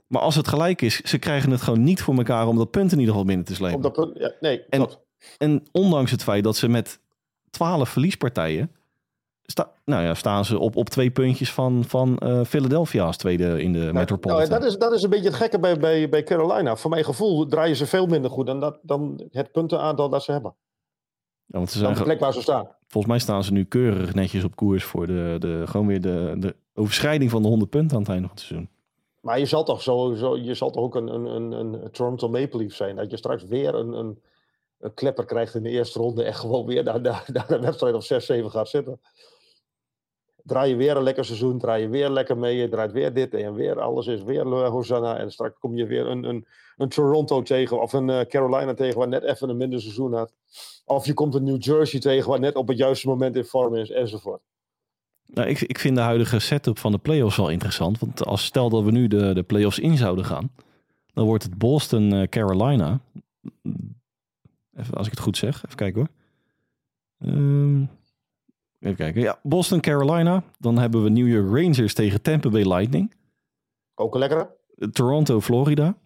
Maar 0.07 0.23
als 0.23 0.35
het 0.35 0.49
gelijk 0.49 0.83
is, 0.83 1.01
ze 1.01 1.19
krijgen 1.19 1.51
het 1.51 1.63
gewoon 1.63 1.83
niet 1.83 2.03
voor 2.03 2.17
elkaar 2.17 2.47
om 2.47 2.57
dat 2.57 2.71
punt 2.71 2.93
in 2.93 2.99
ieder 2.99 3.13
geval 3.13 3.27
binnen 3.27 3.47
te 3.47 3.55
slepen. 3.55 3.77
Op 3.77 3.83
dat 3.83 3.93
punt, 3.93 4.19
ja, 4.19 4.33
nee, 4.41 4.63
En-. 4.69 4.89
En 5.39 5.67
ondanks 5.73 6.11
het 6.11 6.23
feit 6.23 6.45
dat 6.45 6.57
ze 6.57 6.69
met 6.69 7.01
12 7.51 7.89
verliespartijen 7.89 8.71
sta, 9.47 9.71
nou 9.85 10.03
ja, 10.03 10.15
staan 10.15 10.45
ze 10.45 10.59
op, 10.59 10.77
op 10.77 10.89
twee 10.89 11.11
puntjes 11.11 11.53
van, 11.53 11.85
van 11.85 12.19
eh, 12.19 12.45
Philadelphia 12.45 13.05
als 13.05 13.17
tweede 13.17 13.63
in 13.63 13.73
de 13.73 13.79
Nou, 13.79 13.93
Metropolitan. 13.93 14.49
dat, 14.49 14.65
is, 14.65 14.79
dat 14.79 14.93
is 14.93 15.03
een 15.03 15.11
beetje 15.11 15.29
het 15.29 15.35
gekke 15.35 15.59
bij, 15.59 15.79
bij, 15.79 16.09
bij 16.09 16.23
Carolina. 16.23 16.77
Voor 16.77 16.91
mijn 16.91 17.05
gevoel 17.05 17.47
draaien 17.47 17.77
ze 17.77 17.87
veel 17.87 18.07
minder 18.07 18.31
goed 18.31 18.47
dan, 18.47 18.61
dat, 18.61 18.79
dan 18.83 19.29
het 19.31 19.53
puntenaantal 19.53 20.09
dat 20.09 20.23
ze 20.23 20.33
hebben. 20.33 20.55
ja, 21.47 21.59
want 21.59 21.71
ze 21.71 21.79
zijn, 21.79 21.95
de 21.95 22.03
plek 22.03 22.21
waar 22.21 22.33
ze 22.33 22.41
staan. 22.41 22.69
volgens 22.87 23.13
mij 23.13 23.19
staan 23.19 23.45
ze 23.45 23.53
nu 23.53 23.65
keurig 23.65 24.15
netjes 24.15 24.45
op 24.45 24.57
koers 24.57 24.85
voor 24.85 25.07
de, 25.07 25.37
de, 25.39 25.63
gewoon 25.67 25.87
weer 25.87 26.01
de, 26.01 26.35
de 26.39 26.57
overschrijding 26.75 27.31
van 27.31 27.43
de 27.43 27.49
100 27.49 27.71
punten 27.71 27.97
aan 27.97 28.03
het 28.03 28.11
einde 28.11 28.27
van 28.27 28.37
het 28.37 28.45
seizoen. 28.45 28.69
Maar 29.21 29.39
je 29.39 29.47
zal 29.47 29.65
toch, 29.65 29.83
sowieso, 29.83 30.37
je 30.37 30.55
zal 30.55 30.71
toch 30.71 30.83
ook 30.83 30.95
een, 30.95 31.09
een, 31.09 31.25
een, 31.27 31.53
een 31.53 31.91
Toronto 31.91 32.29
Maple 32.29 32.59
Leaf 32.59 32.73
zijn. 32.73 32.97
Dat 32.97 33.11
je 33.11 33.17
straks 33.17 33.45
weer 33.45 33.75
een, 33.75 33.93
een, 33.93 34.23
een 34.79 34.95
klepper 34.95 35.25
krijgt 35.25 35.55
in 35.55 35.63
de 35.63 35.69
eerste 35.69 35.99
ronde. 35.99 36.23
En 36.25 36.35
gewoon 36.35 36.67
weer 36.67 36.85
naar, 36.85 37.01
naar, 37.01 37.25
naar 37.33 37.51
een 37.51 37.61
wedstrijd 37.61 37.95
of 37.95 38.05
6, 38.05 38.27
7 38.27 38.51
gaat 38.51 38.69
zitten. 38.69 39.01
Draai 40.47 40.71
je 40.71 40.77
weer 40.77 40.97
een 40.97 41.03
lekker 41.03 41.25
seizoen. 41.25 41.59
Draai 41.59 41.83
je 41.83 41.89
weer 41.89 42.11
lekker 42.11 42.39
mee. 42.39 42.57
Je 42.57 42.69
draait 42.69 42.93
weer 42.93 43.15
dit 43.15 43.35
en 43.35 43.55
weer 43.55 43.81
alles 43.81 44.07
is 44.07 44.23
weer 44.23 44.47
eh, 44.47 44.69
Hosanna. 44.69 45.19
En 45.19 45.31
straks 45.31 45.59
kom 45.59 45.77
je 45.77 45.87
weer 45.87 46.07
een, 46.07 46.25
een, 46.25 46.47
een 46.77 46.89
Toronto 46.89 47.43
tegen. 47.43 47.81
Of 47.81 47.93
een 47.93 48.11
eh, 48.11 48.27
Carolina 48.27 48.75
tegen 48.75 48.99
waar 48.99 49.09
net 49.09 49.23
even 49.23 49.49
een 49.49 49.57
minder 49.57 49.81
seizoen 49.81 50.13
had. 50.13 50.33
Of 50.85 51.07
je 51.07 51.15
komt 51.15 51.35
een 51.35 51.45
New 51.45 51.63
Jersey 51.63 52.01
tegen 52.01 52.31
waar 52.31 52.41
net 52.41 52.55
op 52.55 52.69
het 52.69 52.79
juiste 52.79 53.09
moment 53.09 53.37
in 53.37 53.45
vorm 53.45 53.75
is. 53.75 53.91
Enzovoort. 53.91 54.43
Nou, 55.27 55.49
ik, 55.49 55.61
ik 55.61 55.79
vind 55.79 55.97
de 55.97 56.03
huidige 56.03 56.39
setup 56.39 56.79
van 56.79 56.93
de 56.93 56.99
playoffs 56.99 57.37
wel 57.37 57.51
interessant. 57.51 57.99
Want 57.99 58.25
als 58.25 58.45
stel 58.45 58.69
dat 58.71 58.83
we 58.83 58.91
nu 58.91 59.09
de, 59.09 59.35
de 59.35 59.43
playoffs 59.43 59.79
in 59.79 59.97
zouden 59.97 60.25
gaan, 60.25 60.51
dan 61.13 61.27
wordt 61.27 61.43
het 61.43 61.59
Boston 61.59 62.13
eh, 62.13 62.29
Carolina. 62.29 63.01
Even 64.77 64.95
als 64.95 65.07
ik 65.07 65.13
het 65.13 65.21
goed 65.21 65.37
zeg, 65.37 65.65
even 65.65 65.77
kijken 65.77 66.01
hoor. 66.01 66.09
Ehm, 67.29 67.85
even 68.85 68.97
kijken. 68.97 69.23
Ja, 69.23 69.39
Boston 69.43 69.81
Carolina. 69.81 70.43
Dan 70.59 70.79
hebben 70.79 71.03
we 71.03 71.09
New 71.09 71.29
York 71.29 71.47
Rangers 71.47 71.95
tegen 71.95 72.23
Tampa 72.23 72.49
Bay 72.49 72.65
Lightning. 72.73 73.15
Ook 73.95 74.15
een 74.15 74.21
lekkere. 74.21 74.57
Toronto 74.93 75.41
Florida. 75.41 75.97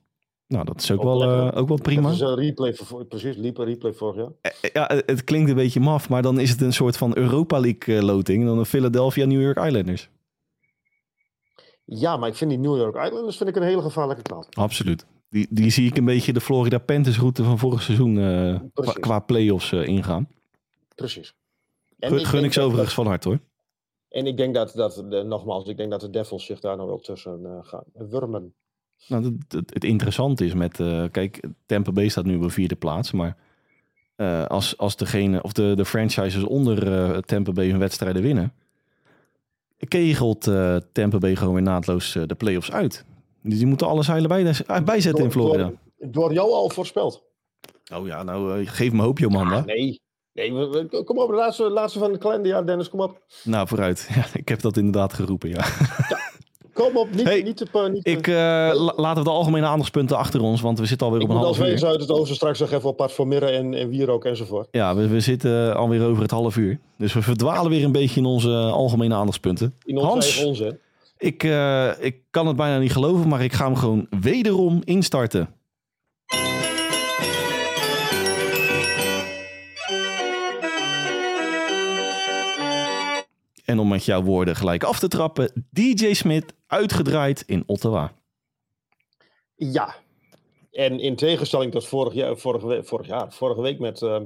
Nou, 0.47 0.65
dat 0.65 0.83
is 0.83 0.91
ook, 0.91 1.03
wel, 1.03 1.23
uh, 1.23 1.59
ook 1.59 1.69
wel 1.69 1.81
prima. 1.81 2.03
Dat 2.03 2.13
is 2.13 2.21
een 2.21 2.35
replay, 2.35 2.75
voor, 2.75 3.05
precies, 3.05 3.37
liep 3.37 3.59
een 3.59 3.65
replay 3.65 3.93
vorig 3.93 4.17
jaar. 4.17 4.53
Ja, 4.73 5.03
het 5.07 5.25
klinkt 5.25 5.51
een 5.51 5.57
beetje 5.57 5.81
maf, 5.81 6.09
maar 6.09 6.23
dan 6.23 6.41
is 6.41 6.51
het 6.51 6.61
een 6.61 6.73
soort 6.73 6.97
van 6.97 7.17
Europa 7.17 7.61
League 7.61 8.03
loting. 8.03 8.45
Dan 8.45 8.59
een 8.59 8.67
Philadelphia 8.67 9.27
New 9.27 9.43
York 9.43 9.59
Islanders. 9.59 10.11
Ja, 11.85 12.17
maar 12.17 12.29
ik 12.29 12.35
vind 12.35 12.51
die 12.51 12.59
New 12.59 12.77
York 12.77 12.97
Islanders 13.05 13.37
vind 13.37 13.49
ik 13.49 13.57
een 13.57 13.63
hele 13.63 13.83
gevaarlijke 13.83 14.23
knal. 14.23 14.47
Absoluut. 14.51 15.07
Die, 15.31 15.47
die 15.51 15.71
zie 15.71 15.87
ik 15.87 15.97
een 15.97 16.05
beetje 16.05 16.33
de 16.33 16.41
Florida 16.41 16.79
Panthers 16.79 17.19
route 17.19 17.45
van 17.45 17.59
vorig 17.59 17.83
seizoen 17.83 18.17
uh, 18.17 18.61
qua, 18.73 18.93
qua 18.93 19.19
play-offs 19.19 19.73
uh, 19.73 19.87
ingaan. 19.87 20.29
Precies. 20.95 21.35
Gun 21.99 22.19
ik, 22.19 22.27
gun 22.27 22.45
ik 22.45 22.53
ze 22.53 22.61
overigens 22.61 22.95
van 22.95 23.07
hart 23.07 23.25
hoor. 23.25 23.39
En 24.09 24.27
ik 24.27 24.37
denk 24.37 24.55
dat, 24.55 24.73
dat 24.75 25.05
de, 25.09 25.23
nogmaals, 25.23 25.69
ik 25.69 25.77
denk 25.77 25.91
dat 25.91 26.01
de 26.01 26.11
Devils 26.11 26.45
zich 26.45 26.61
daar 26.61 26.77
nog 26.77 26.87
wel 26.87 26.99
tussen 26.99 27.41
uh, 27.43 27.59
gaan 27.63 27.85
wurmen. 27.93 28.55
Nou, 29.09 29.25
het, 29.25 29.53
het, 29.53 29.75
het 29.75 29.85
interessante 29.85 30.45
is 30.45 30.55
met, 30.55 30.79
uh, 30.79 31.05
kijk, 31.11 31.41
Tampa 31.67 31.93
Bay 31.93 32.09
staat 32.09 32.25
nu 32.25 32.37
op 32.37 32.43
de 32.43 32.51
vierde 32.51 32.77
plaats, 32.77 33.13
maar 33.13 33.37
uh, 34.17 34.47
als, 34.47 34.79
als 34.79 34.97
degene, 34.97 35.43
of 35.43 35.53
de, 35.53 35.73
de 35.77 35.85
franchises 35.85 36.43
onder 36.43 37.25
Tampa 37.25 37.53
Bay 37.53 37.71
hun 37.71 37.79
wedstrijden 37.79 38.23
winnen, 38.23 38.53
kegelt 39.89 40.43
Tampa 40.93 41.19
Bay 41.19 41.37
gewoon 41.37 41.55
weer 41.55 41.63
naadloos 41.63 42.13
de 42.13 42.35
playoffs 42.35 42.73
uit. 42.73 43.05
Dus 43.43 43.59
die 43.59 43.67
moeten 43.67 43.87
alle 43.87 44.03
zeilen 44.03 44.29
bij, 44.29 44.43
bijzetten 44.85 45.13
door, 45.13 45.25
in 45.25 45.31
Florida. 45.31 45.73
Door, 45.99 46.11
door, 46.11 46.33
jou 46.33 46.51
al 46.51 46.71
voorspeld. 46.71 47.25
Oh 47.93 48.07
ja, 48.07 48.23
nou 48.23 48.67
geef 48.67 48.93
me 48.93 49.03
hoop, 49.03 49.19
Jomanda. 49.19 49.57
Ah, 49.57 49.65
nee, 49.65 50.01
nee, 50.39 51.05
kom 51.05 51.19
op, 51.19 51.29
de 51.29 51.35
laatste, 51.35 51.71
laatste 51.71 51.99
van 51.99 52.11
het 52.11 52.21
kalenderjaar, 52.21 52.67
Dennis, 52.67 52.89
kom 52.89 53.01
op. 53.01 53.23
Nou, 53.45 53.69
vooruit. 53.69 54.09
Ja, 54.15 54.25
ik 54.33 54.49
heb 54.49 54.61
dat 54.61 54.77
inderdaad 54.77 55.13
geroepen, 55.13 55.49
ja. 55.49 55.67
ja. 56.09 56.19
Kom 56.73 56.97
op, 56.97 57.15
niet, 57.15 57.25
hey, 57.25 57.43
niet 57.43 57.57
te... 57.57 57.89
Niet 57.93 58.07
ik, 58.07 58.27
uh, 58.27 58.35
la, 58.35 58.93
laten 58.97 59.23
we 59.23 59.29
de 59.29 59.35
algemene 59.35 59.67
aandachtspunten 59.67 60.17
achter 60.17 60.41
ons, 60.41 60.61
want 60.61 60.79
we 60.79 60.87
zitten 60.87 61.07
alweer 61.07 61.23
ik 61.23 61.29
op 61.29 61.35
een 61.35 61.41
half 61.43 61.59
uur. 61.59 61.67
Ik 61.67 61.83
uit 61.83 62.01
het 62.01 62.11
oosten 62.11 62.35
straks 62.37 62.59
nog 62.59 62.71
even 62.71 62.89
apart 62.89 63.13
voor 63.13 63.27
Mirren 63.27 63.53
en, 63.53 63.75
en 63.75 63.89
Wierook 63.89 64.25
enzovoort. 64.25 64.69
Ja, 64.71 64.95
we, 64.95 65.09
we 65.09 65.21
zitten 65.21 65.77
alweer 65.77 66.07
over 66.07 66.23
het 66.23 66.31
half 66.31 66.57
uur. 66.57 66.79
Dus 66.99 67.13
we 67.13 67.23
verdwalen 67.23 67.71
weer 67.71 67.85
een 67.85 67.93
beetje 67.93 68.21
in 68.21 68.27
onze 68.27 68.51
algemene 68.51 69.15
aandachtspunten. 69.15 69.75
In 69.85 69.97
onze 69.97 70.09
Hans, 70.09 70.45
onzin. 70.45 70.79
Ik, 71.19 71.43
uh, 71.43 71.91
ik 72.01 72.17
kan 72.31 72.47
het 72.47 72.57
bijna 72.57 72.79
niet 72.79 72.93
geloven, 72.93 73.29
maar 73.29 73.43
ik 73.43 73.53
ga 73.53 73.65
hem 73.65 73.77
gewoon 73.77 74.07
wederom 74.21 74.81
instarten. 74.85 75.49
En 83.69 83.79
om 83.79 83.89
met 83.89 84.05
jouw 84.05 84.23
woorden 84.23 84.57
gelijk 84.57 84.85
af 84.85 84.99
te 84.99 85.09
trappen, 85.09 85.67
DJ 85.71 86.13
Smith 86.13 86.55
uitgedraaid 86.67 87.43
in 87.47 87.63
Ottawa. 87.67 88.13
Ja, 89.55 89.95
en 90.71 91.01
in 91.01 91.17
tegenstelling 91.17 91.73
tot 91.73 91.87
vorig 91.87 92.15
jaar, 92.15 92.37
vorige, 92.37 92.67
week, 92.67 92.87
vorig 92.87 93.07
jaar, 93.07 93.33
vorige 93.33 93.61
week 93.61 93.79
met. 93.79 94.01
Uh, 94.01 94.21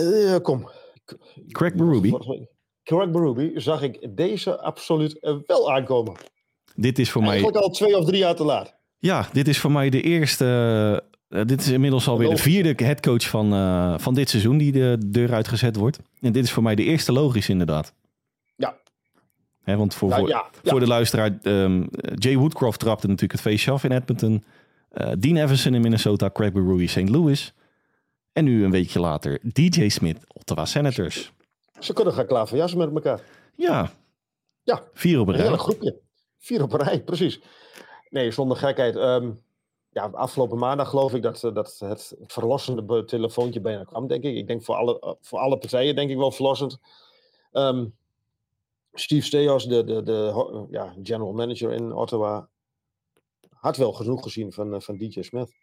uh, 0.00 0.36
kom. 0.36 0.70
Craig 1.50 1.74
Berube. 1.74 2.38
Craig 2.82 3.10
Berube 3.10 3.52
zag 3.54 3.82
ik 3.82 4.16
deze 4.16 4.60
absoluut 4.60 5.42
wel 5.46 5.72
aankomen. 5.72 6.14
Dit 6.74 6.98
is 6.98 7.10
voor 7.10 7.22
Eigenlijk 7.22 7.54
mij. 7.54 7.62
al 7.62 7.70
twee 7.70 7.96
of 7.96 8.04
drie 8.04 8.18
jaar 8.18 8.36
te 8.36 8.44
laat. 8.44 8.76
Ja, 8.98 9.28
dit 9.32 9.48
is 9.48 9.58
voor 9.58 9.72
mij 9.72 9.90
de 9.90 10.00
eerste. 10.02 10.44
Uh, 11.28 11.44
dit 11.44 11.60
is 11.60 11.68
inmiddels 11.68 12.08
alweer 12.08 12.28
de 12.28 12.36
vierde 12.36 12.84
headcoach 12.84 13.28
van, 13.28 13.50
van 14.00 14.14
dit 14.14 14.28
seizoen 14.28 14.58
die 14.58 14.72
de 14.72 14.98
deur 15.06 15.32
uitgezet 15.32 15.76
wordt. 15.76 15.98
En 16.20 16.32
dit 16.32 16.44
is 16.44 16.52
voor 16.52 16.62
mij 16.62 16.74
de 16.74 16.84
eerste 16.84 17.12
logisch, 17.12 17.48
inderdaad. 17.48 17.94
He, 19.62 19.76
want 19.76 19.94
voor, 19.94 20.08
Nou, 20.08 20.20
voor, 20.20 20.30
ja, 20.30 20.48
voor 20.62 20.74
ja. 20.74 20.80
de 20.80 20.86
luisteraar, 20.86 21.38
um, 21.42 21.88
Jay 22.14 22.36
Woodcroft 22.36 22.80
trapte 22.80 23.06
natuurlijk 23.06 23.32
het 23.32 23.40
feestje 23.40 23.70
af 23.70 23.84
in 23.84 23.92
Edmonton. 23.92 24.44
Uh, 24.92 25.12
Dean 25.18 25.36
Everson 25.36 25.74
in 25.74 25.80
Minnesota, 25.80 26.30
Craig 26.30 26.52
Berube 26.52 26.86
St. 26.86 27.08
Louis. 27.08 27.54
En 28.32 28.44
nu 28.44 28.64
een 28.64 28.70
weekje 28.70 29.00
later 29.00 29.38
DJ 29.42 29.88
Smith, 29.88 30.18
Ottawa 30.26 30.64
Senators. 30.64 31.32
Ze 31.78 31.92
kunnen 31.92 32.14
gaan 32.14 32.26
klaverjassen 32.26 32.78
met 32.78 32.94
elkaar. 32.94 33.20
Ja. 33.56 33.90
Ja. 34.62 34.82
Vier 34.92 35.20
op 35.20 35.26
een 35.26 35.32
Een 35.32 35.38
rij. 35.40 35.48
hele 35.48 35.58
groepje. 35.58 36.00
Vier 36.38 36.62
op 36.62 36.72
een 36.72 36.82
rij, 36.82 37.02
precies. 37.02 37.40
Nee, 38.08 38.30
zonder 38.30 38.56
gekheid. 38.56 38.96
Um, 38.96 39.42
ja, 39.90 40.10
afgelopen 40.12 40.58
maandag 40.58 40.88
geloof 40.88 41.14
ik 41.14 41.22
dat, 41.22 41.40
dat 41.40 41.76
het 41.78 42.16
verlossende 42.26 43.04
telefoontje 43.04 43.60
bijna 43.60 43.84
kwam, 43.84 44.06
denk 44.06 44.24
ik. 44.24 44.36
Ik 44.36 44.46
denk 44.46 44.64
voor 44.64 44.74
alle, 44.74 45.16
voor 45.20 45.38
alle 45.38 45.58
partijen 45.58 45.94
denk 45.94 46.10
ik 46.10 46.16
wel 46.16 46.32
verlossend. 46.32 46.78
Um, 47.52 47.94
Steve 48.92 49.26
Steos, 49.26 49.64
de, 49.64 49.84
de, 49.84 50.02
de 50.02 50.66
ja, 50.70 50.94
general 51.02 51.32
manager 51.32 51.72
in 51.72 51.92
Ottawa, 51.92 52.48
had 53.48 53.76
wel 53.76 53.92
genoeg 53.92 54.22
gezien 54.22 54.52
van, 54.52 54.74
uh, 54.74 54.80
van 54.80 54.96
DJ 54.96 55.22
Smith. 55.22 55.54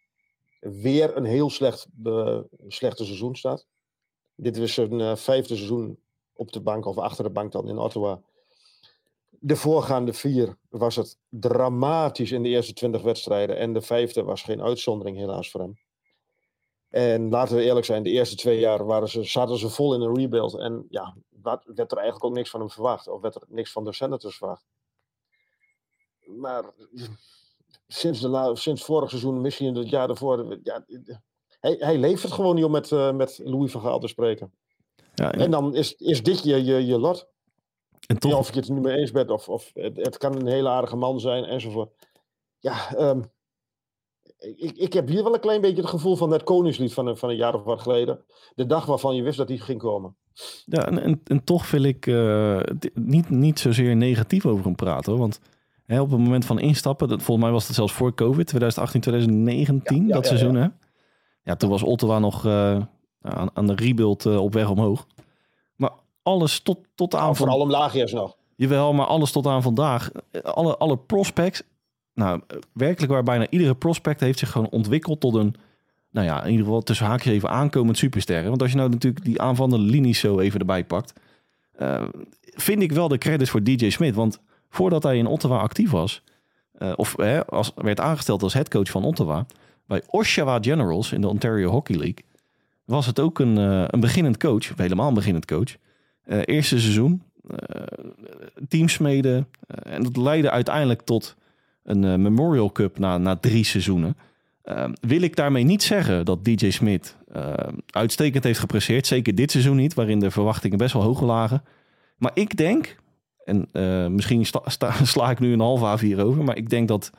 Weer 0.59 1.17
een 1.17 1.25
heel 1.25 1.49
slecht, 1.49 1.87
slechte 2.67 3.05
seizoen 3.05 3.35
staat. 3.35 3.67
Dit 4.35 4.57
is 4.57 4.73
zijn 4.73 4.99
uh, 4.99 5.15
vijfde 5.15 5.55
seizoen 5.55 5.99
op 6.33 6.51
de 6.51 6.61
bank 6.61 6.85
of 6.85 6.97
achter 6.97 7.23
de 7.23 7.29
bank 7.29 7.51
dan 7.51 7.67
in 7.67 7.77
Ottawa. 7.77 8.21
De 9.29 9.55
voorgaande 9.55 10.13
vier 10.13 10.57
was 10.69 10.95
het 10.95 11.17
dramatisch 11.29 12.31
in 12.31 12.43
de 12.43 12.49
eerste 12.49 12.73
twintig 12.73 13.01
wedstrijden. 13.01 13.57
En 13.57 13.73
de 13.73 13.81
vijfde 13.81 14.23
was 14.23 14.41
geen 14.41 14.61
uitzondering 14.61 15.17
helaas 15.17 15.51
voor 15.51 15.61
hem. 15.61 15.79
En 16.89 17.29
laten 17.29 17.55
we 17.55 17.63
eerlijk 17.63 17.85
zijn, 17.85 18.03
de 18.03 18.09
eerste 18.09 18.35
twee 18.35 18.59
jaar 18.59 18.85
waren 18.85 19.09
ze, 19.09 19.23
zaten 19.23 19.57
ze 19.57 19.69
vol 19.69 19.93
in 19.93 20.01
een 20.01 20.15
rebuild. 20.15 20.57
En 20.57 20.85
ja, 20.89 21.15
werd 21.43 21.91
er 21.91 21.97
eigenlijk 21.97 22.23
ook 22.23 22.33
niks 22.33 22.49
van 22.49 22.59
hem 22.59 22.69
verwacht. 22.69 23.07
Of 23.07 23.21
werd 23.21 23.35
er 23.35 23.43
niks 23.47 23.71
van 23.71 23.83
de 23.83 23.93
Senators 23.93 24.37
verwacht. 24.37 24.65
Maar 26.25 26.63
sinds, 27.87 28.19
de, 28.19 28.51
sinds 28.53 28.83
vorig 28.83 29.09
seizoen, 29.09 29.41
misschien 29.41 29.75
het 29.75 29.89
jaar 29.89 30.07
daarvoor... 30.07 30.59
Ja, 30.63 30.85
hij, 31.59 31.75
hij 31.79 31.99
het 31.99 32.31
gewoon 32.31 32.55
niet 32.55 32.63
om 32.63 32.71
met, 32.71 32.91
uh, 32.91 33.11
met 33.11 33.39
Louis 33.43 33.71
van 33.71 33.81
Gaal 33.81 33.99
te 33.99 34.07
spreken. 34.07 34.53
Ja, 35.13 35.31
en 35.31 35.51
dan 35.51 35.75
is, 35.75 35.95
is 35.95 36.23
dit 36.23 36.43
je, 36.43 36.63
je, 36.63 36.85
je 36.85 36.99
lot. 36.99 37.27
En 38.07 38.19
toch... 38.19 38.31
Ja, 38.31 38.37
of 38.37 38.47
ik 38.47 38.55
het 38.55 38.67
er 38.67 38.73
niet 38.73 38.83
mee 38.83 38.97
eens 38.97 39.11
ben, 39.11 39.29
of, 39.29 39.49
of 39.49 39.71
het, 39.73 39.95
het, 39.97 40.17
kan 40.17 40.35
een 40.35 40.47
hele 40.47 40.69
aardige 40.69 40.95
man 40.95 41.19
zijn, 41.19 41.43
enzovoort. 41.43 42.07
Ja, 42.59 42.99
um, 42.99 43.31
ik, 44.37 44.77
ik 44.77 44.93
heb 44.93 45.07
hier 45.07 45.23
wel 45.23 45.33
een 45.33 45.39
klein 45.39 45.61
beetje 45.61 45.81
het 45.81 45.89
gevoel 45.89 46.15
van 46.15 46.31
het 46.31 46.43
Koningslied 46.43 46.93
van, 46.93 47.17
van 47.17 47.29
een 47.29 47.35
jaar 47.35 47.55
of 47.55 47.63
wat 47.63 47.81
geleden. 47.81 48.25
De 48.55 48.65
dag 48.65 48.85
waarvan 48.85 49.15
je 49.15 49.23
wist 49.23 49.37
dat 49.37 49.47
die 49.47 49.59
ging 49.59 49.79
komen. 49.79 50.17
Ja, 50.65 50.85
en, 50.87 51.03
en, 51.03 51.21
en 51.23 51.43
toch 51.43 51.71
wil 51.71 51.83
ik 51.83 52.05
uh, 52.05 52.59
niet, 52.93 53.29
niet 53.29 53.59
zozeer 53.59 53.95
negatief 53.95 54.45
over 54.45 54.65
hem 54.65 54.75
praten. 54.75 55.11
Hoor, 55.11 55.21
want 55.21 55.39
hè, 55.85 56.01
op 56.01 56.11
het 56.11 56.19
moment 56.19 56.45
van 56.45 56.59
instappen, 56.59 57.07
dat, 57.07 57.21
volgens 57.21 57.45
mij 57.45 57.53
was 57.53 57.67
het 57.67 57.75
zelfs 57.75 57.93
voor 57.93 58.13
COVID, 58.13 58.47
2018, 58.47 59.01
2019, 59.01 60.01
ja, 60.01 60.07
ja, 60.07 60.13
dat 60.13 60.25
seizoen. 60.25 60.55
Hè? 60.55 60.67
Ja, 61.43 61.55
toen 61.55 61.69
was 61.69 61.83
Ottawa 61.83 62.19
nog 62.19 62.45
uh, 62.45 62.81
aan, 63.21 63.49
aan, 63.53 63.67
de 63.67 63.75
rebuild 63.75 64.25
uh, 64.25 64.41
op 64.41 64.53
weg 64.53 64.69
omhoog. 64.69 65.07
Maar 65.75 65.91
alles 66.23 66.59
tot, 66.59 66.79
tot 66.95 67.15
aan... 67.15 67.23
Nou, 67.23 67.35
vooral 67.35 67.59
omlaag 67.59 67.95
eerst 67.95 68.13
nog. 68.13 68.35
Jawel, 68.55 68.93
maar 68.93 69.05
alles 69.05 69.31
tot 69.31 69.47
aan 69.47 69.61
vandaag. 69.61 70.11
Alle, 70.43 70.77
alle 70.77 70.97
prospects, 70.97 71.63
nou, 72.13 72.41
werkelijk 72.73 73.11
waar 73.11 73.23
bijna 73.23 73.49
iedere 73.49 73.75
prospect 73.75 74.19
heeft 74.19 74.39
zich 74.39 74.51
gewoon 74.51 74.69
ontwikkeld 74.69 75.19
tot 75.19 75.35
een, 75.35 75.55
nou 76.11 76.27
ja, 76.27 76.43
in 76.43 76.49
ieder 76.49 76.65
geval 76.65 76.81
tussen 76.81 77.05
haakjes 77.05 77.33
even 77.33 77.49
aankomend 77.49 77.97
supersterren. 77.97 78.49
Want 78.49 78.61
als 78.61 78.71
je 78.71 78.77
nou 78.77 78.89
natuurlijk 78.89 79.25
die 79.25 79.41
aanvallende 79.41 79.85
linies 79.85 80.19
zo 80.19 80.39
even 80.39 80.59
erbij 80.59 80.83
pakt, 80.83 81.13
uh, 81.81 82.03
vind 82.41 82.81
ik 82.81 82.91
wel 82.91 83.07
de 83.07 83.17
credits 83.17 83.49
voor 83.49 83.63
DJ 83.63 83.89
Smith. 83.89 84.15
Want 84.15 84.39
voordat 84.69 85.03
hij 85.03 85.17
in 85.17 85.27
Ottawa 85.27 85.57
actief 85.57 85.91
was, 85.91 86.23
uh, 86.79 86.93
of 86.95 87.15
uh, 87.17 87.39
als, 87.39 87.71
werd 87.75 87.99
aangesteld 87.99 88.43
als 88.43 88.53
headcoach 88.53 88.89
van 88.89 89.03
Ottawa, 89.03 89.45
bij 89.85 90.01
Oshawa 90.07 90.57
Generals 90.61 91.11
in 91.11 91.21
de 91.21 91.27
Ontario 91.27 91.69
Hockey 91.69 91.95
League, 91.95 92.23
was 92.85 93.05
het 93.05 93.19
ook 93.19 93.39
een, 93.39 93.57
uh, 93.57 93.83
een 93.87 93.99
beginnend 93.99 94.37
coach, 94.37 94.75
helemaal 94.75 95.07
een 95.07 95.13
beginnend 95.13 95.45
coach. 95.45 95.75
Eerste 96.25 96.79
seizoen, 96.79 97.23
teamsmeden. 98.67 99.47
en 99.67 100.03
dat 100.03 100.17
leidde 100.17 100.51
uiteindelijk 100.51 101.01
tot 101.01 101.35
een 101.83 102.21
Memorial 102.21 102.71
Cup 102.71 102.99
na, 102.99 103.17
na 103.17 103.35
drie 103.35 103.63
seizoenen. 103.63 104.15
Uh, 104.71 104.85
wil 105.01 105.21
ik 105.21 105.35
daarmee 105.35 105.63
niet 105.63 105.83
zeggen 105.83 106.25
dat 106.25 106.45
DJ 106.45 106.69
Smith 106.69 107.17
uh, 107.35 107.53
uitstekend 107.85 108.43
heeft 108.43 108.59
gepresteerd. 108.59 109.07
Zeker 109.07 109.35
dit 109.35 109.51
seizoen 109.51 109.75
niet, 109.75 109.93
waarin 109.93 110.19
de 110.19 110.31
verwachtingen 110.31 110.77
best 110.77 110.93
wel 110.93 111.03
hoog 111.03 111.21
lagen. 111.21 111.63
Maar 112.17 112.31
ik 112.33 112.57
denk, 112.57 112.95
en 113.45 113.67
uh, 113.73 114.07
misschien 114.07 114.45
sla 115.03 115.29
ik 115.29 115.39
nu 115.39 115.53
een 115.53 115.59
half 115.59 116.01
A4 116.01 116.17
over, 116.17 116.43
maar 116.43 116.57
ik 116.57 116.69
denk 116.69 116.87
dat 116.87 117.11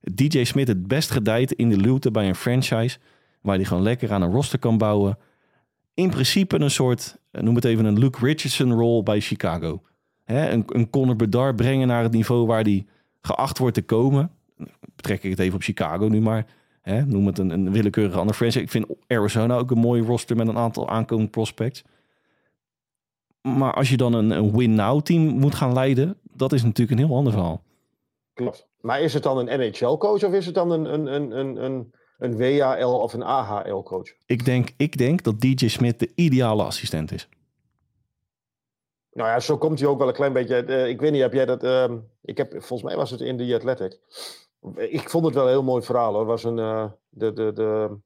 DJ 0.00 0.44
Smith 0.44 0.68
het 0.68 0.86
best 0.86 1.10
gedijt 1.10 1.52
in 1.52 1.68
de 1.68 1.76
luwte 1.76 2.10
bij 2.10 2.28
een 2.28 2.34
franchise, 2.34 2.98
waar 3.40 3.56
hij 3.56 3.64
gewoon 3.64 3.82
lekker 3.82 4.12
aan 4.12 4.22
een 4.22 4.32
roster 4.32 4.58
kan 4.58 4.78
bouwen. 4.78 5.18
In 5.94 6.10
principe 6.10 6.60
een 6.60 6.70
soort, 6.70 7.18
noem 7.30 7.54
het 7.54 7.64
even 7.64 7.84
een 7.84 7.98
Luke 7.98 8.18
Richardson 8.24 8.72
rol 8.72 9.02
bij 9.02 9.20
Chicago. 9.20 9.82
hè, 10.24 10.50
een, 10.50 10.64
een 10.66 10.90
Conor 10.90 11.16
Bedard 11.16 11.56
brengen 11.56 11.86
naar 11.86 12.02
het 12.02 12.12
niveau 12.12 12.46
waar 12.46 12.64
die 12.64 12.86
geacht 13.20 13.58
wordt 13.58 13.74
te 13.74 13.82
komen. 13.82 14.30
Betrek 14.96 15.22
ik 15.22 15.30
het 15.30 15.38
even 15.38 15.54
op 15.54 15.62
Chicago 15.62 16.08
nu 16.08 16.20
maar. 16.20 16.46
Hè, 16.88 17.06
noem 17.06 17.26
het 17.26 17.38
een, 17.38 17.50
een 17.50 17.72
willekeurige 17.72 18.18
andere 18.18 18.36
franchise. 18.36 18.62
Ik 18.62 18.70
vind 18.70 18.86
Arizona 19.06 19.56
ook 19.56 19.70
een 19.70 19.78
mooie 19.78 20.02
roster 20.02 20.36
met 20.36 20.48
een 20.48 20.56
aantal 20.56 20.88
aankomende 20.88 21.30
prospects. 21.30 21.84
Maar 23.40 23.74
als 23.74 23.90
je 23.90 23.96
dan 23.96 24.12
een, 24.12 24.30
een 24.30 24.56
win-now 24.56 25.02
team 25.02 25.22
moet 25.22 25.54
gaan 25.54 25.72
leiden, 25.72 26.18
dat 26.22 26.52
is 26.52 26.62
natuurlijk 26.62 27.00
een 27.00 27.06
heel 27.06 27.16
ander 27.16 27.32
verhaal. 27.32 27.62
Klopt. 28.34 28.68
Maar 28.80 29.00
is 29.00 29.14
het 29.14 29.22
dan 29.22 29.38
een 29.38 29.60
NHL-coach 29.60 30.24
of 30.24 30.32
is 30.32 30.46
het 30.46 30.54
dan 30.54 30.70
een, 30.70 30.92
een, 30.94 31.14
een, 31.14 31.38
een, 31.38 31.64
een, 31.64 31.92
een 32.18 32.58
WAL 32.58 33.00
of 33.00 33.12
een 33.12 33.22
AHL-coach? 33.22 34.14
Ik 34.26 34.44
denk, 34.44 34.70
ik 34.76 34.98
denk 34.98 35.22
dat 35.22 35.40
DJ 35.40 35.68
Smith 35.68 35.98
de 35.98 36.12
ideale 36.14 36.62
assistent 36.62 37.12
is. 37.12 37.28
Nou 39.12 39.28
ja, 39.28 39.40
zo 39.40 39.58
komt 39.58 39.78
hij 39.80 39.88
ook 39.88 39.98
wel 39.98 40.08
een 40.08 40.14
klein 40.14 40.32
beetje. 40.32 40.64
Uh, 40.66 40.88
ik 40.88 41.00
weet 41.00 41.12
niet, 41.12 41.20
heb 41.20 41.32
jij 41.32 41.46
dat. 41.46 41.64
Uh, 41.64 41.92
ik 42.22 42.36
heb, 42.36 42.50
volgens 42.50 42.82
mij 42.82 42.96
was 42.96 43.10
het 43.10 43.20
in 43.20 43.36
The 43.36 43.54
Athletic. 43.54 43.98
Ik 44.74 45.10
vond 45.10 45.24
het 45.24 45.34
wel 45.34 45.44
een 45.44 45.50
heel 45.50 45.62
mooi 45.62 45.82
verhaal 45.82 46.14
hoor. 46.14 46.24
Was 46.24 46.44
een. 46.44 46.58
Uh, 46.58 46.90
de, 47.08 47.32
de, 47.32 47.52
de, 47.52 47.98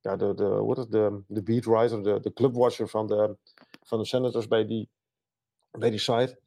ja, 0.00 0.16
de, 0.16 0.34
de, 0.34 0.44
hoe 0.44 0.78
het, 0.78 0.90
de, 0.90 1.22
de 1.26 1.42
beatwriter, 1.42 2.02
de, 2.02 2.20
de 2.20 2.32
clubwatcher 2.32 2.88
van 2.88 3.06
de, 3.06 3.36
van 3.82 3.98
de 3.98 4.04
Senators 4.04 4.48
bij 4.48 4.66
die, 4.66 4.90
bij 5.70 5.90
die 5.90 5.98
site. 5.98 6.38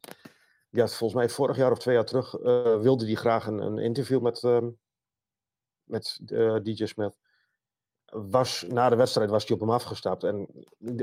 Had 0.70 0.94
volgens 0.94 1.20
mij 1.20 1.28
vorig 1.28 1.56
jaar 1.56 1.70
of 1.70 1.78
twee 1.78 1.94
jaar 1.94 2.04
terug. 2.04 2.32
wilde 2.82 3.04
die 3.04 3.16
graag 3.16 3.46
een, 3.46 3.58
een 3.58 3.78
interview 3.78 4.20
met, 4.20 4.42
ehm, 4.42 4.68
met 5.84 6.20
DJ 6.62 6.84
Smith 6.84 7.14
was, 8.10 8.64
na 8.68 8.88
de 8.88 8.96
wedstrijd 8.96 9.30
was 9.30 9.46
hij 9.46 9.54
op 9.54 9.60
hem 9.60 9.70
afgestapt. 9.70 10.24
En 10.24 10.48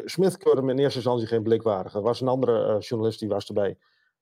Smith 0.06 0.38
keurde 0.38 0.62
hem 0.62 0.70
in 0.70 0.80
eerste 0.80 0.98
instantie 0.98 1.28
geen 1.28 1.43
blikwaardig. 1.43 1.93
Er 1.93 2.02
was 2.02 2.22
een 2.22 2.28
andere 2.28 2.80
journalist 2.80 3.20
die 3.20 3.30
was 3.30 3.48
erbij. 3.48 3.78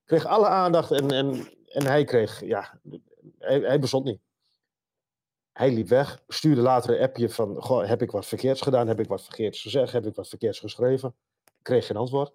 Kreeg 0.05 0.26
alle 0.26 0.47
aandacht 0.47 0.91
en, 0.91 1.11
en, 1.11 1.47
en 1.65 1.86
hij 1.86 2.03
kreeg, 2.03 2.45
ja, 2.45 2.80
hij, 3.39 3.80
bestond 3.80 4.05
niet. 4.05 4.19
Hij 5.51 5.71
liep 5.71 5.88
weg, 5.88 6.24
stuurde 6.28 6.61
later 6.61 6.95
een 6.95 7.07
appje 7.07 7.30
van, 7.30 7.61
goh, 7.61 7.88
heb 7.88 8.01
ik 8.01 8.11
wat 8.11 8.26
verkeerds 8.26 8.61
gedaan? 8.61 8.88
Heb 8.88 8.99
ik 8.99 9.07
wat 9.07 9.24
verkeerds 9.24 9.61
gezegd? 9.61 9.93
Heb 9.93 10.05
ik 10.05 10.15
wat 10.15 10.28
verkeerds 10.28 10.59
geschreven? 10.59 11.15
Kreeg 11.61 11.86
geen 11.86 11.97
antwoord. 11.97 12.34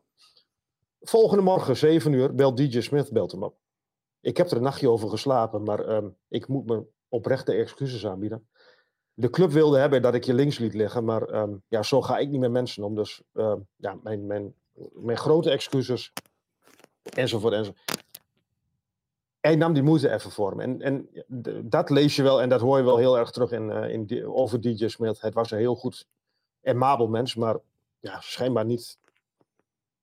Volgende 1.00 1.42
morgen, 1.42 1.76
7 1.76 2.12
uur, 2.12 2.34
belt 2.34 2.56
DJ 2.56 2.80
Smith 2.80 3.12
belt 3.12 3.32
hem 3.32 3.42
op. 3.42 3.56
Ik 4.20 4.36
heb 4.36 4.50
er 4.50 4.56
een 4.56 4.62
nachtje 4.62 4.88
over 4.88 5.08
geslapen, 5.08 5.62
maar 5.62 5.88
um, 5.88 6.16
ik 6.28 6.48
moet 6.48 6.66
me 6.66 6.86
oprechte 7.08 7.52
excuses 7.52 8.06
aanbieden 8.06 8.48
de 9.18 9.30
club 9.30 9.50
wilde 9.50 9.78
hebben 9.78 10.02
dat 10.02 10.14
ik 10.14 10.24
je 10.24 10.34
links 10.34 10.58
liet 10.58 10.74
liggen. 10.74 11.04
Maar 11.04 11.34
um, 11.34 11.62
ja, 11.68 11.82
zo 11.82 12.02
ga 12.02 12.18
ik 12.18 12.28
niet 12.28 12.40
met 12.40 12.50
mensen 12.50 12.84
om. 12.84 12.94
Dus 12.94 13.22
uh, 13.34 13.54
ja, 13.76 13.98
mijn, 14.02 14.26
mijn, 14.26 14.54
mijn 14.92 15.16
grote 15.16 15.50
excuses. 15.50 16.12
Enzovoort, 17.02 17.52
enzovoort. 17.52 18.06
Hij 19.40 19.56
nam 19.56 19.72
die 19.72 19.82
moeite 19.82 20.12
even 20.12 20.30
voor 20.30 20.56
me. 20.56 20.62
En, 20.62 20.82
en 20.82 21.08
dat 21.70 21.90
lees 21.90 22.16
je 22.16 22.22
wel 22.22 22.42
en 22.42 22.48
dat 22.48 22.60
hoor 22.60 22.78
je 22.78 22.84
wel 22.84 22.96
heel 22.96 23.18
erg 23.18 23.30
terug 23.30 23.50
in, 23.50 23.68
uh, 23.68 23.90
in 23.92 24.06
die, 24.06 24.34
over 24.34 24.60
DJ 24.60 24.88
Smith. 24.88 25.20
Het 25.20 25.34
was 25.34 25.50
een 25.50 25.58
heel 25.58 25.74
goed 25.74 26.06
en 26.60 26.78
mabel 26.78 27.08
mens, 27.08 27.34
maar 27.34 27.56
ja, 28.00 28.20
schijnbaar 28.20 28.64
niet, 28.64 28.98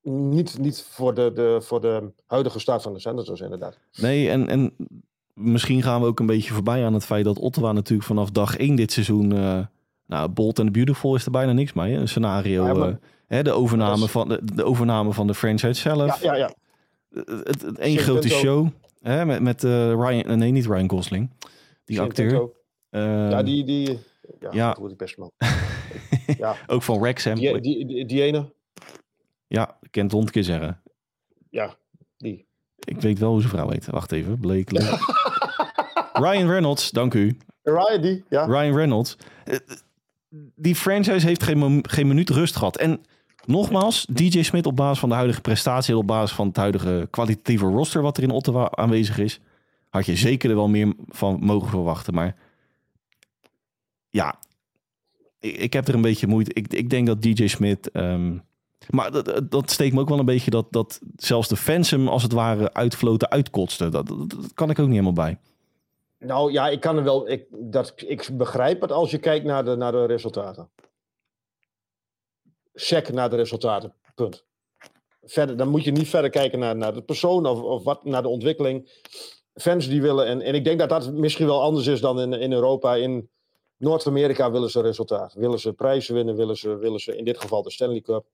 niet, 0.01 0.57
niet 0.59 0.81
voor, 0.89 1.13
de, 1.13 1.31
de, 1.33 1.57
voor 1.61 1.81
de 1.81 2.11
huidige 2.25 2.59
staat 2.59 2.81
van 2.81 2.93
de 2.93 2.99
Senators 2.99 3.41
inderdaad. 3.41 3.77
Nee, 3.95 4.29
en, 4.29 4.47
en 4.47 4.75
misschien 5.33 5.81
gaan 5.81 6.01
we 6.01 6.07
ook 6.07 6.19
een 6.19 6.25
beetje 6.25 6.53
voorbij 6.53 6.85
aan 6.85 6.93
het 6.93 7.05
feit 7.05 7.25
dat 7.25 7.39
Ottawa 7.39 7.71
natuurlijk 7.71 8.07
vanaf 8.07 8.31
dag 8.31 8.57
1 8.57 8.75
dit 8.75 8.91
seizoen... 8.91 9.33
Uh, 9.33 9.59
nou, 10.07 10.29
Bolt 10.29 10.59
and 10.59 10.71
Beautiful 10.71 11.15
is 11.15 11.25
er 11.25 11.31
bijna 11.31 11.51
niks 11.51 11.73
mee. 11.73 11.93
Hè? 11.93 11.99
Een 11.99 12.07
scenario, 12.07 12.65
ja, 12.65 12.73
maar, 12.73 12.89
uh, 12.89 12.95
hè, 13.27 13.43
de, 13.43 13.51
overname 13.51 14.03
is... 14.03 14.11
van, 14.11 14.27
de, 14.27 14.39
de, 14.53 14.63
overname 14.63 15.13
van 15.13 15.27
de 15.27 15.33
franchise 15.33 15.81
zelf. 15.81 16.21
Ja, 16.21 16.35
ja, 16.35 16.47
ja. 16.47 16.53
Het, 17.25 17.61
het, 17.61 17.77
één 17.77 17.97
grote 17.97 18.29
show 18.29 18.67
hè, 19.11 19.25
met, 19.25 19.41
met 19.41 19.63
uh, 19.63 19.91
Ryan... 19.91 20.37
Nee, 20.37 20.51
niet 20.51 20.65
Ryan 20.65 20.89
Gosling. 20.89 21.29
Die 21.85 22.01
acteur. 22.01 22.49
ja, 22.89 23.43
die... 23.43 23.63
die 23.63 23.99
ja, 24.39 24.49
ja. 24.51 24.67
dat 24.67 24.77
wordt 24.77 24.97
best 24.97 25.17
man. 25.17 25.31
ja. 26.37 26.55
ook 26.67 26.83
van 26.83 26.99
Wrexham. 26.99 27.35
Die, 27.35 27.59
die, 27.59 27.85
die, 27.85 28.05
die 28.05 28.21
ene? 28.21 28.53
Ja, 29.47 29.77
ik 29.81 29.91
kan 29.91 30.03
het 30.03 30.11
honderd 30.11 30.33
keer 30.33 30.43
zeggen. 30.43 30.81
Ja, 31.49 31.75
die. 32.17 32.45
Ik 32.79 33.01
weet 33.01 33.19
wel 33.19 33.29
hoe 33.31 33.39
zijn 33.39 33.51
vrouw 33.51 33.69
heet. 33.69 33.85
Wacht 33.85 34.11
even, 34.11 34.39
Blake. 34.39 34.73
Ryan 36.23 36.49
Reynolds, 36.49 36.91
dank 36.91 37.13
u. 37.13 37.37
Ryan, 37.63 38.01
die, 38.01 38.23
ja. 38.29 38.45
Ryan 38.45 38.75
Reynolds. 38.75 39.17
Die 40.55 40.75
franchise 40.75 41.27
heeft 41.27 41.43
geen, 41.43 41.83
geen 41.89 42.07
minuut 42.07 42.29
rust 42.29 42.55
gehad. 42.55 42.77
En 42.77 43.01
nogmaals, 43.47 44.05
DJ 44.09 44.41
Smith 44.43 44.65
op 44.65 44.75
basis 44.75 44.99
van 44.99 45.09
de 45.09 45.15
huidige 45.15 45.41
prestatie... 45.41 45.97
op 45.97 46.07
basis 46.07 46.35
van 46.35 46.47
het 46.47 46.57
huidige 46.57 47.07
kwalitatieve 47.09 47.65
roster... 47.65 48.01
wat 48.01 48.17
er 48.17 48.23
in 48.23 48.31
Ottawa 48.31 48.71
aanwezig 48.71 49.17
is... 49.17 49.39
had 49.89 50.05
je 50.05 50.15
zeker 50.15 50.49
er 50.49 50.55
wel 50.55 50.67
meer 50.67 50.93
van 51.07 51.39
mogen 51.39 51.69
verwachten. 51.69 52.13
Maar 52.13 52.35
ja, 54.09 54.35
ik, 55.39 55.57
ik 55.57 55.73
heb 55.73 55.87
er 55.87 55.93
een 55.93 56.01
beetje 56.01 56.27
moeite. 56.27 56.53
Ik, 56.53 56.73
ik 56.73 56.89
denk 56.89 57.07
dat 57.07 57.21
DJ 57.21 57.47
Smith... 57.47 57.89
Um, 57.93 58.43
maar 58.89 59.11
dat, 59.11 59.41
dat 59.49 59.71
steekt 59.71 59.93
me 59.93 59.99
ook 59.99 60.09
wel 60.09 60.19
een 60.19 60.25
beetje 60.25 60.51
dat, 60.51 60.65
dat 60.69 60.99
zelfs 61.15 61.47
de 61.47 61.55
fans 61.55 61.91
hem 61.91 62.07
als 62.07 62.23
het 62.23 62.31
ware 62.31 62.73
uitfloten, 62.73 63.29
uitkotsten. 63.29 63.91
Dat, 63.91 64.13
kan 64.53 64.69
ik 64.69 64.79
ook 64.79 64.85
niet 64.85 64.99
helemaal 64.99 65.25
bij. 65.25 65.37
Nou 66.19 66.51
ja, 66.51 66.69
ik 66.69 66.79
kan 66.79 66.97
er 66.97 67.03
wel. 67.03 67.29
Ik, 67.29 67.45
dat, 67.49 67.93
ik 67.95 68.29
begrijp 68.33 68.81
het 68.81 68.91
als 68.91 69.11
je 69.11 69.17
kijkt 69.17 69.45
naar 69.45 69.65
de, 69.65 69.75
naar 69.75 69.91
de 69.91 70.05
resultaten. 70.05 70.69
Check 72.75 73.13
naar 73.13 73.29
de 73.29 73.35
resultaten. 73.35 73.93
Punt. 74.15 74.45
Verder, 75.23 75.57
dan 75.57 75.67
moet 75.67 75.83
je 75.83 75.91
niet 75.91 76.09
verder 76.09 76.29
kijken 76.29 76.59
naar, 76.59 76.75
naar 76.75 76.93
de 76.93 77.01
persoon 77.01 77.45
of, 77.45 77.61
of 77.61 77.83
wat, 77.83 78.03
naar 78.03 78.21
de 78.21 78.27
ontwikkeling. 78.27 79.03
Fans 79.53 79.87
die 79.87 80.01
willen, 80.01 80.25
en, 80.25 80.41
en 80.41 80.55
ik 80.55 80.63
denk 80.63 80.79
dat 80.79 80.89
dat 80.89 81.13
misschien 81.13 81.45
wel 81.45 81.61
anders 81.61 81.87
is 81.87 82.01
dan 82.01 82.19
in, 82.19 82.33
in 82.33 82.51
Europa. 82.51 82.95
In 82.95 83.29
Noord-Amerika 83.77 84.51
willen 84.51 84.69
ze 84.69 84.81
resultaat. 84.81 85.33
Willen 85.33 85.59
ze 85.59 85.73
prijzen 85.73 86.15
winnen, 86.15 86.35
willen 86.35 86.57
ze, 86.57 86.77
willen 86.77 86.99
ze 86.99 87.17
in 87.17 87.25
dit 87.25 87.39
geval 87.39 87.61
de 87.61 87.71
Stanley 87.71 88.01
Cup 88.01 88.25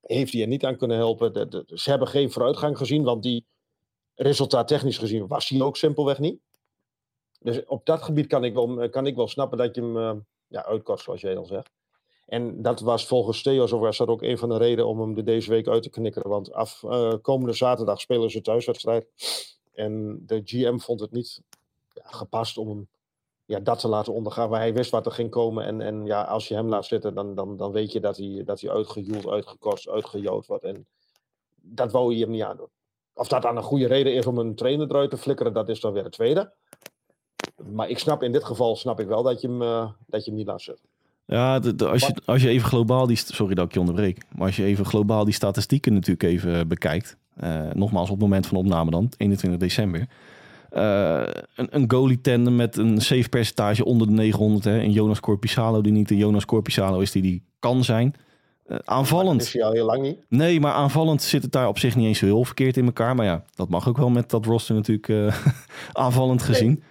heeft 0.00 0.32
hij 0.32 0.42
er 0.42 0.48
niet 0.48 0.64
aan 0.64 0.76
kunnen 0.76 0.96
helpen. 0.96 1.64
Ze 1.66 1.90
hebben 1.90 2.08
geen 2.08 2.30
vooruitgang 2.30 2.76
gezien, 2.76 3.02
want 3.02 3.22
die 3.22 3.44
resultaat 4.14 4.68
technisch 4.68 4.98
gezien 4.98 5.26
was 5.26 5.48
hij 5.48 5.60
ook 5.60 5.76
simpelweg 5.76 6.18
niet. 6.18 6.40
Dus 7.40 7.64
op 7.64 7.86
dat 7.86 8.02
gebied 8.02 8.26
kan 8.26 8.44
ik 8.44 8.54
wel, 8.54 8.88
kan 8.88 9.06
ik 9.06 9.16
wel 9.16 9.28
snappen 9.28 9.58
dat 9.58 9.74
je 9.74 9.80
hem 9.80 9.96
uh, 9.96 10.12
ja, 10.46 10.64
uitkort, 10.64 11.00
zoals 11.00 11.20
jij 11.20 11.36
al 11.36 11.44
zegt. 11.44 11.70
En 12.30 12.62
dat 12.62 12.80
was 12.80 13.06
volgens 13.06 13.42
Theo, 13.42 13.78
was 13.78 14.00
ook 14.00 14.22
een 14.22 14.38
van 14.38 14.48
de 14.48 14.56
redenen 14.56 14.86
om 14.86 15.00
hem 15.00 15.16
er 15.16 15.24
deze 15.24 15.50
week 15.50 15.68
uit 15.68 15.82
te 15.82 15.90
knikkeren. 15.90 16.30
Want 16.30 16.52
af, 16.52 16.82
uh, 16.82 17.14
komende 17.22 17.52
zaterdag 17.52 18.00
spelen 18.00 18.30
ze 18.30 18.40
thuiswedstrijd. 18.40 19.06
En 19.72 20.22
de 20.26 20.40
GM 20.44 20.78
vond 20.78 21.00
het 21.00 21.10
niet 21.10 21.42
ja, 21.92 22.02
gepast 22.04 22.58
om 22.58 22.68
hem 22.68 22.88
ja, 23.44 23.60
dat 23.60 23.78
te 23.78 23.88
laten 23.88 24.12
ondergaan. 24.12 24.48
Waar 24.48 24.60
hij 24.60 24.74
wist 24.74 24.90
wat 24.90 25.06
er 25.06 25.12
ging 25.12 25.30
komen. 25.30 25.64
En, 25.64 25.80
en 25.80 26.06
ja, 26.06 26.22
als 26.22 26.48
je 26.48 26.54
hem 26.54 26.68
laat 26.68 26.84
zitten, 26.84 27.14
dan, 27.14 27.34
dan, 27.34 27.56
dan 27.56 27.72
weet 27.72 27.92
je 27.92 28.00
dat 28.00 28.16
hij, 28.16 28.42
dat 28.44 28.60
hij 28.60 28.70
uitgejoeld, 28.70 29.28
uitgekost, 29.28 29.88
uitgejood 29.88 30.46
wordt. 30.46 30.64
En 30.64 30.86
dat 31.54 31.92
wou 31.92 32.14
je 32.14 32.20
hem 32.20 32.30
niet 32.30 32.42
aandoen. 32.42 32.70
Of 33.14 33.28
dat 33.28 33.42
dan 33.42 33.56
een 33.56 33.62
goede 33.62 33.86
reden 33.86 34.14
is 34.14 34.26
om 34.26 34.38
een 34.38 34.54
trainer 34.54 34.88
eruit 34.88 35.10
te 35.10 35.16
flikkeren, 35.16 35.52
dat 35.52 35.68
is 35.68 35.80
dan 35.80 35.92
weer 35.92 36.04
het 36.04 36.12
tweede. 36.12 36.52
Maar 37.56 37.88
ik 37.88 37.98
snap 37.98 38.22
in 38.22 38.32
dit 38.32 38.44
geval 38.44 38.76
snap 38.76 39.00
ik 39.00 39.06
wel 39.06 39.22
dat 39.22 39.40
je 39.40 39.48
hem, 39.48 39.62
uh, 39.62 39.90
dat 40.06 40.24
je 40.24 40.30
hem 40.30 40.38
niet 40.38 40.48
laat 40.48 40.62
zitten. 40.62 40.89
Ja, 41.30 41.58
de, 41.58 41.74
de, 41.74 41.88
als, 41.88 42.06
je, 42.06 42.14
als 42.24 42.42
je 42.42 42.48
even 42.48 42.68
globaal 42.68 43.06
die... 43.06 43.16
Sorry 43.16 43.54
dat 43.54 43.66
ik 43.66 43.72
je 43.72 43.80
onderbreek. 43.80 44.22
Maar 44.34 44.46
als 44.46 44.56
je 44.56 44.64
even 44.64 44.84
globaal 44.84 45.24
die 45.24 45.34
statistieken 45.34 45.92
natuurlijk 45.92 46.22
even 46.22 46.68
bekijkt. 46.68 47.16
Uh, 47.44 47.60
nogmaals, 47.74 48.10
op 48.10 48.14
het 48.14 48.22
moment 48.22 48.46
van 48.46 48.56
opname 48.56 48.90
dan, 48.90 49.12
21 49.16 49.60
december. 49.60 50.06
Uh, 50.72 51.22
een, 51.54 51.68
een 51.70 51.90
goalie 51.90 52.20
tandem 52.20 52.56
met 52.56 52.76
een 52.76 53.00
save 53.00 53.28
percentage 53.28 53.84
onder 53.84 54.06
de 54.06 54.12
900. 54.12 54.64
Hè. 54.64 54.80
En 54.80 54.92
Jonas 54.92 55.20
Corpissalo 55.20 55.80
die 55.80 55.92
niet 55.92 56.08
de 56.08 56.16
Jonas 56.16 56.44
Corpissalo 56.44 57.00
is 57.00 57.12
die 57.12 57.22
die 57.22 57.42
kan 57.58 57.84
zijn. 57.84 58.14
Uh, 58.66 58.76
aanvallend. 58.84 59.38
Dat 59.38 59.46
is 59.46 59.52
hij 59.52 59.64
al 59.64 59.72
heel 59.72 59.86
lang 59.86 60.02
niet. 60.02 60.18
Nee, 60.28 60.60
maar 60.60 60.72
aanvallend 60.72 61.22
zit 61.22 61.42
het 61.42 61.52
daar 61.52 61.68
op 61.68 61.78
zich 61.78 61.96
niet 61.96 62.06
eens 62.06 62.20
heel 62.20 62.44
verkeerd 62.44 62.76
in 62.76 62.84
elkaar. 62.84 63.14
Maar 63.14 63.26
ja, 63.26 63.44
dat 63.54 63.68
mag 63.68 63.88
ook 63.88 63.96
wel 63.96 64.10
met 64.10 64.30
dat 64.30 64.44
roster 64.44 64.74
natuurlijk 64.74 65.34
aanvallend 65.92 66.42
gezien. 66.42 66.68
Nee. 66.68 66.82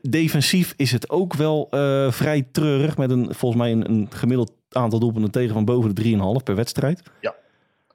Defensief 0.00 0.74
is 0.76 0.92
het 0.92 1.10
ook 1.10 1.34
wel 1.34 1.66
vrij 2.10 2.48
treurig. 2.52 2.96
Met 2.96 3.10
een, 3.10 3.34
volgens 3.34 3.62
mij 3.62 3.72
een, 3.72 3.90
een 3.90 4.06
gemiddeld 4.10 4.52
aantal 4.68 4.98
doelpunten 4.98 5.30
tegen 5.30 5.54
van 5.54 5.64
boven 5.64 5.94
de 5.94 6.02
3,5 6.38 6.44
per 6.44 6.54
wedstrijd. 6.54 7.02
Ja. 7.20 7.34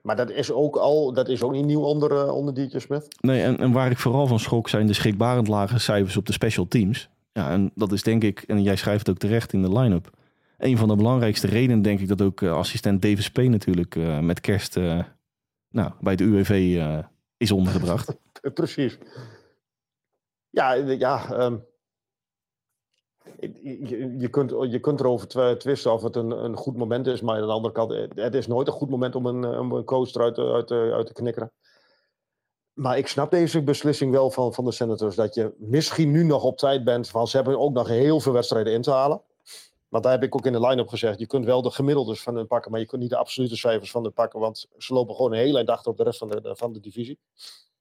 Maar 0.02 0.16
dat 0.16 0.32
is 0.32 0.52
ook 0.52 0.76
al, 0.76 1.14
dat 1.14 1.30
is 1.30 1.44
ook 1.44 1.52
niet 1.52 1.66
nieuw 1.66 1.82
onder, 1.82 2.12
uh, 2.12 2.36
onder 2.36 2.54
DJ 2.54 2.80
Smith. 2.80 3.08
Nee, 3.20 3.44
en, 3.44 3.58
en 3.58 3.72
waar 3.72 3.92
ik 3.92 3.98
vooral 3.98 4.28
van 4.28 4.40
schrok 4.40 4.70
zijn 4.70 4.88
de 4.88 4.94
schrikbarend 4.94 5.48
lage 5.48 5.80
cijfers 5.80 6.18
op 6.18 6.26
de 6.26 6.34
special 6.34 6.68
teams. 6.68 7.10
Ja, 7.32 7.52
en 7.52 7.72
dat 7.76 7.92
is 7.92 8.04
denk 8.04 8.24
ik, 8.24 8.42
en 8.42 8.64
jij 8.64 8.76
schrijft 8.76 9.00
het 9.00 9.10
ook 9.10 9.22
terecht 9.22 9.54
in 9.54 9.62
de 9.62 9.80
line-up. 9.80 10.10
Een 10.58 10.78
van 10.78 10.88
de 10.88 10.96
belangrijkste 10.96 11.48
redenen 11.48 11.82
denk 11.82 12.00
ik 12.00 12.08
dat 12.08 12.22
ook 12.22 12.42
uh, 12.42 12.54
assistent 12.54 13.02
Davis 13.02 13.30
P. 13.30 13.38
natuurlijk 13.38 13.96
uh, 13.96 14.20
met 14.20 14.40
kerst 14.40 14.76
nou, 15.70 15.92
bij 16.00 16.16
de 16.16 16.24
UWV 16.24 16.82
is 17.38 17.52
ondergebracht. 17.52 18.16
Precies. 18.54 18.98
Ja, 20.54 20.74
ja 20.74 21.46
um, 21.46 21.66
je, 24.18 24.28
kunt, 24.30 24.72
je 24.72 24.80
kunt 24.80 25.00
erover 25.00 25.58
twisten 25.58 25.94
of 25.94 26.04
het 26.04 26.16
een, 26.16 26.32
een 26.32 26.56
goed 26.56 26.78
moment 26.78 27.08
is, 27.08 27.22
maar 27.22 27.36
aan 27.36 27.48
de 27.48 27.54
andere 27.54 27.74
kant, 27.74 27.92
het 28.16 28.36
is 28.36 28.48
nooit 28.48 28.68
een 28.68 28.74
goed 28.74 28.90
moment 28.90 29.16
om 29.16 29.26
een, 29.26 29.46
om 29.60 29.72
een 29.72 29.86
uit, 30.14 30.72
uit 30.72 31.08
te 31.08 31.14
knikkeren. 31.14 31.52
Maar 32.74 32.98
ik 32.98 33.08
snap 33.08 33.32
deze 33.32 33.64
beslissing 33.64 34.12
wel 34.12 34.32
van, 34.32 34.54
van 34.54 34.66
de 34.66 34.72
Senators. 34.72 35.16
Dat 35.16 35.36
je 35.36 35.54
misschien 35.58 36.12
nu 36.12 36.24
nog 36.24 36.44
op 36.44 36.58
tijd 36.58 36.84
bent. 36.84 37.12
Want 37.12 37.30
ze 37.30 37.36
hebben 37.36 37.60
ook 37.60 37.74
nog 37.74 37.88
heel 37.88 38.20
veel 38.20 38.32
wedstrijden 38.32 38.74
in 38.74 38.82
te 38.82 38.92
halen. 38.92 39.22
Want 39.88 40.04
daar 40.04 40.14
heb 40.14 40.24
ik 40.24 40.36
ook 40.36 40.46
in 40.46 40.52
de 40.52 40.68
line-up 40.68 40.88
gezegd. 40.88 41.20
Je 41.20 41.28
kunt 41.28 41.46
wel 41.46 41.62
de 41.62 41.72
gemiddeldes 41.72 42.22
van 42.22 42.36
hun 42.36 42.48
pakken. 42.48 42.72
Maar 42.72 42.80
je 42.80 42.86
kunt 42.86 43.02
niet 43.02 43.10
de 43.10 43.18
absolute 43.18 43.56
cijfers 43.56 43.92
van 43.92 44.04
hun 44.04 44.14
pakken. 44.14 44.40
Want 44.40 44.68
ze 44.78 44.94
lopen 44.94 45.16
gewoon 45.16 45.32
een 45.32 45.38
hele 45.38 45.58
eind 45.58 45.70
achter 45.70 45.92
op 45.92 45.98
de 45.98 46.04
rest 46.04 46.18
van 46.18 46.30
de, 46.30 46.56
van 46.56 46.74
de 46.74 46.80
divisie. 46.80 47.20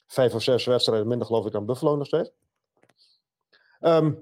Vijf 0.07 0.35
of 0.35 0.43
zes 0.43 0.65
wedstrijden 0.65 1.09
minder 1.09 1.27
geloof 1.27 1.47
ik 1.47 1.53
dan 1.53 1.67
Buffalo 1.67 1.97
nog 1.97 2.07
steeds. 2.07 2.31
Ehm, 3.83 4.13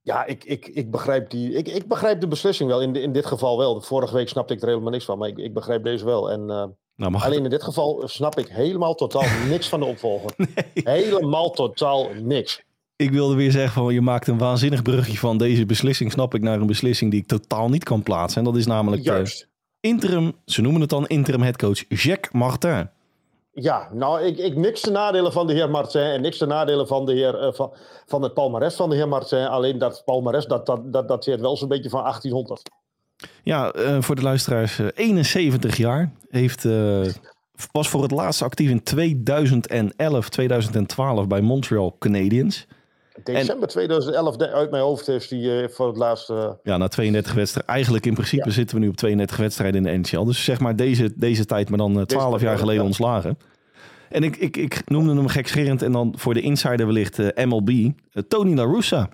ja, 0.00 0.24
ik, 0.24 0.44
ik, 0.44 0.66
ik, 0.66 0.90
begrijp 0.90 1.30
die, 1.30 1.52
ik, 1.52 1.68
ik 1.68 1.88
begrijp 1.88 2.20
de 2.20 2.28
beslissing 2.28 2.68
wel. 2.68 2.82
In, 2.82 2.96
in 2.96 3.12
dit 3.12 3.26
geval 3.26 3.58
wel. 3.58 3.80
Vorige 3.80 4.14
week 4.14 4.28
snapte 4.28 4.54
ik 4.54 4.62
er 4.62 4.68
helemaal 4.68 4.90
niks 4.90 5.04
van. 5.04 5.18
Maar 5.18 5.28
ik, 5.28 5.38
ik 5.38 5.54
begrijp 5.54 5.84
deze 5.84 6.04
wel. 6.04 6.30
En... 6.30 6.40
Uh, 6.40 6.64
nou, 6.96 7.14
Alleen 7.14 7.44
in 7.44 7.50
dit 7.50 7.62
geval 7.62 8.02
snap 8.04 8.38
ik 8.38 8.48
helemaal 8.48 8.94
totaal 8.94 9.24
niks 9.48 9.68
van 9.68 9.80
de 9.80 9.86
opvolger. 9.86 10.32
Nee. 10.36 10.48
Helemaal 10.74 11.50
totaal 11.50 12.08
niks. 12.22 12.62
Ik 12.96 13.10
wilde 13.10 13.34
weer 13.34 13.50
zeggen 13.50 13.82
van 13.82 13.94
je 13.94 14.00
maakt 14.00 14.26
een 14.26 14.38
waanzinnig 14.38 14.82
brugje 14.82 15.18
van 15.18 15.38
deze 15.38 15.66
beslissing 15.66 16.12
snap 16.12 16.34
ik 16.34 16.42
naar 16.42 16.60
een 16.60 16.66
beslissing 16.66 17.10
die 17.10 17.20
ik 17.20 17.26
totaal 17.26 17.68
niet 17.68 17.84
kan 17.84 18.02
plaatsen. 18.02 18.38
En 18.38 18.44
dat 18.44 18.56
is 18.56 18.66
namelijk 18.66 19.02
Juist. 19.02 19.48
interim, 19.80 20.32
ze 20.44 20.60
noemen 20.60 20.80
het 20.80 20.90
dan 20.90 21.06
interim 21.06 21.42
headcoach 21.42 21.84
Jacques 21.88 22.32
Martin. 22.32 22.90
Ja, 23.54 23.88
nou, 23.92 24.20
ik, 24.20 24.38
ik 24.38 24.56
niks 24.56 24.82
de 24.82 24.90
nadelen 24.90 25.32
van 25.32 25.46
de 25.46 25.52
heer 25.52 25.70
Martin 25.70 26.02
en 26.02 26.20
niks 26.20 26.38
de 26.38 26.46
nadelen 26.46 26.86
van, 26.86 27.06
de 27.06 27.12
heer, 27.12 27.42
uh, 27.42 27.52
van, 27.52 27.72
van 28.06 28.22
het 28.22 28.34
palmares 28.34 28.74
van 28.74 28.90
de 28.90 28.96
heer 28.96 29.08
Martin. 29.08 29.46
Alleen 29.46 29.78
dat 29.78 30.02
palmares, 30.04 30.46
dat, 30.46 30.66
dat, 30.66 31.08
dat 31.08 31.24
wel 31.24 31.56
zo'n 31.56 31.68
beetje 31.68 31.90
van 31.90 32.02
1800. 32.02 32.70
Ja, 33.42 33.74
uh, 33.76 33.96
voor 34.00 34.14
de 34.14 34.22
luisteraars, 34.22 34.78
uh, 34.78 34.86
71 34.94 35.76
jaar. 35.76 36.12
Heeft, 36.28 36.64
was 37.72 37.88
voor 37.88 38.02
het 38.02 38.10
laatst 38.10 38.42
actief 38.42 38.70
in 38.70 38.82
2011, 38.82 40.28
2012 40.28 41.26
bij 41.26 41.40
Montreal 41.40 41.96
Canadiens. 41.98 42.66
December 43.22 43.62
en, 43.62 43.68
2011, 43.68 44.38
uit 44.38 44.70
mijn 44.70 44.82
hoofd, 44.82 45.06
heeft 45.06 45.30
hij 45.30 45.68
voor 45.68 45.86
het 45.86 45.96
laatste... 45.96 46.58
Ja, 46.62 46.76
na 46.76 46.88
32 46.88 47.34
wedstrijden. 47.34 47.74
Eigenlijk 47.74 48.06
in 48.06 48.14
principe 48.14 48.48
ja. 48.48 48.50
zitten 48.50 48.76
we 48.76 48.82
nu 48.82 48.88
op 48.88 48.96
32 48.96 49.36
wedstrijden 49.36 49.86
in 49.86 50.02
de 50.02 50.08
NHL. 50.08 50.24
Dus 50.24 50.44
zeg 50.44 50.60
maar 50.60 50.76
deze, 50.76 51.12
deze 51.16 51.44
tijd, 51.44 51.68
maar 51.68 51.78
dan 51.78 52.06
12 52.06 52.40
jaar 52.40 52.58
geleden 52.58 52.80
ja. 52.80 52.86
ontslagen. 52.86 53.38
En 54.08 54.22
ik, 54.22 54.36
ik, 54.36 54.56
ik 54.56 54.82
noemde 54.88 55.14
hem 55.14 55.28
gekscherend 55.28 55.82
en 55.82 55.92
dan 55.92 56.14
voor 56.16 56.34
de 56.34 56.40
insider 56.40 56.86
wellicht 56.86 57.18
MLB, 57.44 57.90
Tony 58.28 58.54
La 58.54 58.64
Russa. 58.64 59.08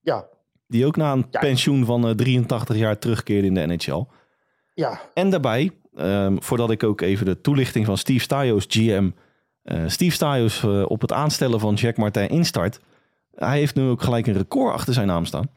Ja, 0.00 0.26
die 0.66 0.86
ook 0.86 0.96
na 0.96 1.12
een 1.12 1.26
ja. 1.30 1.40
pensioen 1.40 1.84
van 1.84 2.08
uh, 2.08 2.14
83 2.14 2.76
jaar 2.76 2.98
terugkeerde 2.98 3.46
in 3.46 3.54
de 3.54 3.66
NHL. 3.66 4.04
Ja. 4.74 5.00
En 5.14 5.30
daarbij, 5.30 5.70
um, 5.96 6.42
voordat 6.42 6.70
ik 6.70 6.82
ook 6.82 7.00
even 7.00 7.26
de 7.26 7.40
toelichting 7.40 7.86
van 7.86 7.98
Steve 7.98 8.20
Stajos, 8.20 8.64
GM, 8.68 9.10
Steve 9.86 10.14
Stajos 10.14 10.64
op 10.64 11.00
het 11.00 11.12
aanstellen 11.12 11.60
van 11.60 11.74
Jack 11.74 11.96
Martin 11.96 12.28
instart. 12.28 12.80
Hij 13.34 13.58
heeft 13.58 13.74
nu 13.74 13.88
ook 13.88 14.02
gelijk 14.02 14.26
een 14.26 14.36
record 14.36 14.74
achter 14.74 14.94
zijn 14.94 15.06
naam 15.06 15.24
staan. 15.24 15.50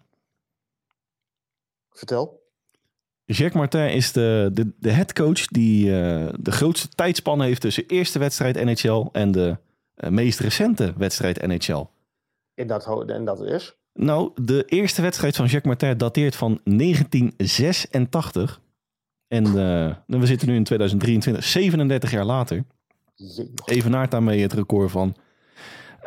Vertel. 1.89 2.45
Jack 3.25 3.53
Martin 3.53 3.89
is 3.89 4.11
de, 4.11 4.49
de, 4.53 4.73
de 4.80 4.91
headcoach 4.91 5.47
die 5.47 5.86
uh, 5.86 6.28
de 6.39 6.51
grootste 6.51 6.88
tijdspan 6.89 7.41
heeft 7.41 7.61
tussen 7.61 7.86
eerste 7.88 8.19
wedstrijd 8.19 8.63
NHL 8.63 9.05
en 9.11 9.32
de 9.32 9.57
meest 10.09 10.39
recente 10.39 10.93
wedstrijd 10.97 11.47
NHL. 11.47 11.86
En 12.53 12.67
dat, 12.67 13.09
en 13.09 13.25
dat 13.25 13.41
is? 13.41 13.75
Nou, 13.93 14.32
de 14.41 14.63
eerste 14.65 15.01
wedstrijd 15.01 15.36
van 15.36 15.45
Jacques 15.45 15.65
Martin 15.65 15.97
dateert 15.97 16.36
van 16.36 16.59
1986. 16.63 18.61
En 19.28 19.45
uh, 19.45 19.95
we 20.05 20.25
zitten 20.25 20.47
nu 20.47 20.55
in 20.55 20.63
2023, 20.63 21.43
37 21.43 22.11
jaar 22.11 22.25
later. 22.25 22.63
Evenaart 23.65 24.11
daarmee 24.11 24.41
het 24.41 24.53
record 24.53 24.91
van... 24.91 25.15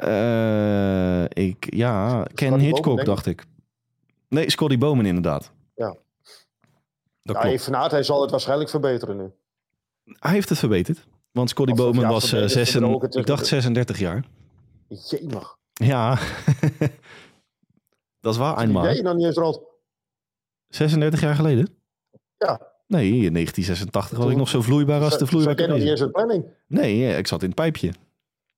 Uh, 0.05 1.25
ik, 1.25 1.75
ja, 1.75 2.23
Ken 2.35 2.59
Hitchcock, 2.59 3.05
dacht 3.05 3.27
ik. 3.27 3.45
Nee, 4.29 4.51
Scotty 4.51 4.79
Bowman 4.79 5.07
inderdaad. 5.07 5.53
Ja. 5.75 5.97
Dat 7.23 7.37
ja, 7.37 7.57
klopt. 7.69 7.91
Hij 7.91 8.03
zal 8.03 8.21
het 8.23 8.31
waarschijnlijk 8.31 8.71
verbeteren 8.71 9.17
nu. 9.17 9.33
Hij 10.05 10.33
heeft 10.33 10.49
het 10.49 10.59
verbeterd. 10.59 11.07
Want 11.33 11.51
Scotty 11.51 11.73
Bowman 11.73 12.05
ja, 12.05 12.09
was 12.09 12.23
eh, 12.23 12.29
verbeterd, 12.29 12.53
zes, 12.53 12.71
verbroken 12.71 13.09
ik 13.09 13.27
dacht 13.27 13.39
tussen- 13.39 13.63
36 13.63 13.99
jaar. 13.99 14.25
Jemig. 14.89 15.57
Ja. 15.73 16.19
dat 18.21 18.33
is 18.33 18.39
waar, 18.39 18.57
Nee, 18.57 18.67
eenmaal. 18.67 18.89
je 18.89 19.03
nog 19.03 19.15
niet 19.15 19.27
eens 19.27 19.37
rond. 19.37 19.61
36 20.69 21.21
jaar 21.21 21.35
geleden? 21.35 21.69
Ja. 22.37 22.61
Nee, 22.87 23.07
in 23.07 23.33
1986 23.33 24.19
was 24.19 24.31
ik 24.31 24.37
nog 24.37 24.49
zo 24.49 24.63
vloeibaar 24.63 25.03
als 25.03 25.19
de 25.19 25.27
vloeibaar 25.27 25.59
jij 25.59 25.67
nog 25.67 25.77
niet 25.77 25.85
kan 25.85 25.93
eens 25.93 26.01
in 26.01 26.11
planning? 26.11 26.45
Nee, 26.67 27.17
ik 27.17 27.27
zat 27.27 27.41
in 27.43 27.47
het 27.47 27.57
pijpje. 27.57 27.93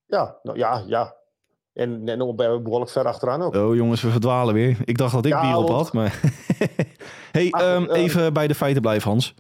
Ja, 0.07 0.39
nou, 0.43 0.59
ja, 0.59 0.85
ja. 0.87 1.15
En, 1.75 2.03
en 2.09 2.23
ook 2.23 2.37
bij- 2.37 2.63
behoorlijk 2.63 2.91
ver 2.91 3.07
achteraan 3.07 3.43
ook. 3.43 3.55
Oh 3.55 3.75
jongens, 3.75 4.03
we 4.03 4.11
verdwalen 4.11 4.55
weer. 4.55 4.77
Ik 4.85 4.99
dacht 4.99 5.13
dat 5.13 5.25
ik 5.27 5.33
Ja, 5.33 5.41
bier 5.41 5.57
op 5.57 5.69
had, 5.69 5.93
maar... 5.93 6.21
hey, 7.33 7.51
ehm, 7.51 7.83
ehm, 7.85 7.91
even 7.91 8.33
bij 8.33 8.47
de 8.47 8.55
feiten 8.55 8.83
blijven, 8.83 9.11
Hans. 9.11 9.35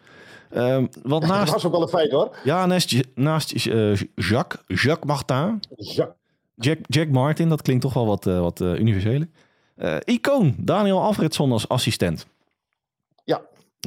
Ehm, 0.50 0.86
want 1.02 1.22
Dat 1.26 1.30
naast... 1.30 1.52
was 1.52 1.66
ook 1.66 1.72
wel 1.72 1.82
een 1.82 1.88
feit 1.88 2.10
hoor. 2.10 2.36
Ja, 2.44 2.66
naast, 2.66 3.00
naast 3.14 3.52
eh, 3.66 3.94
Jacques, 4.14 4.62
Jacques 4.66 5.04
Martin, 5.06 5.60
Ja. 5.76 6.14
Jack, 6.54 6.78
Jack 6.82 7.08
Martin, 7.08 7.48
dat 7.48 7.62
klinkt 7.62 7.82
toch 7.82 7.94
wel 7.94 8.06
wat, 8.06 8.26
eh, 8.26 8.40
wat 8.40 8.60
eh, 8.60 8.78
universeler. 8.78 9.28
Eh, 9.76 9.96
icoon, 10.04 10.54
Daniel 10.58 11.00
Alfredson 11.00 11.52
als 11.52 11.68
assistent. 11.68 12.26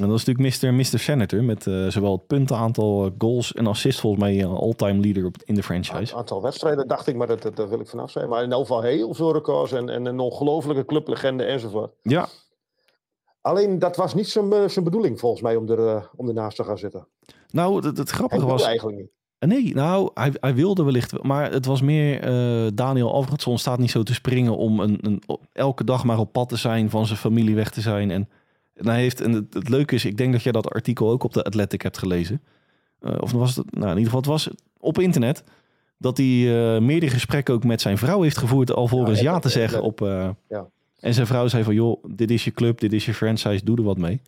En 0.02 0.08
dat 0.08 0.18
is 0.18 0.24
natuurlijk 0.24 0.62
Mr. 0.62 0.74
Mr. 0.74 0.98
Senator 0.98 1.44
met 1.44 1.66
eh, 1.66 1.86
zowel 1.86 2.12
het 2.12 2.26
puntenaantal, 2.26 3.04
eh, 3.04 3.10
goals 3.18 3.52
en 3.52 3.66
assists 3.66 4.00
volgens 4.00 4.22
mij 4.22 4.40
eh, 4.40 4.54
all-time 4.54 5.00
leader 5.00 5.24
op, 5.24 5.36
in 5.44 5.54
de 5.54 5.62
franchise. 5.62 6.12
Een 6.12 6.18
aantal 6.18 6.42
wedstrijden 6.42 6.88
dacht 6.88 7.06
ik, 7.06 7.16
maar 7.16 7.26
dat, 7.26 7.42
dat, 7.42 7.56
daar 7.56 7.68
wil 7.68 7.80
ik 7.80 7.88
vanaf 7.88 8.10
zijn. 8.10 8.28
Maar 8.28 8.42
in 8.42 8.52
elk 8.52 8.66
geval 8.66 8.82
heel 8.82 9.14
veel 9.14 9.32
records 9.32 9.72
en, 9.72 9.88
en 9.88 10.06
een 10.06 10.18
ongelofelijke 10.18 10.84
clublegende 10.84 11.44
enzovoort. 11.44 11.92
Ja, 12.02 12.28
Alleen 13.46 13.78
dat 13.78 13.96
was 13.96 14.14
niet 14.14 14.28
zijn, 14.28 14.70
zijn 14.70 14.84
bedoeling 14.84 15.20
volgens 15.20 15.42
mij 15.42 15.56
om, 15.56 15.68
er, 15.68 16.10
om 16.16 16.28
ernaast 16.28 16.56
te 16.56 16.64
gaan 16.64 16.78
zitten. 16.78 17.08
nou, 17.50 17.86
het, 17.86 17.98
het 17.98 18.10
grappige 18.10 18.46
was... 18.46 18.62
eigenlijk 18.62 18.98
niet. 18.98 19.10
Nee, 19.38 19.74
nou, 19.74 20.10
hij, 20.14 20.32
hij 20.40 20.54
wilde 20.54 20.84
wellicht, 20.84 21.12
wel, 21.12 21.22
maar 21.22 21.52
het 21.52 21.66
was 21.66 21.80
meer 21.80 22.20
eh, 22.20 22.66
Daniel 22.74 23.12
Alfredson 23.12 23.58
staat 23.58 23.78
niet 23.78 23.90
zo 23.90 24.02
te 24.02 24.14
springen 24.14 24.56
om 24.56 24.80
een, 24.80 24.98
een, 25.00 25.22
elke 25.52 25.84
dag 25.84 26.04
maar 26.04 26.18
op 26.18 26.32
pad 26.32 26.48
te 26.48 26.56
zijn, 26.56 26.90
van 26.90 27.06
zijn 27.06 27.18
familie 27.18 27.54
weg 27.54 27.70
te 27.70 27.80
zijn. 27.80 28.10
En, 28.10 28.28
en 28.76 28.86
hij 28.88 29.00
heeft, 29.00 29.20
en 29.20 29.32
het, 29.32 29.54
het 29.54 29.68
leuke 29.68 29.94
is, 29.94 30.04
ik 30.04 30.16
denk 30.16 30.32
dat 30.32 30.42
jij 30.42 30.52
dat 30.52 30.70
artikel 30.70 31.10
ook 31.10 31.24
op 31.24 31.32
de 31.32 31.44
Athletic 31.44 31.82
hebt 31.82 31.98
gelezen. 31.98 32.42
Eh, 33.00 33.12
of 33.20 33.32
was 33.32 33.56
het, 33.56 33.64
nou 33.74 33.82
in 33.84 33.88
ieder 33.98 34.04
geval, 34.04 34.18
het 34.20 34.28
was 34.28 34.48
op 34.78 34.98
internet 34.98 35.44
dat 35.98 36.16
hij 36.16 36.26
eh, 36.76 36.80
meerdere 36.80 37.12
gesprekken 37.12 37.54
ook 37.54 37.64
met 37.64 37.80
zijn 37.80 37.98
vrouw 37.98 38.22
heeft 38.22 38.38
gevoerd 38.38 38.72
alvorens 38.72 39.20
Ja, 39.20 39.32
ja, 39.32 39.38
te 39.38 39.48
zeggen 39.48 39.82
op. 39.82 40.02
eh, 40.02 40.28
Ja. 40.48 40.66
En 41.00 41.14
zijn 41.14 41.26
vrouw 41.26 41.48
zei 41.48 41.64
van, 41.64 41.74
joh, 41.74 42.04
dit 42.08 42.30
is 42.30 42.44
je 42.44 42.50
club, 42.50 42.80
dit 42.80 42.92
is 42.92 43.06
je 43.06 43.14
franchise, 43.14 43.64
doe 43.64 43.76
er 43.76 43.82
wat 43.82 43.98
mee. 43.98 44.20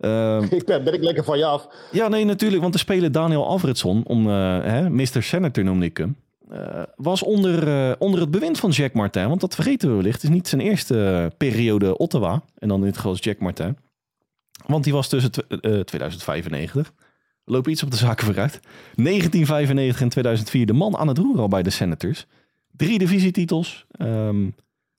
Ehm, 0.00 0.42
Ik 0.58 0.64
ben, 0.66 0.84
ben 0.84 0.94
ik 0.94 1.02
lekker 1.02 1.24
van 1.24 1.38
je 1.38 1.44
af. 1.44 1.68
ja, 1.92 2.08
nee, 2.08 2.24
natuurlijk. 2.24 2.60
Want 2.62 2.72
de 2.72 2.78
speler 2.78 3.12
Daniel 3.12 3.46
Alfredson, 3.46 4.04
om, 4.06 4.26
eh, 4.28 4.34
hè, 4.62 4.90
Mr. 4.90 5.22
Senator 5.22 5.64
noemde 5.64 5.84
ik 5.86 5.96
hem, 5.96 6.16
eh, 6.50 6.82
was 6.96 7.22
onder, 7.22 7.68
eh, 7.68 7.92
onder 7.98 8.20
het 8.20 8.30
bewind 8.30 8.58
van 8.58 8.70
Jack 8.70 8.92
Martin. 8.92 9.28
Want 9.28 9.40
dat 9.40 9.54
vergeten 9.54 9.88
we 9.88 9.94
wellicht. 9.94 10.22
Het 10.22 10.30
is 10.30 10.36
niet 10.36 10.48
zijn 10.48 10.60
eerste 10.60 11.04
eh, 11.04 11.36
periode 11.36 11.96
Ottawa. 11.96 12.42
En 12.58 12.68
dan 12.68 12.78
in 12.78 12.84
dit 12.84 12.96
geval 12.96 13.14
Jack 13.16 13.38
Martin. 13.38 13.76
Want 14.66 14.84
die 14.84 14.92
was 14.92 15.08
tussen 15.08 15.30
eh, 15.48 15.80
2095. 15.80 16.92
We 17.44 17.52
lopen 17.52 17.70
iets 17.70 17.82
op 17.82 17.90
de 17.90 17.96
zaken 17.96 18.26
vooruit. 18.26 18.60
1995 18.94 20.00
en 20.00 20.08
2004 20.08 20.66
de 20.66 20.72
man 20.72 20.96
aan 20.96 21.08
het 21.08 21.18
roer 21.18 21.38
al 21.38 21.48
bij 21.48 21.62
de 21.62 21.70
Senators. 21.70 22.26
Drie 22.70 22.98
divisietitels. 22.98 23.86
Ehm 23.90 24.46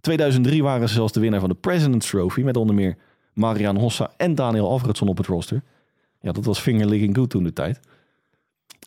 2003 0.02 0.64
waren 0.64 0.88
ze 0.88 0.94
zelfs 0.94 1.14
de 1.14 1.20
winnaar 1.20 1.40
van 1.40 1.50
de 1.50 1.56
President's 1.56 2.10
Trophy. 2.10 2.42
Met 2.42 2.58
onder 2.58 2.76
meer 2.76 2.98
Marian 3.34 3.78
Hossa 3.78 4.12
en 4.18 4.36
Daniel 4.36 4.70
Alfredson 4.70 5.08
op 5.08 5.18
het 5.18 5.26
roster. 5.26 5.64
Ja, 6.22 6.32
dat 6.32 6.46
was 6.46 6.60
finger 6.60 6.88
licking 6.88 7.16
good 7.16 7.30
toen 7.30 7.44
de 7.44 7.54
tijd. 7.54 7.80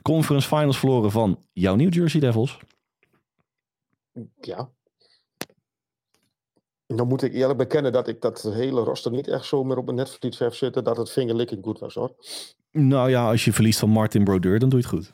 Conference 0.02 0.48
Finals 0.48 0.78
verloren 0.78 1.10
van 1.10 1.38
jouw 1.52 1.74
New 1.74 1.94
Jersey 1.94 2.20
Devils. 2.20 2.58
Ja. 4.40 4.70
Dan 6.86 7.08
moet 7.08 7.22
ik 7.22 7.34
eerlijk 7.34 7.58
bekennen 7.58 7.92
dat 7.92 8.08
ik 8.08 8.20
dat 8.20 8.42
hele 8.42 8.80
roster 8.80 9.10
niet 9.10 9.28
echt 9.28 9.44
zo 9.44 9.64
meer 9.64 9.76
op 9.76 9.84
mijn 9.84 9.96
netvlies 9.96 10.38
heb 10.38 10.54
zitten. 10.54 10.84
Dat 10.84 10.96
het 10.96 11.10
fingerlicking 11.10 11.64
goed 11.64 11.78
was 11.78 11.94
hoor. 11.94 12.14
Nou 12.72 13.10
ja, 13.10 13.30
als 13.30 13.44
je 13.44 13.52
verliest 13.52 13.78
van 13.78 13.90
Martin 13.90 14.24
Brodeur, 14.24 14.58
dan 14.58 14.68
doe 14.68 14.78
je 14.80 14.86
het 14.86 14.94
goed. 14.94 15.12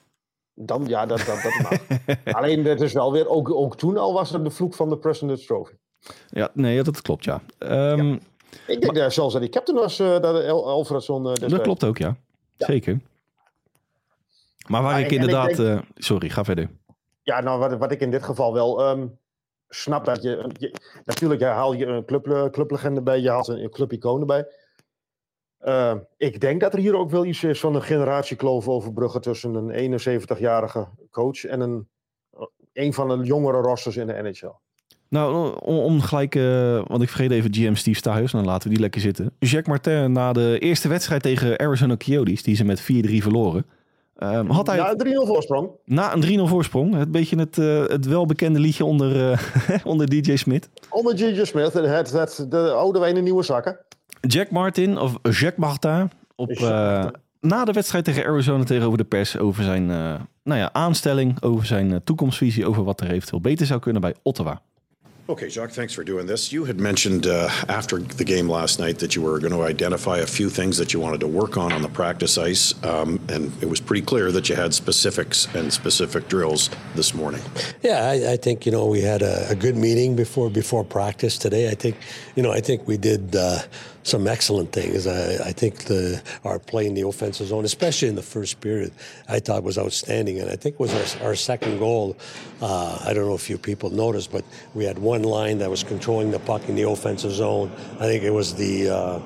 Dan, 0.55 0.87
ja, 0.87 1.07
dat, 1.07 1.19
dat, 1.19 1.43
dat. 1.43 2.17
Alleen, 2.37 2.65
het 2.65 2.81
is 2.81 2.93
wel 2.93 3.13
weer, 3.13 3.29
ook, 3.29 3.51
ook 3.51 3.77
toen 3.77 3.97
al 3.97 4.13
was 4.13 4.33
er 4.33 4.45
de 4.45 4.51
vloek 4.51 4.75
van 4.75 4.89
de 4.89 4.99
President's 4.99 5.47
Trophy. 5.47 5.75
Ja, 6.29 6.51
nee, 6.53 6.83
dat 6.83 7.03
klopt, 7.03 7.25
ja. 7.25 7.43
Ehm, 7.59 8.13
Ik 8.67 8.81
denk 8.81 8.95
dat 8.95 9.13
zelfs 9.13 9.33
dat 9.33 9.43
die 9.43 9.51
captain 9.51 9.79
was, 9.79 9.99
eh, 9.99 10.21
dat 10.21 10.45
Alfredson 10.49 11.29
eh, 11.29 11.49
Dat 11.49 11.61
klopt 11.61 11.85
ook, 11.85 11.99
ja. 11.99 12.17
Zeker. 12.57 13.01
Maar 14.69 14.83
waar 14.83 14.99
Ja, 14.99 15.05
ik 15.05 15.11
inderdaad... 15.13 15.57
denk- 15.57 15.79
eh, 15.79 15.87
sorry, 15.95 16.29
ga 16.29 16.45
verder. 16.45 16.71
Ja, 17.23 17.41
nou, 17.41 17.59
wat, 17.59 17.79
wat 17.79 17.93
ik 17.93 18.01
in 18.01 18.11
dit 18.11 18.23
geval 18.23 18.53
wel 18.53 18.83
ehm, 18.85 19.07
snap 19.69 20.05
dat 20.05 20.23
je, 20.23 20.51
je- 20.59 20.75
Natuurlijk 21.05 21.41
ja, 21.41 21.53
haal 21.55 21.73
je 21.73 21.87
een 21.87 22.05
club, 22.05 22.27
eh, 22.29 22.45
clublegende 22.51 23.03
bij, 23.03 23.21
je 23.21 23.31
haalt 23.31 23.49
een, 23.49 23.71
clubicoon 23.71 24.21
erbij. 24.21 24.47
Ehm, 25.59 25.99
ik 26.17 26.41
denk 26.41 26.61
dat 26.61 26.73
er 26.73 26.79
hier 26.79 26.97
ook 26.97 27.11
wel 27.11 27.25
iets 27.25 27.45
is 27.45 27.61
van 27.61 27.75
een 27.75 27.83
generatiekloof 27.83 28.69
overbruggen 28.69 29.21
tussen 29.21 29.55
een 29.55 29.71
71-jarige 29.71 30.89
coach 31.11 31.45
en 31.45 31.61
een 31.61 31.89
een 32.73 32.93
van 32.93 33.09
de 33.09 33.25
jongere 33.25 33.61
rosters 33.61 33.97
in 33.97 34.07
de 34.07 34.13
NHL. 34.23 34.53
Nou, 35.09 35.55
om, 35.61 35.77
om 35.79 36.01
gelijk, 36.01 36.35
uh, 36.35 36.83
want 36.87 37.03
ik 37.03 37.09
vergeet 37.09 37.31
even 37.31 37.55
GM 37.55 37.75
Steve 37.75 37.97
Stuyers, 37.97 38.33
dan 38.33 38.45
laten 38.45 38.63
we 38.69 38.75
die 38.75 38.83
lekker 38.83 39.01
zitten. 39.01 39.33
Jacques 39.39 39.67
Martin 39.67 40.13
na 40.13 40.33
de 40.33 40.59
eerste 40.59 40.89
wedstrijd 40.89 41.23
tegen 41.23 41.59
Arizona 41.59 41.97
Coyotes, 41.97 42.43
die 42.43 42.57
ze 42.57 42.65
met 42.65 42.81
4-3 42.83 42.85
verloren. 43.23 43.67
Um, 44.33 44.51
had 44.51 44.67
hij, 44.67 44.77
na 44.77 44.91
een 44.91 45.25
3-0 45.25 45.27
voorsprong. 45.27 45.71
Na 45.85 46.15
een 46.15 46.39
3-0 46.39 46.43
voorsprong. 46.43 46.95
Het 46.95 47.11
beetje 47.11 47.37
het, 47.37 47.57
uh, 47.57 47.87
het 47.87 48.07
welbekende 48.07 48.59
liedje 48.59 48.85
onder, 48.85 49.31
uh, 49.31 49.39
onder 49.93 50.09
DJ 50.09 50.37
Smith. 50.37 50.69
Onder 50.91 51.17
DJ 51.17 51.45
Smith, 51.45 51.73
het, 51.73 52.13
het, 52.13 52.47
de 52.49 52.71
oude 52.71 52.99
wijn 52.99 53.17
in 53.17 53.25
nieuwe 53.25 53.43
zakken. 53.43 53.79
Jack 54.21 54.51
Martin, 54.51 54.99
of 54.99 55.19
Jacques 55.23 55.57
Martin, 55.57 56.11
op, 56.37 56.51
uh, 56.51 57.07
na 57.41 57.65
de 57.65 57.73
wedstrijd 57.73 58.05
tegen 58.05 58.25
Arizona 58.25 58.65
tegenover 58.65 58.99
de 58.99 59.05
pers 59.05 59.39
over 59.39 59.65
zijn 59.65 59.87
nou 60.43 60.61
ja, 60.61 60.73
aanstelling, 60.73 61.43
over 61.43 61.67
zijn 61.67 62.05
toekomstvisie, 62.05 62.67
over 62.67 62.85
wat 62.85 63.01
er 63.01 63.11
eventueel 63.11 63.41
beter 63.41 63.67
zou 63.67 63.81
kunnen 63.81 64.01
bij 64.01 64.15
Ottawa. 64.23 64.61
Okay, 65.27 65.49
Jacques, 65.49 65.71
thanks 65.71 65.95
for 65.95 66.05
doing 66.05 66.27
this. 66.27 66.53
You 66.53 66.67
had 66.67 66.79
mentioned 66.79 67.27
uh, 67.27 67.49
after 67.71 67.99
the 67.99 68.25
game 68.25 68.47
last 68.47 68.79
night 68.79 68.99
that 68.99 69.17
you 69.17 69.23
were 69.23 69.39
going 69.39 69.55
to 69.55 69.63
identify 69.63 70.19
a 70.19 70.27
few 70.27 70.51
things 70.51 70.77
that 70.77 70.93
you 70.93 71.01
wanted 71.01 71.21
to 71.21 71.27
work 71.27 71.57
on 71.57 71.73
on 71.73 71.81
the 71.81 71.89
practice 71.89 72.37
ice, 72.37 72.75
um, 72.85 73.19
and 73.31 73.51
it 73.63 73.71
was 73.71 73.81
pretty 73.81 74.05
clear 74.05 74.31
that 74.31 74.51
you 74.51 74.55
had 74.55 74.75
specifics 74.75 75.49
and 75.55 75.73
specific 75.73 76.29
drills 76.29 76.69
this 76.95 77.15
morning. 77.15 77.41
Yeah, 77.83 78.07
I, 78.07 78.33
I 78.33 78.37
think 78.37 78.67
you 78.67 78.73
know 78.73 78.85
we 78.85 79.01
had 79.01 79.23
a, 79.23 79.49
a, 79.49 79.55
good 79.55 79.79
meeting 79.79 80.15
before 80.15 80.51
before 80.51 80.85
practice 80.85 81.39
today. 81.39 81.71
I 81.71 81.75
think 81.75 81.97
you 82.37 82.43
know 82.43 82.53
I 82.53 82.61
think 82.61 82.87
we 82.87 82.99
did. 82.99 83.35
Uh, 83.35 83.61
some 84.05 84.29
excellent 84.29 84.71
things. 84.71 85.07
I, 85.07 85.49
I, 85.49 85.53
think 85.53 85.85
the 85.85 86.23
our 86.45 86.59
play 86.59 86.87
in 86.87 86.95
the 86.95 87.07
offensive 87.09 87.49
zone, 87.49 87.65
especially 87.65 88.09
in 88.09 88.15
the 88.15 88.23
first 88.23 88.61
period, 88.61 88.93
I 89.29 89.41
thought 89.41 89.63
was 89.65 89.79
outstanding, 89.79 90.39
and 90.39 90.51
I 90.51 90.57
think 90.57 90.79
was 90.79 90.95
our, 91.21 91.29
our 91.29 91.35
second 91.35 91.79
goal. 91.79 92.17
Uh, 92.61 92.99
I 93.05 93.15
don't 93.15 93.27
know 93.27 93.35
if 93.35 93.49
you 93.51 93.59
people 93.59 93.91
noticed, 93.91 94.31
but 94.31 94.45
we 94.75 94.85
had 94.85 94.99
one 94.99 95.23
line 95.25 95.59
that 95.59 95.71
was 95.71 95.83
controlling 95.83 96.31
the 96.31 96.39
puck 96.39 96.69
in 96.69 96.77
the 96.77 96.89
offensive 96.89 97.33
zone. 97.33 97.73
I 97.95 98.07
think 98.07 98.23
it 98.23 98.31
was 98.31 98.55
the 98.55 98.91
uh, 98.91 99.19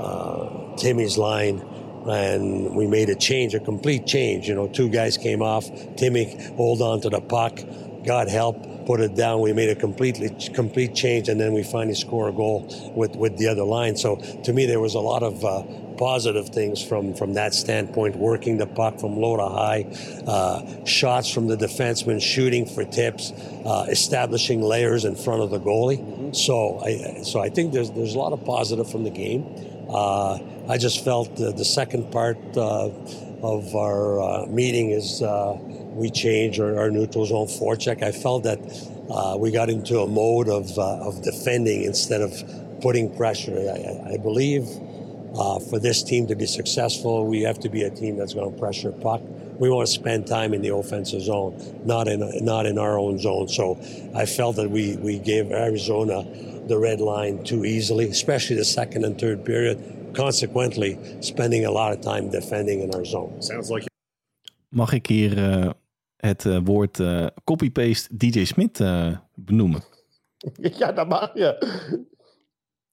uh, 0.00 0.76
Timmy's 0.76 1.16
line. 1.16 1.64
And 2.06 2.76
we 2.76 2.86
made 2.86 3.08
a 3.08 3.16
change, 3.16 3.52
a 3.54 3.58
complete 3.58 4.06
change. 4.06 4.46
You 4.46 4.54
know, 4.54 4.68
two 4.68 4.88
guys 4.88 5.16
came 5.16 5.42
off. 5.42 5.68
Timmy 5.96 6.36
hold 6.54 6.80
on 6.80 7.00
to 7.00 7.10
the 7.10 7.20
puck. 7.20 7.58
God 8.06 8.28
help 8.28 8.86
put 8.86 9.00
it 9.00 9.16
down. 9.16 9.40
We 9.40 9.52
made 9.52 9.68
a 9.68 9.74
completely 9.74 10.30
complete 10.54 10.94
change, 10.94 11.28
and 11.28 11.40
then 11.40 11.52
we 11.52 11.62
finally 11.62 11.94
score 11.94 12.28
a 12.28 12.32
goal 12.32 12.92
with 12.94 13.16
with 13.16 13.36
the 13.36 13.48
other 13.48 13.64
line. 13.64 13.96
So 13.96 14.16
to 14.16 14.52
me, 14.52 14.66
there 14.66 14.80
was 14.80 14.94
a 14.94 15.00
lot 15.00 15.22
of 15.22 15.44
uh, 15.44 15.62
positive 15.98 16.48
things 16.50 16.82
from 16.82 17.14
from 17.14 17.34
that 17.34 17.52
standpoint. 17.52 18.16
Working 18.16 18.58
the 18.58 18.66
puck 18.66 19.00
from 19.00 19.16
low 19.16 19.36
to 19.36 19.48
high, 19.48 19.86
uh, 20.26 20.84
shots 20.84 21.28
from 21.28 21.48
the 21.48 21.56
defenseman, 21.56 22.22
shooting 22.22 22.64
for 22.66 22.84
tips, 22.84 23.32
uh, 23.64 23.86
establishing 23.90 24.62
layers 24.62 25.04
in 25.04 25.16
front 25.16 25.42
of 25.42 25.50
the 25.50 25.58
goalie. 25.58 26.34
So 26.34 26.80
I 26.80 27.22
so 27.22 27.40
I 27.40 27.48
think 27.50 27.72
there's 27.72 27.90
there's 27.90 28.14
a 28.14 28.18
lot 28.18 28.32
of 28.32 28.44
positive 28.44 28.88
from 28.90 29.04
the 29.04 29.10
game. 29.10 29.44
Uh, 29.88 30.38
I 30.68 30.78
just 30.78 31.04
felt 31.04 31.36
the, 31.36 31.52
the 31.52 31.64
second 31.64 32.10
part 32.10 32.38
uh, 32.56 32.90
of 33.42 33.76
our 33.76 34.20
uh, 34.20 34.46
meeting 34.46 34.90
is 34.90 35.22
we 35.96 36.10
changed 36.10 36.60
our, 36.60 36.78
our 36.78 36.90
neutral 36.90 37.24
zone 37.26 37.46
forecheck. 37.46 38.02
I 38.02 38.12
felt 38.12 38.44
that 38.44 38.58
uh, 39.10 39.36
we 39.38 39.50
got 39.50 39.70
into 39.70 40.00
a 40.00 40.06
mode 40.06 40.48
of, 40.48 40.78
uh, 40.78 41.08
of 41.08 41.22
defending 41.22 41.82
instead 41.82 42.20
of 42.20 42.32
putting 42.82 43.14
pressure. 43.16 43.56
I, 43.56 44.14
I 44.14 44.16
believe 44.18 44.68
uh, 45.34 45.58
for 45.58 45.78
this 45.78 46.02
team 46.02 46.26
to 46.28 46.36
be 46.36 46.46
successful, 46.46 47.26
we 47.26 47.42
have 47.42 47.58
to 47.60 47.68
be 47.68 47.82
a 47.82 47.90
team 47.90 48.16
that's 48.16 48.34
going 48.34 48.52
to 48.52 48.58
pressure 48.58 48.92
puck. 48.92 49.22
We 49.58 49.70
want 49.70 49.86
to 49.86 49.92
spend 49.92 50.26
time 50.26 50.52
in 50.52 50.60
the 50.60 50.74
offensive 50.74 51.22
zone, 51.22 51.56
not 51.84 52.08
in 52.08 52.20
not 52.44 52.66
in 52.66 52.76
our 52.78 52.98
own 52.98 53.18
zone. 53.18 53.48
So 53.48 53.78
I 54.14 54.26
felt 54.26 54.56
that 54.56 54.70
we 54.70 54.96
we 54.98 55.18
gave 55.18 55.50
Arizona 55.50 56.24
the 56.68 56.76
red 56.78 57.00
line 57.00 57.42
too 57.42 57.64
easily, 57.64 58.04
especially 58.10 58.56
the 58.56 58.66
second 58.66 59.04
and 59.04 59.18
third 59.18 59.46
period. 59.46 60.12
Consequently, 60.12 60.98
spending 61.20 61.64
a 61.64 61.70
lot 61.70 61.92
of 61.92 62.02
time 62.02 62.30
defending 62.30 62.82
in 62.82 62.94
our 62.94 63.04
zone. 63.04 63.40
Sounds 63.40 63.70
like. 63.70 63.86
Mag 64.68 64.92
ik 64.92 65.06
hier 65.06 65.38
uh, 65.38 65.70
het 66.16 66.44
uh, 66.44 66.58
woord 66.64 66.98
uh, 66.98 67.26
copy-paste 67.44 68.16
DJ 68.16 68.44
Smith 68.44 68.84
benoemen? 69.34 69.82
Ja, 70.78 70.92
dat 70.92 71.08
mag 71.08 71.30
je. 71.34 71.56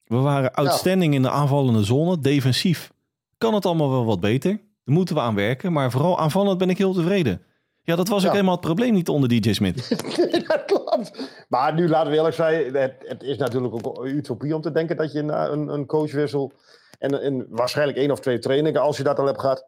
We 0.04 0.16
waren 0.16 0.54
outstanding 0.54 1.12
ja. 1.12 1.18
in 1.18 1.24
de 1.24 1.30
aanvallende 1.30 1.84
zone, 1.84 2.20
defensief. 2.20 2.92
Kan 3.38 3.54
het 3.54 3.66
allemaal 3.66 3.90
wel 3.90 4.06
wat 4.06 4.20
beter? 4.20 4.52
Daar 4.52 4.96
moeten 4.96 5.16
we 5.16 5.22
aan 5.22 5.36
werken, 5.36 5.72
maar 5.72 5.92
vooral 5.92 6.20
aanvallend 6.20 6.58
ben 6.58 6.70
ik 6.70 6.78
heel 6.78 6.94
tevreden. 6.94 7.42
Ja, 7.82 7.96
dat 7.96 8.08
was 8.08 8.22
ja. 8.22 8.28
ook 8.28 8.34
helemaal 8.34 8.56
het 8.56 8.66
probleem 8.66 8.94
niet 8.94 9.10
onder 9.10 9.30
DJ 9.30 9.54
Smith. 9.54 9.90
dat 10.48 10.66
klopt. 10.66 11.46
Maar 11.50 11.74
nu 11.74 11.90
laten 11.90 12.12
we 12.12 12.18
eerlijk 12.18 12.36
zijn, 12.36 12.76
het, 12.76 12.96
het, 13.00 13.24
is 13.24 13.38
natuurlijk 13.38 13.74
ook 13.74 14.06
utopie 14.06 14.56
om 14.56 14.62
te 14.62 14.72
denken 14.72 14.98
dat 14.98 15.12
je 15.12 15.22
na 15.22 15.50
een, 15.50 15.68
een 15.68 15.86
coachwissel 15.86 16.52
en, 17.00 17.22
en 17.22 17.46
waarschijnlijk 17.50 17.98
één 17.98 18.12
of 18.12 18.20
twee 18.20 18.40
trainingen, 18.40 18.82
als 18.82 18.98
je 18.98 19.04
dat 19.04 19.20
al 19.20 19.26
hebt 19.26 19.40
gehad, 19.40 19.68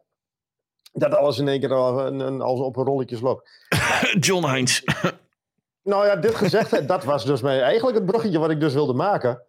dat 0.96 1.14
alles 1.14 1.38
in 1.38 1.48
één 1.48 1.60
keer 1.60 1.72
al 1.72 2.06
een, 2.06 2.20
een, 2.20 2.40
als 2.40 2.60
op 2.60 2.76
een 2.76 2.84
rolletjes 2.84 3.20
loopt. 3.20 3.50
John 4.26 4.46
Heinz. 4.46 4.82
nou 5.82 6.06
ja, 6.06 6.16
dit 6.16 6.34
gezegd, 6.34 6.88
dat 6.88 7.04
was 7.04 7.24
dus 7.24 7.40
mij 7.40 7.60
eigenlijk 7.62 7.96
het 7.96 8.06
bruggetje 8.06 8.38
wat 8.38 8.50
ik 8.50 8.60
dus 8.60 8.74
wilde 8.74 8.92
maken. 8.92 9.42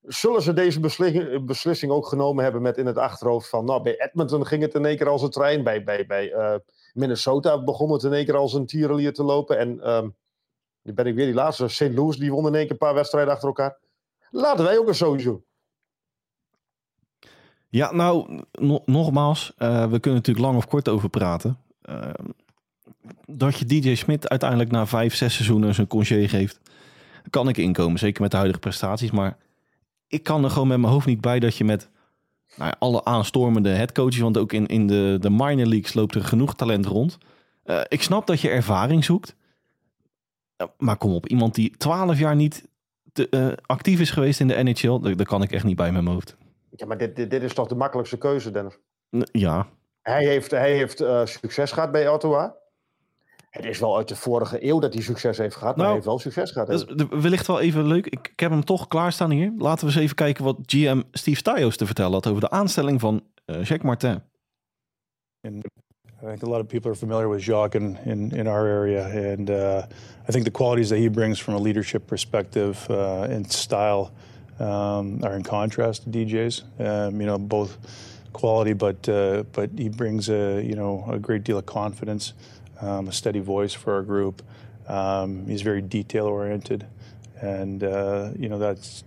Zullen 0.00 0.42
ze 0.42 0.52
deze 0.52 0.80
beslissing, 0.80 1.46
beslissing 1.46 1.92
ook 1.92 2.06
genomen 2.06 2.44
hebben 2.44 2.62
met 2.62 2.76
in 2.76 2.86
het 2.86 2.98
achterhoofd 2.98 3.48
van... 3.48 3.64
Nou, 3.64 3.82
bij 3.82 4.00
Edmonton 4.00 4.46
ging 4.46 4.62
het 4.62 4.74
in 4.74 4.84
één 4.84 4.96
keer 4.96 5.08
als 5.08 5.22
een 5.22 5.30
trein. 5.30 5.62
Bij, 5.62 5.84
bij, 5.84 6.06
bij 6.06 6.32
uh, 6.32 6.54
Minnesota 6.92 7.64
begon 7.64 7.92
het 7.92 8.02
in 8.02 8.12
één 8.12 8.24
keer 8.24 8.36
als 8.36 8.52
een 8.52 8.66
tierenlier 8.66 9.12
te 9.12 9.22
lopen. 9.22 9.58
En 9.58 9.90
um, 9.90 10.16
nu 10.82 10.92
ben 10.92 11.06
ik 11.06 11.14
weer 11.14 11.26
die 11.26 11.34
laatste. 11.34 11.68
St. 11.68 11.94
Louis, 11.94 12.16
die 12.16 12.32
won 12.32 12.46
in 12.46 12.54
één 12.54 12.62
keer 12.62 12.70
een 12.70 12.76
paar 12.76 12.94
wedstrijden 12.94 13.32
achter 13.32 13.48
elkaar. 13.48 13.78
Laten 14.30 14.64
wij 14.64 14.78
ook 14.78 14.88
een 14.88 15.16
doen. 15.16 15.44
Ja, 17.74 17.92
nou, 17.92 18.40
no 18.52 18.82
nogmaals, 18.86 19.52
uh, 19.58 19.86
we 19.86 19.98
kunnen 20.00 20.20
natuurlijk 20.20 20.46
lang 20.46 20.56
of 20.56 20.66
kort 20.66 20.88
over 20.88 21.08
praten. 21.08 21.58
Uh, 21.90 22.08
dat 23.26 23.58
je 23.58 23.64
DJ 23.64 23.94
Smit 23.94 24.28
uiteindelijk 24.28 24.70
na 24.70 24.86
vijf, 24.86 25.14
zes 25.14 25.34
seizoenen 25.34 25.74
zijn 25.74 25.86
congé 25.86 26.28
geeft, 26.28 26.60
kan 27.30 27.48
ik 27.48 27.56
inkomen. 27.56 27.98
Zeker 27.98 28.22
met 28.22 28.30
de 28.30 28.36
huidige 28.36 28.60
prestaties. 28.60 29.10
Maar 29.10 29.36
ik 30.08 30.22
kan 30.22 30.44
er 30.44 30.50
gewoon 30.50 30.68
met 30.68 30.78
mijn 30.78 30.92
hoofd 30.92 31.06
niet 31.06 31.20
bij 31.20 31.38
dat 31.38 31.56
je 31.56 31.64
met 31.64 31.88
nou 32.56 32.70
ja, 32.70 32.76
alle 32.78 33.04
aanstormende 33.04 33.70
headcoaches, 33.70 34.18
want 34.18 34.38
ook 34.38 34.52
in, 34.52 34.66
in 34.66 34.86
de, 34.86 35.16
de 35.20 35.30
minor 35.30 35.66
leagues 35.66 35.94
loopt 35.94 36.14
er 36.14 36.24
genoeg 36.24 36.54
talent 36.54 36.86
rond. 36.86 37.18
Uh, 37.64 37.80
ik 37.88 38.02
snap 38.02 38.26
dat 38.26 38.40
je 38.40 38.48
ervaring 38.48 39.04
zoekt. 39.04 39.34
maar 40.78 40.96
kom 40.96 41.12
op, 41.12 41.26
iemand 41.28 41.54
die 41.54 41.76
twaalf 41.76 42.18
jaar 42.18 42.36
niet 42.36 42.68
actief 43.66 44.00
is 44.00 44.10
geweest 44.10 44.40
in 44.40 44.48
de 44.48 44.62
NHL, 44.62 44.98
daar 45.00 45.26
kan 45.26 45.42
ik 45.42 45.52
echt 45.52 45.64
niet 45.64 45.76
bij 45.76 45.92
mijn 45.92 46.06
hoofd. 46.06 46.36
Ja, 46.76 46.86
maar 46.86 46.98
dit, 46.98 47.16
dit, 47.16 47.30
dit, 47.30 47.42
is 47.42 47.54
toch 47.54 47.68
de 47.68 47.74
makkelijkste 47.74 48.18
keuze, 48.18 48.50
Dennis? 48.50 48.78
Ja. 49.32 49.66
Hij 50.02 50.24
heeft, 50.24 50.50
hij 50.50 50.72
heeft 50.72 51.00
uh, 51.00 51.24
succes 51.24 51.72
gehad 51.72 51.92
bij 51.92 52.08
Ottawa. 52.08 52.56
Het 53.50 53.64
is 53.64 53.78
wel 53.78 53.96
uit 53.96 54.08
de 54.08 54.16
vorige 54.16 54.64
eeuw 54.64 54.78
dat 54.78 54.94
hij 54.94 55.02
succes 55.02 55.38
heeft 55.38 55.56
gehad, 55.56 55.76
maar 55.76 55.86
nou, 55.86 55.86
hij 55.86 55.94
heeft 55.94 56.06
wel 56.06 56.18
succes 56.18 56.50
gehad. 56.50 56.68
Dat 56.68 57.00
is 57.00 57.20
wellicht 57.20 57.46
wel 57.46 57.60
even 57.60 57.86
leuk. 57.86 58.06
Ik, 58.06 58.28
ik, 58.28 58.40
heb 58.40 58.50
hem 58.50 58.64
toch 58.64 58.88
klaarstaan 58.88 59.30
hier. 59.30 59.52
Laten 59.58 59.86
we 59.86 59.92
eens 59.92 60.02
even 60.02 60.16
kijken 60.16 60.44
wat 60.44 60.58
GM 60.62 61.02
Steve 61.10 61.36
Stajos 61.36 61.76
te 61.76 61.86
vertellen 61.86 62.12
had 62.12 62.26
over 62.26 62.40
de 62.40 62.50
aanstelling 62.50 63.00
van 63.00 63.22
uh, 63.46 63.56
Jacques 63.56 63.82
Martin. 63.82 64.22
And 65.40 65.64
I 66.22 66.26
think 66.26 66.42
a 66.42 66.48
lot 66.48 66.60
of 66.60 66.66
people 66.66 66.90
are 66.90 66.98
familiar 66.98 67.30
with 67.30 67.44
Jacques 67.44 67.82
in, 67.82 67.98
in, 68.04 68.30
in 68.30 68.46
our 68.46 68.66
area. 68.66 69.32
And 69.32 69.50
uh, 69.50 69.82
I 70.28 70.32
think 70.32 70.44
the 70.44 70.50
qualities 70.50 70.88
that 70.88 70.98
he 70.98 71.10
brings 71.10 71.42
from 71.42 71.54
a 71.54 71.60
leadership 71.60 72.06
perspective 72.06 72.86
uh, 72.90 73.34
and 73.34 73.52
style 73.52 74.10
um, 74.58 75.20
are 75.24 75.34
in 75.34 75.42
contrast 75.42 76.04
to 76.04 76.10
DJs. 76.10 76.80
Um, 76.80 77.20
you 77.20 77.26
know, 77.26 77.38
both 77.38 77.78
quality, 78.32 78.74
but 78.74 79.08
uh, 79.08 79.44
but 79.52 79.70
he 79.76 79.88
brings 79.88 80.28
a 80.28 80.62
you 80.62 80.74
know 80.74 81.06
a 81.08 81.18
great 81.18 81.44
deal 81.44 81.56
of 81.58 81.64
confidence, 81.64 82.34
um, 82.80 83.08
a 83.08 83.12
steady 83.12 83.40
voice 83.40 83.72
for 83.72 83.94
our 83.94 84.02
group. 84.02 84.42
Um, 84.86 85.46
he's 85.46 85.62
very 85.62 85.80
detail 85.80 86.26
oriented, 86.26 86.86
and 87.40 87.82
uh, 87.82 88.30
you 88.38 88.50
know 88.50 88.58
that's 88.58 89.04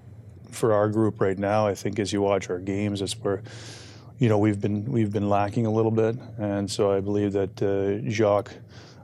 for 0.49 0.73
our 0.73 0.89
group 0.89 1.21
right 1.21 1.37
now. 1.37 1.67
I 1.67 1.75
think 1.75 1.99
as 1.99 2.11
you 2.11 2.21
watch 2.21 2.49
our 2.49 2.59
games, 2.59 3.01
it's 3.01 3.13
where 3.13 3.43
you 4.17 4.29
know 4.29 4.39
we've 4.39 4.59
been 4.59 4.85
we've 4.85 5.11
been 5.11 5.29
lacking 5.29 5.67
a 5.67 5.71
little 5.71 5.91
bit, 5.91 6.17
and 6.39 6.69
so 6.69 6.91
I 6.91 6.99
believe 6.99 7.33
that 7.33 7.61
uh, 7.61 8.09
Jacques, 8.09 8.53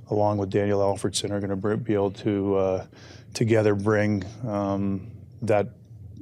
along 0.10 0.40
with 0.40 0.50
Daniel 0.50 0.80
Alfredson, 0.80 1.30
are 1.32 1.40
going 1.40 1.62
to 1.62 1.78
be 1.78 1.94
able 1.94 2.12
to 2.12 2.56
uh, 2.56 2.86
together 3.34 3.76
bring 3.76 4.24
um, 4.48 5.12
that 5.44 5.68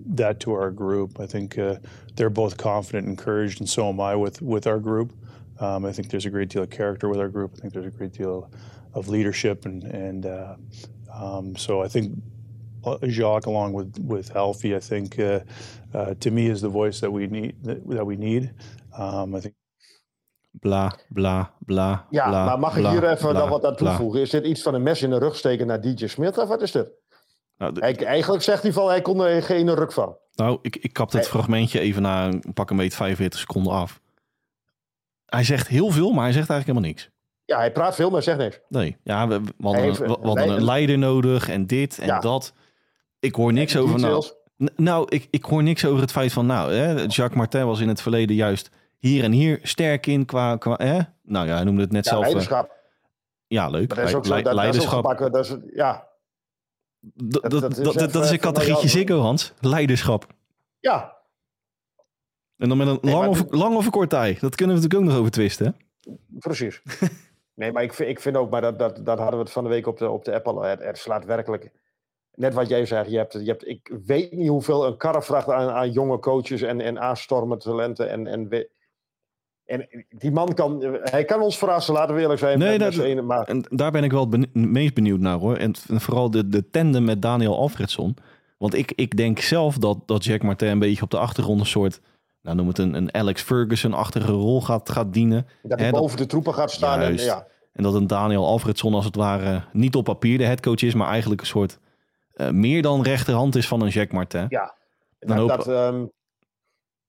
that 0.06 0.40
to 0.40 0.54
our 0.54 0.72
group. 0.72 1.20
I 1.20 1.26
think 1.26 1.58
uh, 1.58 1.76
they're 2.16 2.30
both 2.30 2.58
confident, 2.58 3.08
and 3.08 3.18
encouraged, 3.20 3.60
and 3.60 3.70
so 3.70 3.90
am 3.90 4.00
I 4.00 4.16
with 4.16 4.42
with 4.42 4.68
our 4.68 4.80
group. 4.80 5.14
Um, 5.60 5.86
I 5.86 5.92
think 5.92 6.10
there's 6.10 6.26
a 6.26 6.30
great 6.30 6.50
deal 6.50 6.64
of 6.64 6.70
character 6.70 7.08
with 7.10 7.20
our 7.20 7.30
group. 7.30 7.52
I 7.56 7.62
think 7.62 7.74
there's 7.74 7.86
a 7.86 7.98
great 7.98 8.14
deal 8.14 8.50
of 8.94 9.08
leadership, 9.08 9.66
and 9.66 9.84
and 9.84 10.26
uh, 10.26 10.56
um, 11.14 11.56
so 11.56 11.82
I 11.82 11.88
think 11.88 12.18
uh, 12.84 12.98
Jacques, 13.08 13.46
along 13.48 13.74
with 13.74 13.98
with 14.00 14.36
Alfie, 14.36 14.76
I 14.76 14.80
think 14.80 15.20
uh, 15.20 15.40
uh, 15.94 16.14
to 16.20 16.32
me 16.32 16.48
is 16.48 16.62
the 16.62 16.70
voice 16.70 17.00
that 17.02 17.12
we 17.12 17.28
need 17.28 17.56
that, 17.64 17.88
that 17.90 18.06
we 18.06 18.16
need. 18.16 18.54
Um, 18.98 19.36
I 19.36 19.40
think. 19.42 19.56
bla, 20.54 20.92
bla, 21.10 21.54
bla, 21.60 22.06
Ja, 22.10 22.30
bla, 22.30 22.46
maar 22.46 22.60
mag 22.60 22.76
ik 22.76 22.82
bla, 22.82 22.92
hier 22.92 23.04
even 23.04 23.30
bla, 23.30 23.40
dan 23.40 23.50
wat 23.50 23.66
aan 23.66 23.76
bla. 23.76 23.88
toevoegen? 23.88 24.22
Is 24.22 24.30
dit 24.30 24.46
iets 24.46 24.62
van 24.62 24.74
een 24.74 24.84
mes 24.84 25.02
in 25.02 25.10
de 25.10 25.18
rug 25.18 25.36
steken 25.36 25.68
naar 25.68 25.82
DJ 25.82 26.08
Smith 26.08 26.38
of 26.38 26.48
wat 26.48 26.62
is 26.62 26.72
dit? 26.72 26.90
Nou, 27.62 27.74
de- 27.74 27.80
Hij, 27.80 27.96
eigenlijk 28.06 28.44
zegt 28.44 28.64
hij 28.64 28.74
van 28.74 28.88
hij 28.88 29.02
kon 29.02 29.22
er 29.24 29.44
geen 29.44 29.74
ruk 29.76 29.92
van. 29.92 30.18
Nou, 30.36 30.60
ik, 30.62 30.76
ik 30.76 30.94
kap 30.94 31.12
dit 31.12 31.28
fragmentje 31.28 31.80
even 31.80 32.02
na 32.02 32.26
een 32.28 32.44
pak 32.54 32.70
een 32.70 32.78
beetje 32.78 32.98
45 32.98 33.40
seconden 33.40 33.74
af. 33.74 34.02
Hij 35.26 35.44
zegt 35.44 35.68
heel 35.68 35.90
veel, 35.90 36.12
maar 36.12 36.24
hij 36.24 36.34
zegt 36.34 36.50
eigenlijk 36.50 36.66
helemaal 36.66 36.90
niks. 36.90 37.10
Ja, 37.46 37.58
hij 37.58 37.72
praat 37.72 37.96
veel, 37.96 38.10
maar 38.10 38.24
zegt 38.24 38.38
niks. 38.38 38.60
Nee, 38.70 38.98
ja, 39.04 39.28
we, 39.28 39.42
we 39.42 39.52
hadden, 39.62 39.82
een, 39.82 39.88
heeft- 39.88 40.00
we, 40.00 40.06
we 40.06 40.12
hadden 40.28 40.48
wij- 40.48 40.56
een 40.56 40.64
leider 40.64 40.98
nodig 40.98 41.50
en 41.50 41.68
dit 41.68 41.98
en 42.00 42.06
Ja. 42.06 42.20
dat. 42.20 42.54
Ik 43.20 43.36
hoor 43.36 43.54
niks 43.54 43.78
over... 43.78 44.00
Nou, 44.00 44.02
details. 44.14 44.36
N- 44.64 44.84
nou 44.84 45.06
ik, 45.10 45.28
ik 45.32 45.44
hoor 45.46 45.64
niks 45.64 45.86
over 45.86 46.02
het 46.02 46.12
feit 46.12 46.34
van... 46.34 46.46
Nou, 46.46 46.74
hè, 46.74 46.92
Jacques 46.92 47.34
Martin 47.36 47.66
was 47.66 47.80
in 47.80 47.88
het 47.88 48.02
verleden 48.02 48.36
juist 48.36 48.70
hier 48.98 49.24
en 49.24 49.32
hier 49.32 49.60
sterk 49.64 50.06
in 50.08 50.26
qua... 50.26 50.58
qua 50.58 50.76
hè? 50.78 51.00
Nou 51.24 51.48
ja, 51.48 51.56
hij 51.56 51.64
noemde 51.64 51.82
het 51.82 51.92
net 51.92 52.04
Ja, 52.06 52.10
zelf... 52.12 52.24
eh, 52.26 52.30
leiderschap. 52.32 52.72
ja, 53.48 53.70
leuk. 53.70 53.88
Maar 53.88 53.98
dat 53.98 54.08
is 54.08 54.16
ook 54.16 54.26
zo, 54.26 54.36
Le- 54.36 54.42
dat, 54.42 54.46
dat 54.46 54.54
is 54.54 54.60
ook 54.60 54.72
leiderschap. 54.72 55.02
gebakken. 55.06 55.32
Dat 55.32 55.46
is, 55.46 55.56
ja, 55.74 56.08
Dat, 57.02 57.42
dat, 57.42 57.52
dat 57.52 57.62
dat, 57.62 57.96
is 57.96 58.12
dat, 58.12 58.32
een 58.32 58.40
categorietje. 58.40 58.88
Ziggo, 58.88 59.20
Hans. 59.20 59.54
Leiderschap. 59.60 60.28
ja, 60.80 61.18
En 62.58 62.70
dan 62.70 62.78
met 62.78 62.88
een 62.88 62.98
Nee, 63.02 63.14
lang, 63.16 63.28
of, 63.30 63.44
lang 63.50 63.76
of 63.76 63.86
een 63.86 63.92
kort. 63.92 64.10
Dat 64.10 64.56
kunnen 64.56 64.76
we 64.76 64.82
natuurlijk 64.82 64.94
ook 64.94 65.04
nog 65.04 65.16
over 65.18 65.32
twisten. 65.32 65.66
hè? 65.66 66.12
precies. 66.40 66.82
nee, 67.56 67.72
maar 67.72 67.84
ik 67.84 67.94
vind, 67.94 68.10
ik 68.10 68.20
vind 68.20 68.36
ook, 68.38 68.50
maar 68.50 68.62
dat, 68.62 68.80
dat, 68.80 69.06
dat 69.06 69.18
hadden 69.18 69.38
we 69.38 69.44
het 69.44 69.54
van 69.54 69.64
de 69.64 69.70
week 69.70 69.88
op 69.88 69.98
de, 69.98 70.10
op 70.10 70.26
de 70.26 70.34
app 70.34 70.48
al. 70.48 70.62
Het, 70.62 70.80
het 70.84 70.98
slaat 70.98 71.26
werkelijk. 71.26 71.72
Net 72.34 72.54
wat 72.54 72.70
jij 72.70 72.86
zegt, 72.86 73.10
je 73.10 73.18
hebt, 73.18 73.34
je 73.34 73.40
hebt, 73.46 73.68
ik 73.68 73.94
weet 74.06 74.32
niet 74.32 74.48
hoeveel 74.48 74.86
een 74.86 74.98
karre 74.98 75.22
vraagt 75.22 75.50
aan, 75.50 75.70
aan 75.70 75.92
jonge 75.92 76.20
coaches 76.20 76.62
en, 76.62 76.82
en 76.82 77.00
aanstormende 77.00 77.64
talenten. 77.64 78.10
En, 78.10 78.28
en, 78.28 78.48
we- 78.50 78.70
en 79.72 80.06
die 80.10 80.32
man 80.32 80.54
kan, 80.54 80.82
hij 81.02 81.26
kan 81.26 81.42
ons 81.42 81.58
verrassen, 81.58 81.94
laten 81.94 82.16
we 82.16 82.22
eerlijk 82.22 82.40
zijn. 82.40 82.60
Nee, 82.60 82.78
dat, 82.78 82.98
ene, 82.98 83.22
maar 83.22 83.48
en 83.48 83.66
daar 83.70 83.92
ben 83.92 84.04
ik 84.04 84.12
wel 84.12 84.30
het 84.30 84.54
meest 84.56 84.94
benieuwd 84.94 85.20
naar 85.20 85.38
hoor. 85.38 85.58
En 85.58 85.76
vooral 85.76 86.32
de, 86.32 86.48
de 86.48 86.70
tandem 86.70 87.04
met 87.04 87.22
Daniel 87.22 87.58
Alfredson. 87.58 88.16
Want 88.58 88.74
ik, 88.74 88.92
ik 88.96 89.18
denk 89.18 89.40
zelf 89.40 89.78
dat, 89.78 89.98
dat 90.06 90.24
Jack 90.24 90.44
Martin 90.44 90.68
een 90.68 90.80
beetje 90.80 91.04
op 91.04 91.10
de 91.10 91.18
achtergrond 91.18 91.60
een 91.60 91.66
soort... 91.66 92.02
Nou, 92.42 92.56
noem 92.56 92.68
het 92.68 92.78
een, 92.78 92.94
een 92.94 93.14
Alex 93.14 93.42
Ferguson-achtige 93.42 94.32
rol 94.32 94.62
gaat, 94.62 94.90
gaat 94.90 95.14
dienen. 95.14 95.48
dat 95.64 95.80
hij 95.80 95.92
boven 95.92 96.18
de 96.18 96.26
troepen 96.26 96.54
gaat 96.54 96.72
staan. 96.72 97.02
En, 97.02 97.18
ja. 97.18 97.48
En 97.74 97.84
dat 97.84 97.94
een 97.94 98.08
Daniel 98.08 98.46
Alfredson 98.46 98.94
als 98.94 99.06
het 99.06 99.16
ware 99.16 99.64
niet 99.72 99.96
op 99.96 100.04
papier 100.04 100.38
de 100.38 100.46
headcoach 100.46 100.82
is... 100.82 100.94
maar 100.94 101.08
eigenlijk 101.08 101.42
een 101.42 101.48
soort 101.48 101.80
eh, 102.34 102.50
meer 102.50 102.82
dan 102.82 103.02
rechterhand 103.02 103.56
is 103.56 103.68
van 103.68 103.82
een 103.82 103.90
Jack 103.90 104.12
Martin. 104.12 104.46
Ja, 104.50 104.76
Dan 105.20 105.38
dat, 105.38 105.48
dat, 105.48 105.68
ehm, 105.68 106.06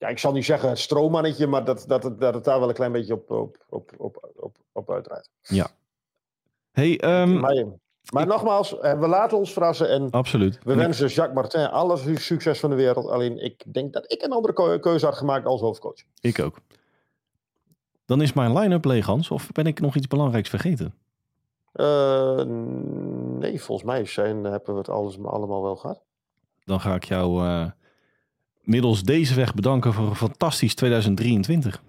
ja, 0.03 0.09
ik 0.09 0.19
zal 0.19 0.33
niet 0.33 0.45
zeggen 0.45 0.69
het 0.69 0.79
stroommannetje, 0.79 1.47
maar 1.47 1.65
dat, 1.65 1.85
dat, 1.87 2.03
het- 2.03 2.21
dat 2.21 2.35
het 2.35 2.45
daar 2.45 2.59
wel 2.61 2.69
een 2.69 2.75
klein 2.75 2.93
beetje 2.93 3.15
op, 3.15 3.31
op, 3.31 3.57
op, 3.69 3.91
op, 3.97 4.31
op, 4.37 4.57
op 4.73 4.91
uitdraait. 4.91 5.31
Ja. 5.43 5.67
Hey, 6.71 7.01
ehm, 7.01 7.41
Maar, 7.41 7.65
maar 8.13 8.27
nogmaals, 8.27 8.79
eh, 8.79 8.99
we 9.01 9.07
laten 9.07 9.39
ons 9.39 9.53
verrassen 9.53 9.89
en 9.89 10.11
absoluut. 10.11 10.59
we 10.65 10.75
wensen 10.75 11.09
Jacques 11.09 11.35
Martin 11.35 11.71
alle 11.71 11.97
su- 11.97 12.17
succes 12.17 12.61
van 12.61 12.71
de 12.71 12.77
wereld. 12.77 13.07
Alleen 13.09 13.39
ik 13.45 13.73
denk 13.73 13.93
dat 13.93 14.13
ik 14.13 14.23
een 14.23 14.33
andere 14.33 14.53
keu- 14.55 14.79
keuze 14.79 15.05
had 15.07 15.15
gemaakt 15.17 15.47
als 15.47 15.61
hoofdcoach. 15.61 16.03
Ik 16.21 16.39
ook. 16.41 16.57
Dan 18.05 18.23
is 18.23 18.33
mijn 18.33 18.59
line-up 18.59 18.85
leeg, 18.85 19.07
Hans. 19.07 19.31
Of 19.31 19.53
ben 19.53 19.67
ik 19.67 19.81
nog 19.81 19.95
iets 19.97 20.07
belangrijks 20.07 20.49
vergeten? 20.49 20.95
Eh, 21.73 22.43
nee, 23.39 23.63
volgens 23.63 23.87
mij 23.87 24.05
zijn, 24.05 24.45
hebben 24.45 24.73
we 24.73 24.79
het 24.79 24.89
alles, 24.89 25.19
allemaal 25.25 25.63
wel 25.63 25.77
gehad. 25.77 26.03
Dan 26.65 26.81
ga 26.81 26.95
ik 26.95 27.05
jou 27.05 27.47
eh, 27.47 27.71
middels 28.63 29.03
deze 29.03 29.35
weg 29.35 29.55
bedanken 29.55 29.93
voor 29.93 30.07
een 30.07 30.17
fantastisch 30.17 30.75
2023. 30.75 31.83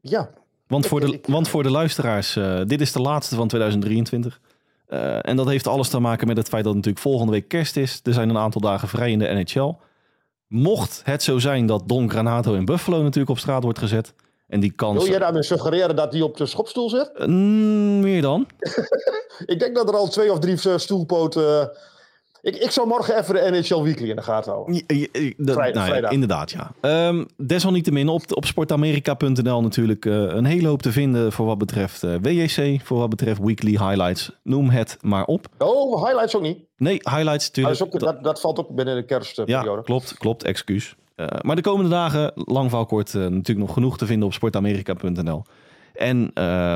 Ja, 0.00 0.30
Want 0.66 0.86
voor 0.86 1.00
de, 1.00 1.20
want 1.22 1.48
voor 1.48 1.62
de 1.62 1.70
luisteraars, 1.70 2.36
eh, 2.36 2.60
dit 2.64 2.80
is 2.80 2.92
de 2.92 3.00
laatste 3.00 3.34
van 3.34 3.48
2023. 3.48 4.40
Eh, 4.86 5.28
en 5.28 5.36
dat 5.36 5.48
heeft 5.48 5.66
alles 5.66 5.88
te 5.88 5.98
maken 5.98 6.26
met 6.26 6.36
het 6.36 6.48
feit 6.48 6.64
dat 6.64 6.74
het 6.74 6.84
natuurlijk 6.84 7.04
volgende 7.04 7.32
week 7.32 7.48
kerst 7.48 7.76
is. 7.76 8.00
Er 8.02 8.12
zijn 8.12 8.28
een 8.28 8.38
aantal 8.38 8.60
dagen 8.60 8.88
vrij 8.88 9.10
in 9.10 9.18
de 9.18 9.26
NHL. 9.26 9.74
Mocht 10.46 11.00
het 11.04 11.22
zo 11.22 11.38
zijn 11.38 11.66
dat 11.66 11.88
Don 11.88 12.10
Granato 12.10 12.54
in 12.54 12.64
Buffalo 12.64 13.02
natuurlijk 13.02 13.30
op 13.30 13.38
straat 13.38 13.62
wordt 13.62 13.78
gezet. 13.78 14.14
En 14.48 14.60
die 14.60 14.72
kans... 14.72 14.98
Wil 14.98 15.08
jij 15.10 15.18
daarmee 15.18 15.42
suggereren 15.42 15.96
dat 15.96 16.12
hij 16.12 16.22
op 16.22 16.36
de 16.36 16.46
schopstoel 16.46 16.90
zit? 16.90 17.12
Mm, 17.26 18.00
meer 18.00 18.22
dan? 18.22 18.46
Ik 19.46 19.58
denk 19.58 19.74
dat 19.74 19.88
er 19.88 19.96
al 19.96 20.08
twee 20.08 20.32
of 20.32 20.38
drie 20.38 20.70
eh, 20.70 20.78
stoelpoten... 20.78 21.70
ik, 22.48 22.56
ik 22.56 22.70
zou 22.70 22.86
morgen 22.88 23.18
even 23.18 23.34
de 23.34 23.40
NHL 23.60 23.82
Weekly 23.82 24.10
in 24.10 24.16
de 24.16 24.22
gaten 24.22 24.52
houden. 24.52 24.74
Ja, 24.74 24.82
ja, 24.86 25.06
ja, 25.12 25.32
dat- 25.36 25.54
Vrij- 25.54 25.72
nou 25.72 25.94
ja, 25.94 26.08
inderdaad, 26.10 26.50
ja. 26.50 26.70
Ehm, 26.80 27.24
desalniettemin 27.36 28.08
op, 28.08 28.22
op 28.36 28.44
sportamerika.nl 28.44 29.62
natuurlijk 29.62 30.04
eh, 30.06 30.12
een 30.14 30.44
hele 30.44 30.68
hoop 30.68 30.82
te 30.82 30.92
vinden 30.92 31.32
voor 31.32 31.46
wat 31.46 31.58
betreft 31.58 32.02
eh, 32.02 32.14
WJC, 32.22 32.80
voor 32.84 32.98
wat 32.98 33.08
betreft 33.10 33.40
weekly 33.40 33.70
highlights. 33.70 34.30
Noem 34.42 34.68
het 34.70 34.98
maar 35.00 35.24
op. 35.24 35.46
Oh, 35.58 36.04
highlights 36.04 36.36
ook 36.36 36.42
niet. 36.42 36.58
Nee, 36.76 36.92
highlights 37.02 37.48
Ah, 37.48 37.54
dat, 37.54 37.64
natuurlijk. 37.64 37.94
ook, 37.94 38.00
dat, 38.14 38.24
dat 38.24 38.40
valt 38.40 38.58
ook 38.58 38.68
binnen 38.74 38.94
de 38.96 39.04
kerstperiode. 39.04 39.70
ja, 39.70 39.80
klopt, 39.82 40.14
klopt, 40.18 40.44
excuus. 40.44 40.94
Eh, 41.14 41.26
maar 41.42 41.56
de 41.56 41.62
komende 41.62 41.90
dagen, 41.90 42.32
lang 42.34 42.86
kort, 42.86 43.12
natuurlijk 43.14 43.58
nog 43.58 43.72
genoeg 43.72 43.98
te 43.98 44.06
vinden 44.06 44.26
op 44.26 44.32
sportamerika.nl. 44.34 45.42
En 45.94 46.30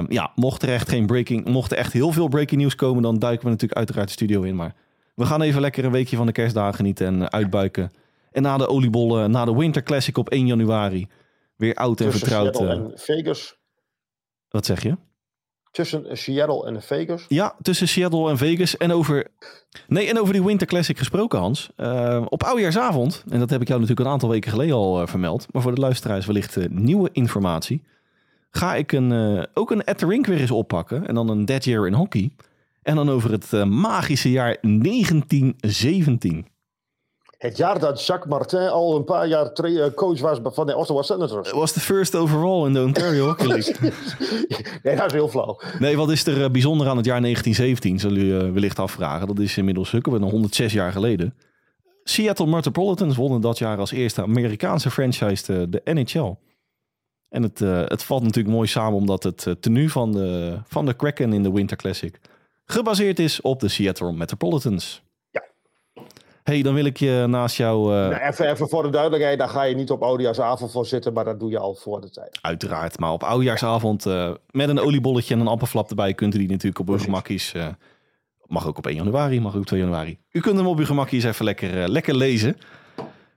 ja, 0.09 0.31
mocht 0.35 0.63
er 0.63 0.69
echt 0.69 0.89
geen 0.89 1.07
breaking, 1.07 1.45
mocht 1.45 1.73
er 1.73 1.79
echt 1.79 1.93
heel 1.93 2.13
veel 2.13 2.29
breaking 2.29 2.61
news 2.61 2.75
komen, 2.75 3.03
dan 3.03 3.19
duiken 3.19 3.45
we 3.45 3.51
natuurlijk 3.51 3.79
uiteraard 3.79 4.07
de 4.07 4.13
studio 4.13 4.43
in. 4.43 4.57
Maar 4.57 4.75
we 5.15 5.27
gaan 5.27 5.43
even 5.43 5.61
lekker 5.61 5.85
een 5.85 5.91
weekje 5.91 6.17
van 6.17 6.27
de 6.27 6.33
kerstdagen 6.33 6.75
genieten 6.75 7.07
en 7.07 7.33
uitbuiken. 7.33 7.93
En 8.31 8.43
na 8.43 8.57
de 8.57 8.69
oliebollen, 8.69 9.31
na 9.31 9.45
de 9.45 9.57
Winter 9.57 9.83
Classic 9.83 10.19
op 10.19 10.29
1 10.29 10.47
januari, 10.47 11.09
weer 11.57 11.75
oud 11.75 12.01
en 12.01 12.11
Tussen 12.11 12.29
vertrouwd. 12.29 12.57
Seattle 12.57 12.75
eh, 12.75 12.91
en 12.91 12.99
Vegas. 12.99 13.59
wat 14.49 14.67
zeg 14.67 14.83
je? 14.83 14.97
Tussen 15.71 16.17
Seattle 16.19 16.67
en 16.67 16.83
Vegas. 16.83 17.25
Ja, 17.29 17.57
tussen 17.63 17.89
Seattle 17.89 18.31
en 18.31 18.39
Vegas. 18.39 18.77
En 18.77 18.93
over, 18.93 19.27
nee, 19.87 20.09
en 20.09 20.21
over 20.21 20.33
die 20.33 20.45
Winter 20.45 20.67
Classic 20.67 20.99
gesproken, 20.99 21.39
Hans. 21.39 21.71
Eh, 21.77 22.25
op 22.29 22.43
oudjaarsavond, 22.43 23.25
en 23.29 23.39
dat 23.39 23.51
heb 23.51 23.61
ik 23.61 23.69
jou 23.69 23.81
natuurlijk 23.81 24.07
een 24.07 24.13
aantal 24.13 24.29
weken 24.29 24.51
geleden 24.51 24.75
al 24.75 25.01
eh, 25.01 25.07
vermeld. 25.07 25.47
Maar 25.53 25.63
voor 25.63 25.75
de 25.75 25.81
luisteraars 25.81 26.27
wellicht 26.27 26.69
nieuwe 26.69 27.09
informatie. 27.13 27.83
Ga 28.51 28.75
ik 28.75 28.93
een, 28.93 29.47
ook 29.55 29.71
een 29.71 29.85
At 29.85 29.99
the 29.99 30.07
Rink 30.07 30.27
weer 30.27 30.41
eens 30.41 30.51
oppakken. 30.51 31.07
En 31.07 31.15
dan 31.15 31.29
een 31.29 31.45
Dead 31.45 31.65
Year 31.65 31.87
in 31.87 31.93
Hockey. 31.93 32.33
En 32.83 32.95
dan 32.95 33.11
over 33.11 33.31
het 33.31 33.53
eh, 33.53 33.65
magische 33.65 34.31
jaar 34.31 34.57
1917. 34.61 36.47
Het 37.39 37.57
jaar 37.57 37.79
dat 37.79 38.07
Jacques 38.07 38.31
Martin 38.31 38.69
al 38.69 38.97
een 38.97 39.05
paar 39.05 39.27
jaar 39.27 39.47
eh, 39.47 39.95
coach 39.95 40.21
was 40.21 40.39
van 40.43 40.67
de 40.67 40.77
Ottawa 40.77 41.03
Senators. 41.03 41.49
Het 41.49 41.57
was 41.57 41.73
de 41.73 41.81
first 41.81 42.15
overall 42.15 42.67
in 42.67 42.73
de 42.73 42.83
Ontario 42.83 43.27
Hockey 43.27 43.47
League. 43.47 43.75
nee, 44.83 44.97
dat 44.97 45.07
is 45.07 45.13
heel 45.13 45.29
flauw. 45.29 45.61
Nee, 45.79 45.97
wat 45.97 46.11
is 46.11 46.27
er 46.27 46.45
eh, 46.45 46.51
bijzonder 46.51 46.89
aan 46.89 46.97
het 46.97 47.07
jaar 47.07 47.21
1917? 47.21 47.99
Zullen 47.99 48.27
jullie 48.27 48.53
wellicht 48.53 48.79
afvragen. 48.79 49.27
Dat 49.27 49.39
is 49.39 49.57
inmiddels 49.57 49.91
hukken 49.91 50.21
nog 50.21 50.31
106 50.31 50.73
jaar 50.73 50.93
geleden. 50.93 51.35
Seattle 52.05 52.47
Metropolitans 52.47 53.17
wonnen 53.17 53.41
dat 53.41 53.59
jaar 53.59 53.79
als 53.79 53.93
eerste 53.93 54.23
Amerikaanse 54.23 54.91
franchise 54.91 55.69
de, 55.69 55.81
NHL. 55.85 56.35
En 57.29 57.43
het, 57.43 57.59
het 57.89 58.03
valt 58.03 58.23
natuurlijk 58.23 58.55
mooi 58.55 58.69
samen 58.69 58.99
omdat 58.99 59.23
het 59.23 59.57
tenue 59.61 59.91
van 59.91 60.13
de, 60.13 60.59
van 60.67 60.87
de 60.87 60.95
Kraken 60.95 61.33
in 61.33 61.43
de 61.43 61.53
Winter 61.53 61.77
Classic 61.77 62.21
gebaseerd 62.73 63.19
is 63.19 63.41
op 63.41 63.61
de 63.61 63.69
Seattle 63.69 64.13
Metropolitans. 64.13 65.03
Ja. 65.31 65.43
hey, 66.43 66.63
dan 66.63 66.75
wil 66.75 66.85
ik 66.85 66.97
je 66.97 67.25
naast 67.29 67.57
jou... 67.57 67.95
eh, 67.95 68.09
Nou, 68.09 68.23
even, 68.23 68.51
even 68.51 68.69
voor 68.69 68.83
de 68.83 68.89
duidelijkheid, 68.91 69.39
daar 69.39 69.49
ga 69.49 69.63
je 69.63 69.75
niet 69.75 69.91
op 69.91 70.03
oudejaarsavond 70.03 70.73
voor 70.73 70.87
zitten, 70.87 71.13
maar 71.13 71.25
dat 71.25 71.41
doe 71.41 71.51
je 71.51 71.59
al 71.59 71.75
voor 71.75 72.01
de 72.01 72.11
tijd. 72.11 72.39
Uiteraard, 72.43 72.99
maar 72.99 73.13
op 73.13 73.23
oudejaarsavond 73.23 74.07
eh, 74.07 74.31
met 74.51 74.69
een 74.69 74.79
oliebolletje 74.81 75.35
en 75.35 75.41
een 75.41 75.47
appelflap 75.47 75.89
erbij 75.91 76.15
kunt 76.15 76.35
u 76.35 76.39
die 76.39 76.49
natuurlijk 76.49 76.79
op 76.79 76.89
uw 76.89 76.99
gemakkies. 76.99 77.53
eh, 77.53 77.67
mag 78.47 78.67
ook 78.67 78.79
op 78.79 78.87
1 78.87 78.97
januari, 78.97 79.41
mag 79.41 79.55
ook 79.55 79.61
op 79.61 79.67
2 79.67 79.81
januari. 79.81 80.19
U 80.31 80.41
kunt 80.41 80.57
hem 80.57 80.67
op 80.67 80.79
uw 80.79 80.85
gemakkies 80.87 81.25
even 81.25 81.45
lekker, 81.45 81.89
lekker 81.89 82.15
lezen. 82.17 82.57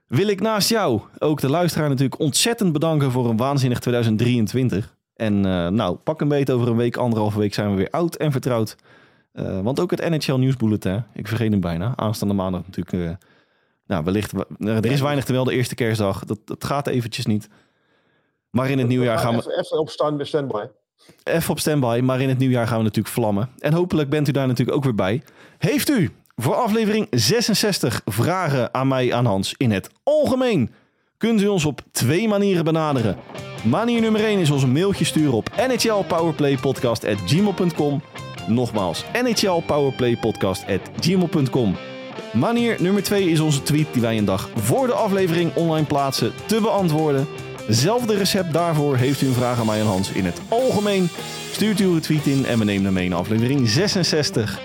Wil 0.06 0.26
ik 0.28 0.40
naast 0.40 0.68
jou 0.68 1.00
ook 1.18 1.40
de 1.40 1.50
luisteraar 1.50 1.88
natuurlijk 1.88 2.20
ontzettend 2.20 2.72
bedanken 2.72 3.10
voor 3.10 3.28
een 3.28 3.36
waanzinnig 3.36 3.78
2023. 3.78 4.94
En 5.14 5.40
nou, 5.74 5.96
pak 5.96 6.20
een 6.20 6.28
beet 6.28 6.50
over 6.50 6.68
een 6.68 6.76
week, 6.76 6.96
anderhalve 6.96 7.38
week 7.38 7.54
zijn 7.54 7.70
we 7.70 7.76
weer 7.76 7.90
oud 7.90 8.14
en 8.16 8.32
vertrouwd. 8.32 8.76
Eh, 9.36 9.60
want 9.60 9.80
ook 9.80 9.90
het 9.90 10.08
NHL 10.08 10.34
Nieuwsbulletin, 10.34 11.04
ik 11.14 11.28
vergeet 11.28 11.50
hem 11.50 11.60
bijna, 11.60 11.92
aanstaande 11.96 12.34
maandag 12.34 12.62
natuurlijk. 12.66 12.92
eh, 12.92 13.10
nou, 13.86 14.04
wellicht, 14.04 14.32
er 14.58 14.86
is 14.86 15.00
weinig 15.00 15.24
te 15.24 15.32
melden, 15.32 15.54
eerste 15.54 15.74
kerstdag. 15.74 16.24
Dat, 16.24 16.38
dat 16.44 16.64
gaat 16.64 16.86
eventjes 16.86 17.26
niet. 17.26 17.48
Maar 18.50 18.70
in 18.70 18.78
het 18.78 18.88
nieuwjaar 18.88 19.18
gaan 19.18 19.36
we... 19.36 19.58
Even, 19.58 19.78
op 19.78 19.88
stand, 19.88 20.26
standby. 20.26 20.64
Even 21.22 21.50
op 21.50 21.58
standby, 21.58 22.00
maar 22.02 22.20
in 22.20 22.28
het 22.28 22.38
nieuwjaar 22.38 22.66
gaan 22.66 22.78
we 22.78 22.82
natuurlijk 22.82 23.14
vlammen. 23.14 23.50
En 23.58 23.72
hopelijk 23.72 24.10
bent 24.10 24.28
u 24.28 24.32
daar 24.32 24.46
natuurlijk 24.46 24.76
ook 24.76 24.84
weer 24.84 24.94
bij. 24.94 25.22
Heeft 25.58 25.90
u 25.90 26.10
voor 26.34 26.54
aflevering 26.54 27.06
66 27.10 28.02
vragen 28.04 28.74
aan 28.74 28.88
mij, 28.88 29.14
aan 29.14 29.26
Hans, 29.26 29.54
in 29.56 29.70
het 29.70 29.90
algemeen? 30.02 30.70
Kunt 31.16 31.40
u 31.40 31.46
ons 31.46 31.64
op 31.64 31.80
twee 31.90 32.28
manieren 32.28 32.64
benaderen. 32.64 33.16
Manier 33.64 34.00
nummer 34.00 34.24
1 34.24 34.38
is 34.38 34.50
ons 34.50 34.62
een 34.62 34.72
mailtje 34.72 35.04
sturen 35.04 35.34
op 35.34 35.50
nhlpowerplaypodcast.gmail.com 35.56 38.02
Nogmaals, 38.46 39.04
nhlpowerplaypodcast.gmail.com 39.22 41.76
Manier 42.32 42.76
nummer 42.78 43.02
2 43.02 43.30
is 43.30 43.40
onze 43.40 43.62
tweet 43.62 43.86
die 43.92 44.02
wij 44.02 44.18
een 44.18 44.24
dag 44.24 44.50
voor 44.54 44.86
de 44.86 44.92
aflevering 44.92 45.54
online 45.54 45.86
plaatsen 45.86 46.32
te 46.46 46.60
beantwoorden. 46.60 47.26
Zelfde 47.68 48.16
recept 48.16 48.52
daarvoor 48.52 48.96
heeft 48.96 49.20
u 49.20 49.26
een 49.26 49.32
vraag 49.32 49.58
aan 49.58 49.66
mij 49.66 49.80
en 49.80 49.86
Hans 49.86 50.10
in 50.10 50.24
het 50.24 50.40
algemeen. 50.48 51.08
Stuurt 51.52 51.80
u 51.80 51.84
uw 51.84 52.00
tweet 52.00 52.26
in 52.26 52.46
en 52.46 52.58
we 52.58 52.64
nemen 52.64 52.84
hem 52.84 52.92
mee 52.92 53.04
in 53.04 53.12
aflevering 53.12 53.68
66. 53.68 54.60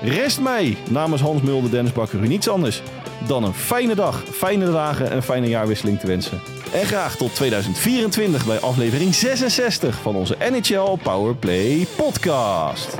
Rest 0.00 0.40
mij 0.40 0.76
namens 0.90 1.22
Hans 1.22 1.42
Mulder, 1.42 1.70
Dennis 1.70 1.92
Bakker 1.92 2.20
u 2.20 2.26
niets 2.26 2.48
anders 2.48 2.82
dan 3.26 3.44
een 3.44 3.54
fijne 3.54 3.94
dag, 3.94 4.22
fijne 4.32 4.72
dagen 4.72 5.10
en 5.10 5.22
fijne 5.22 5.48
jaarwisseling 5.48 6.00
te 6.00 6.06
wensen. 6.06 6.40
En 6.72 6.86
graag 6.86 7.16
tot 7.16 7.34
2024 7.34 8.46
bij 8.46 8.60
aflevering 8.60 9.14
66 9.14 10.00
van 10.02 10.16
onze 10.16 10.36
NHL 10.50 10.96
Powerplay 11.02 11.86
podcast. 11.96 12.98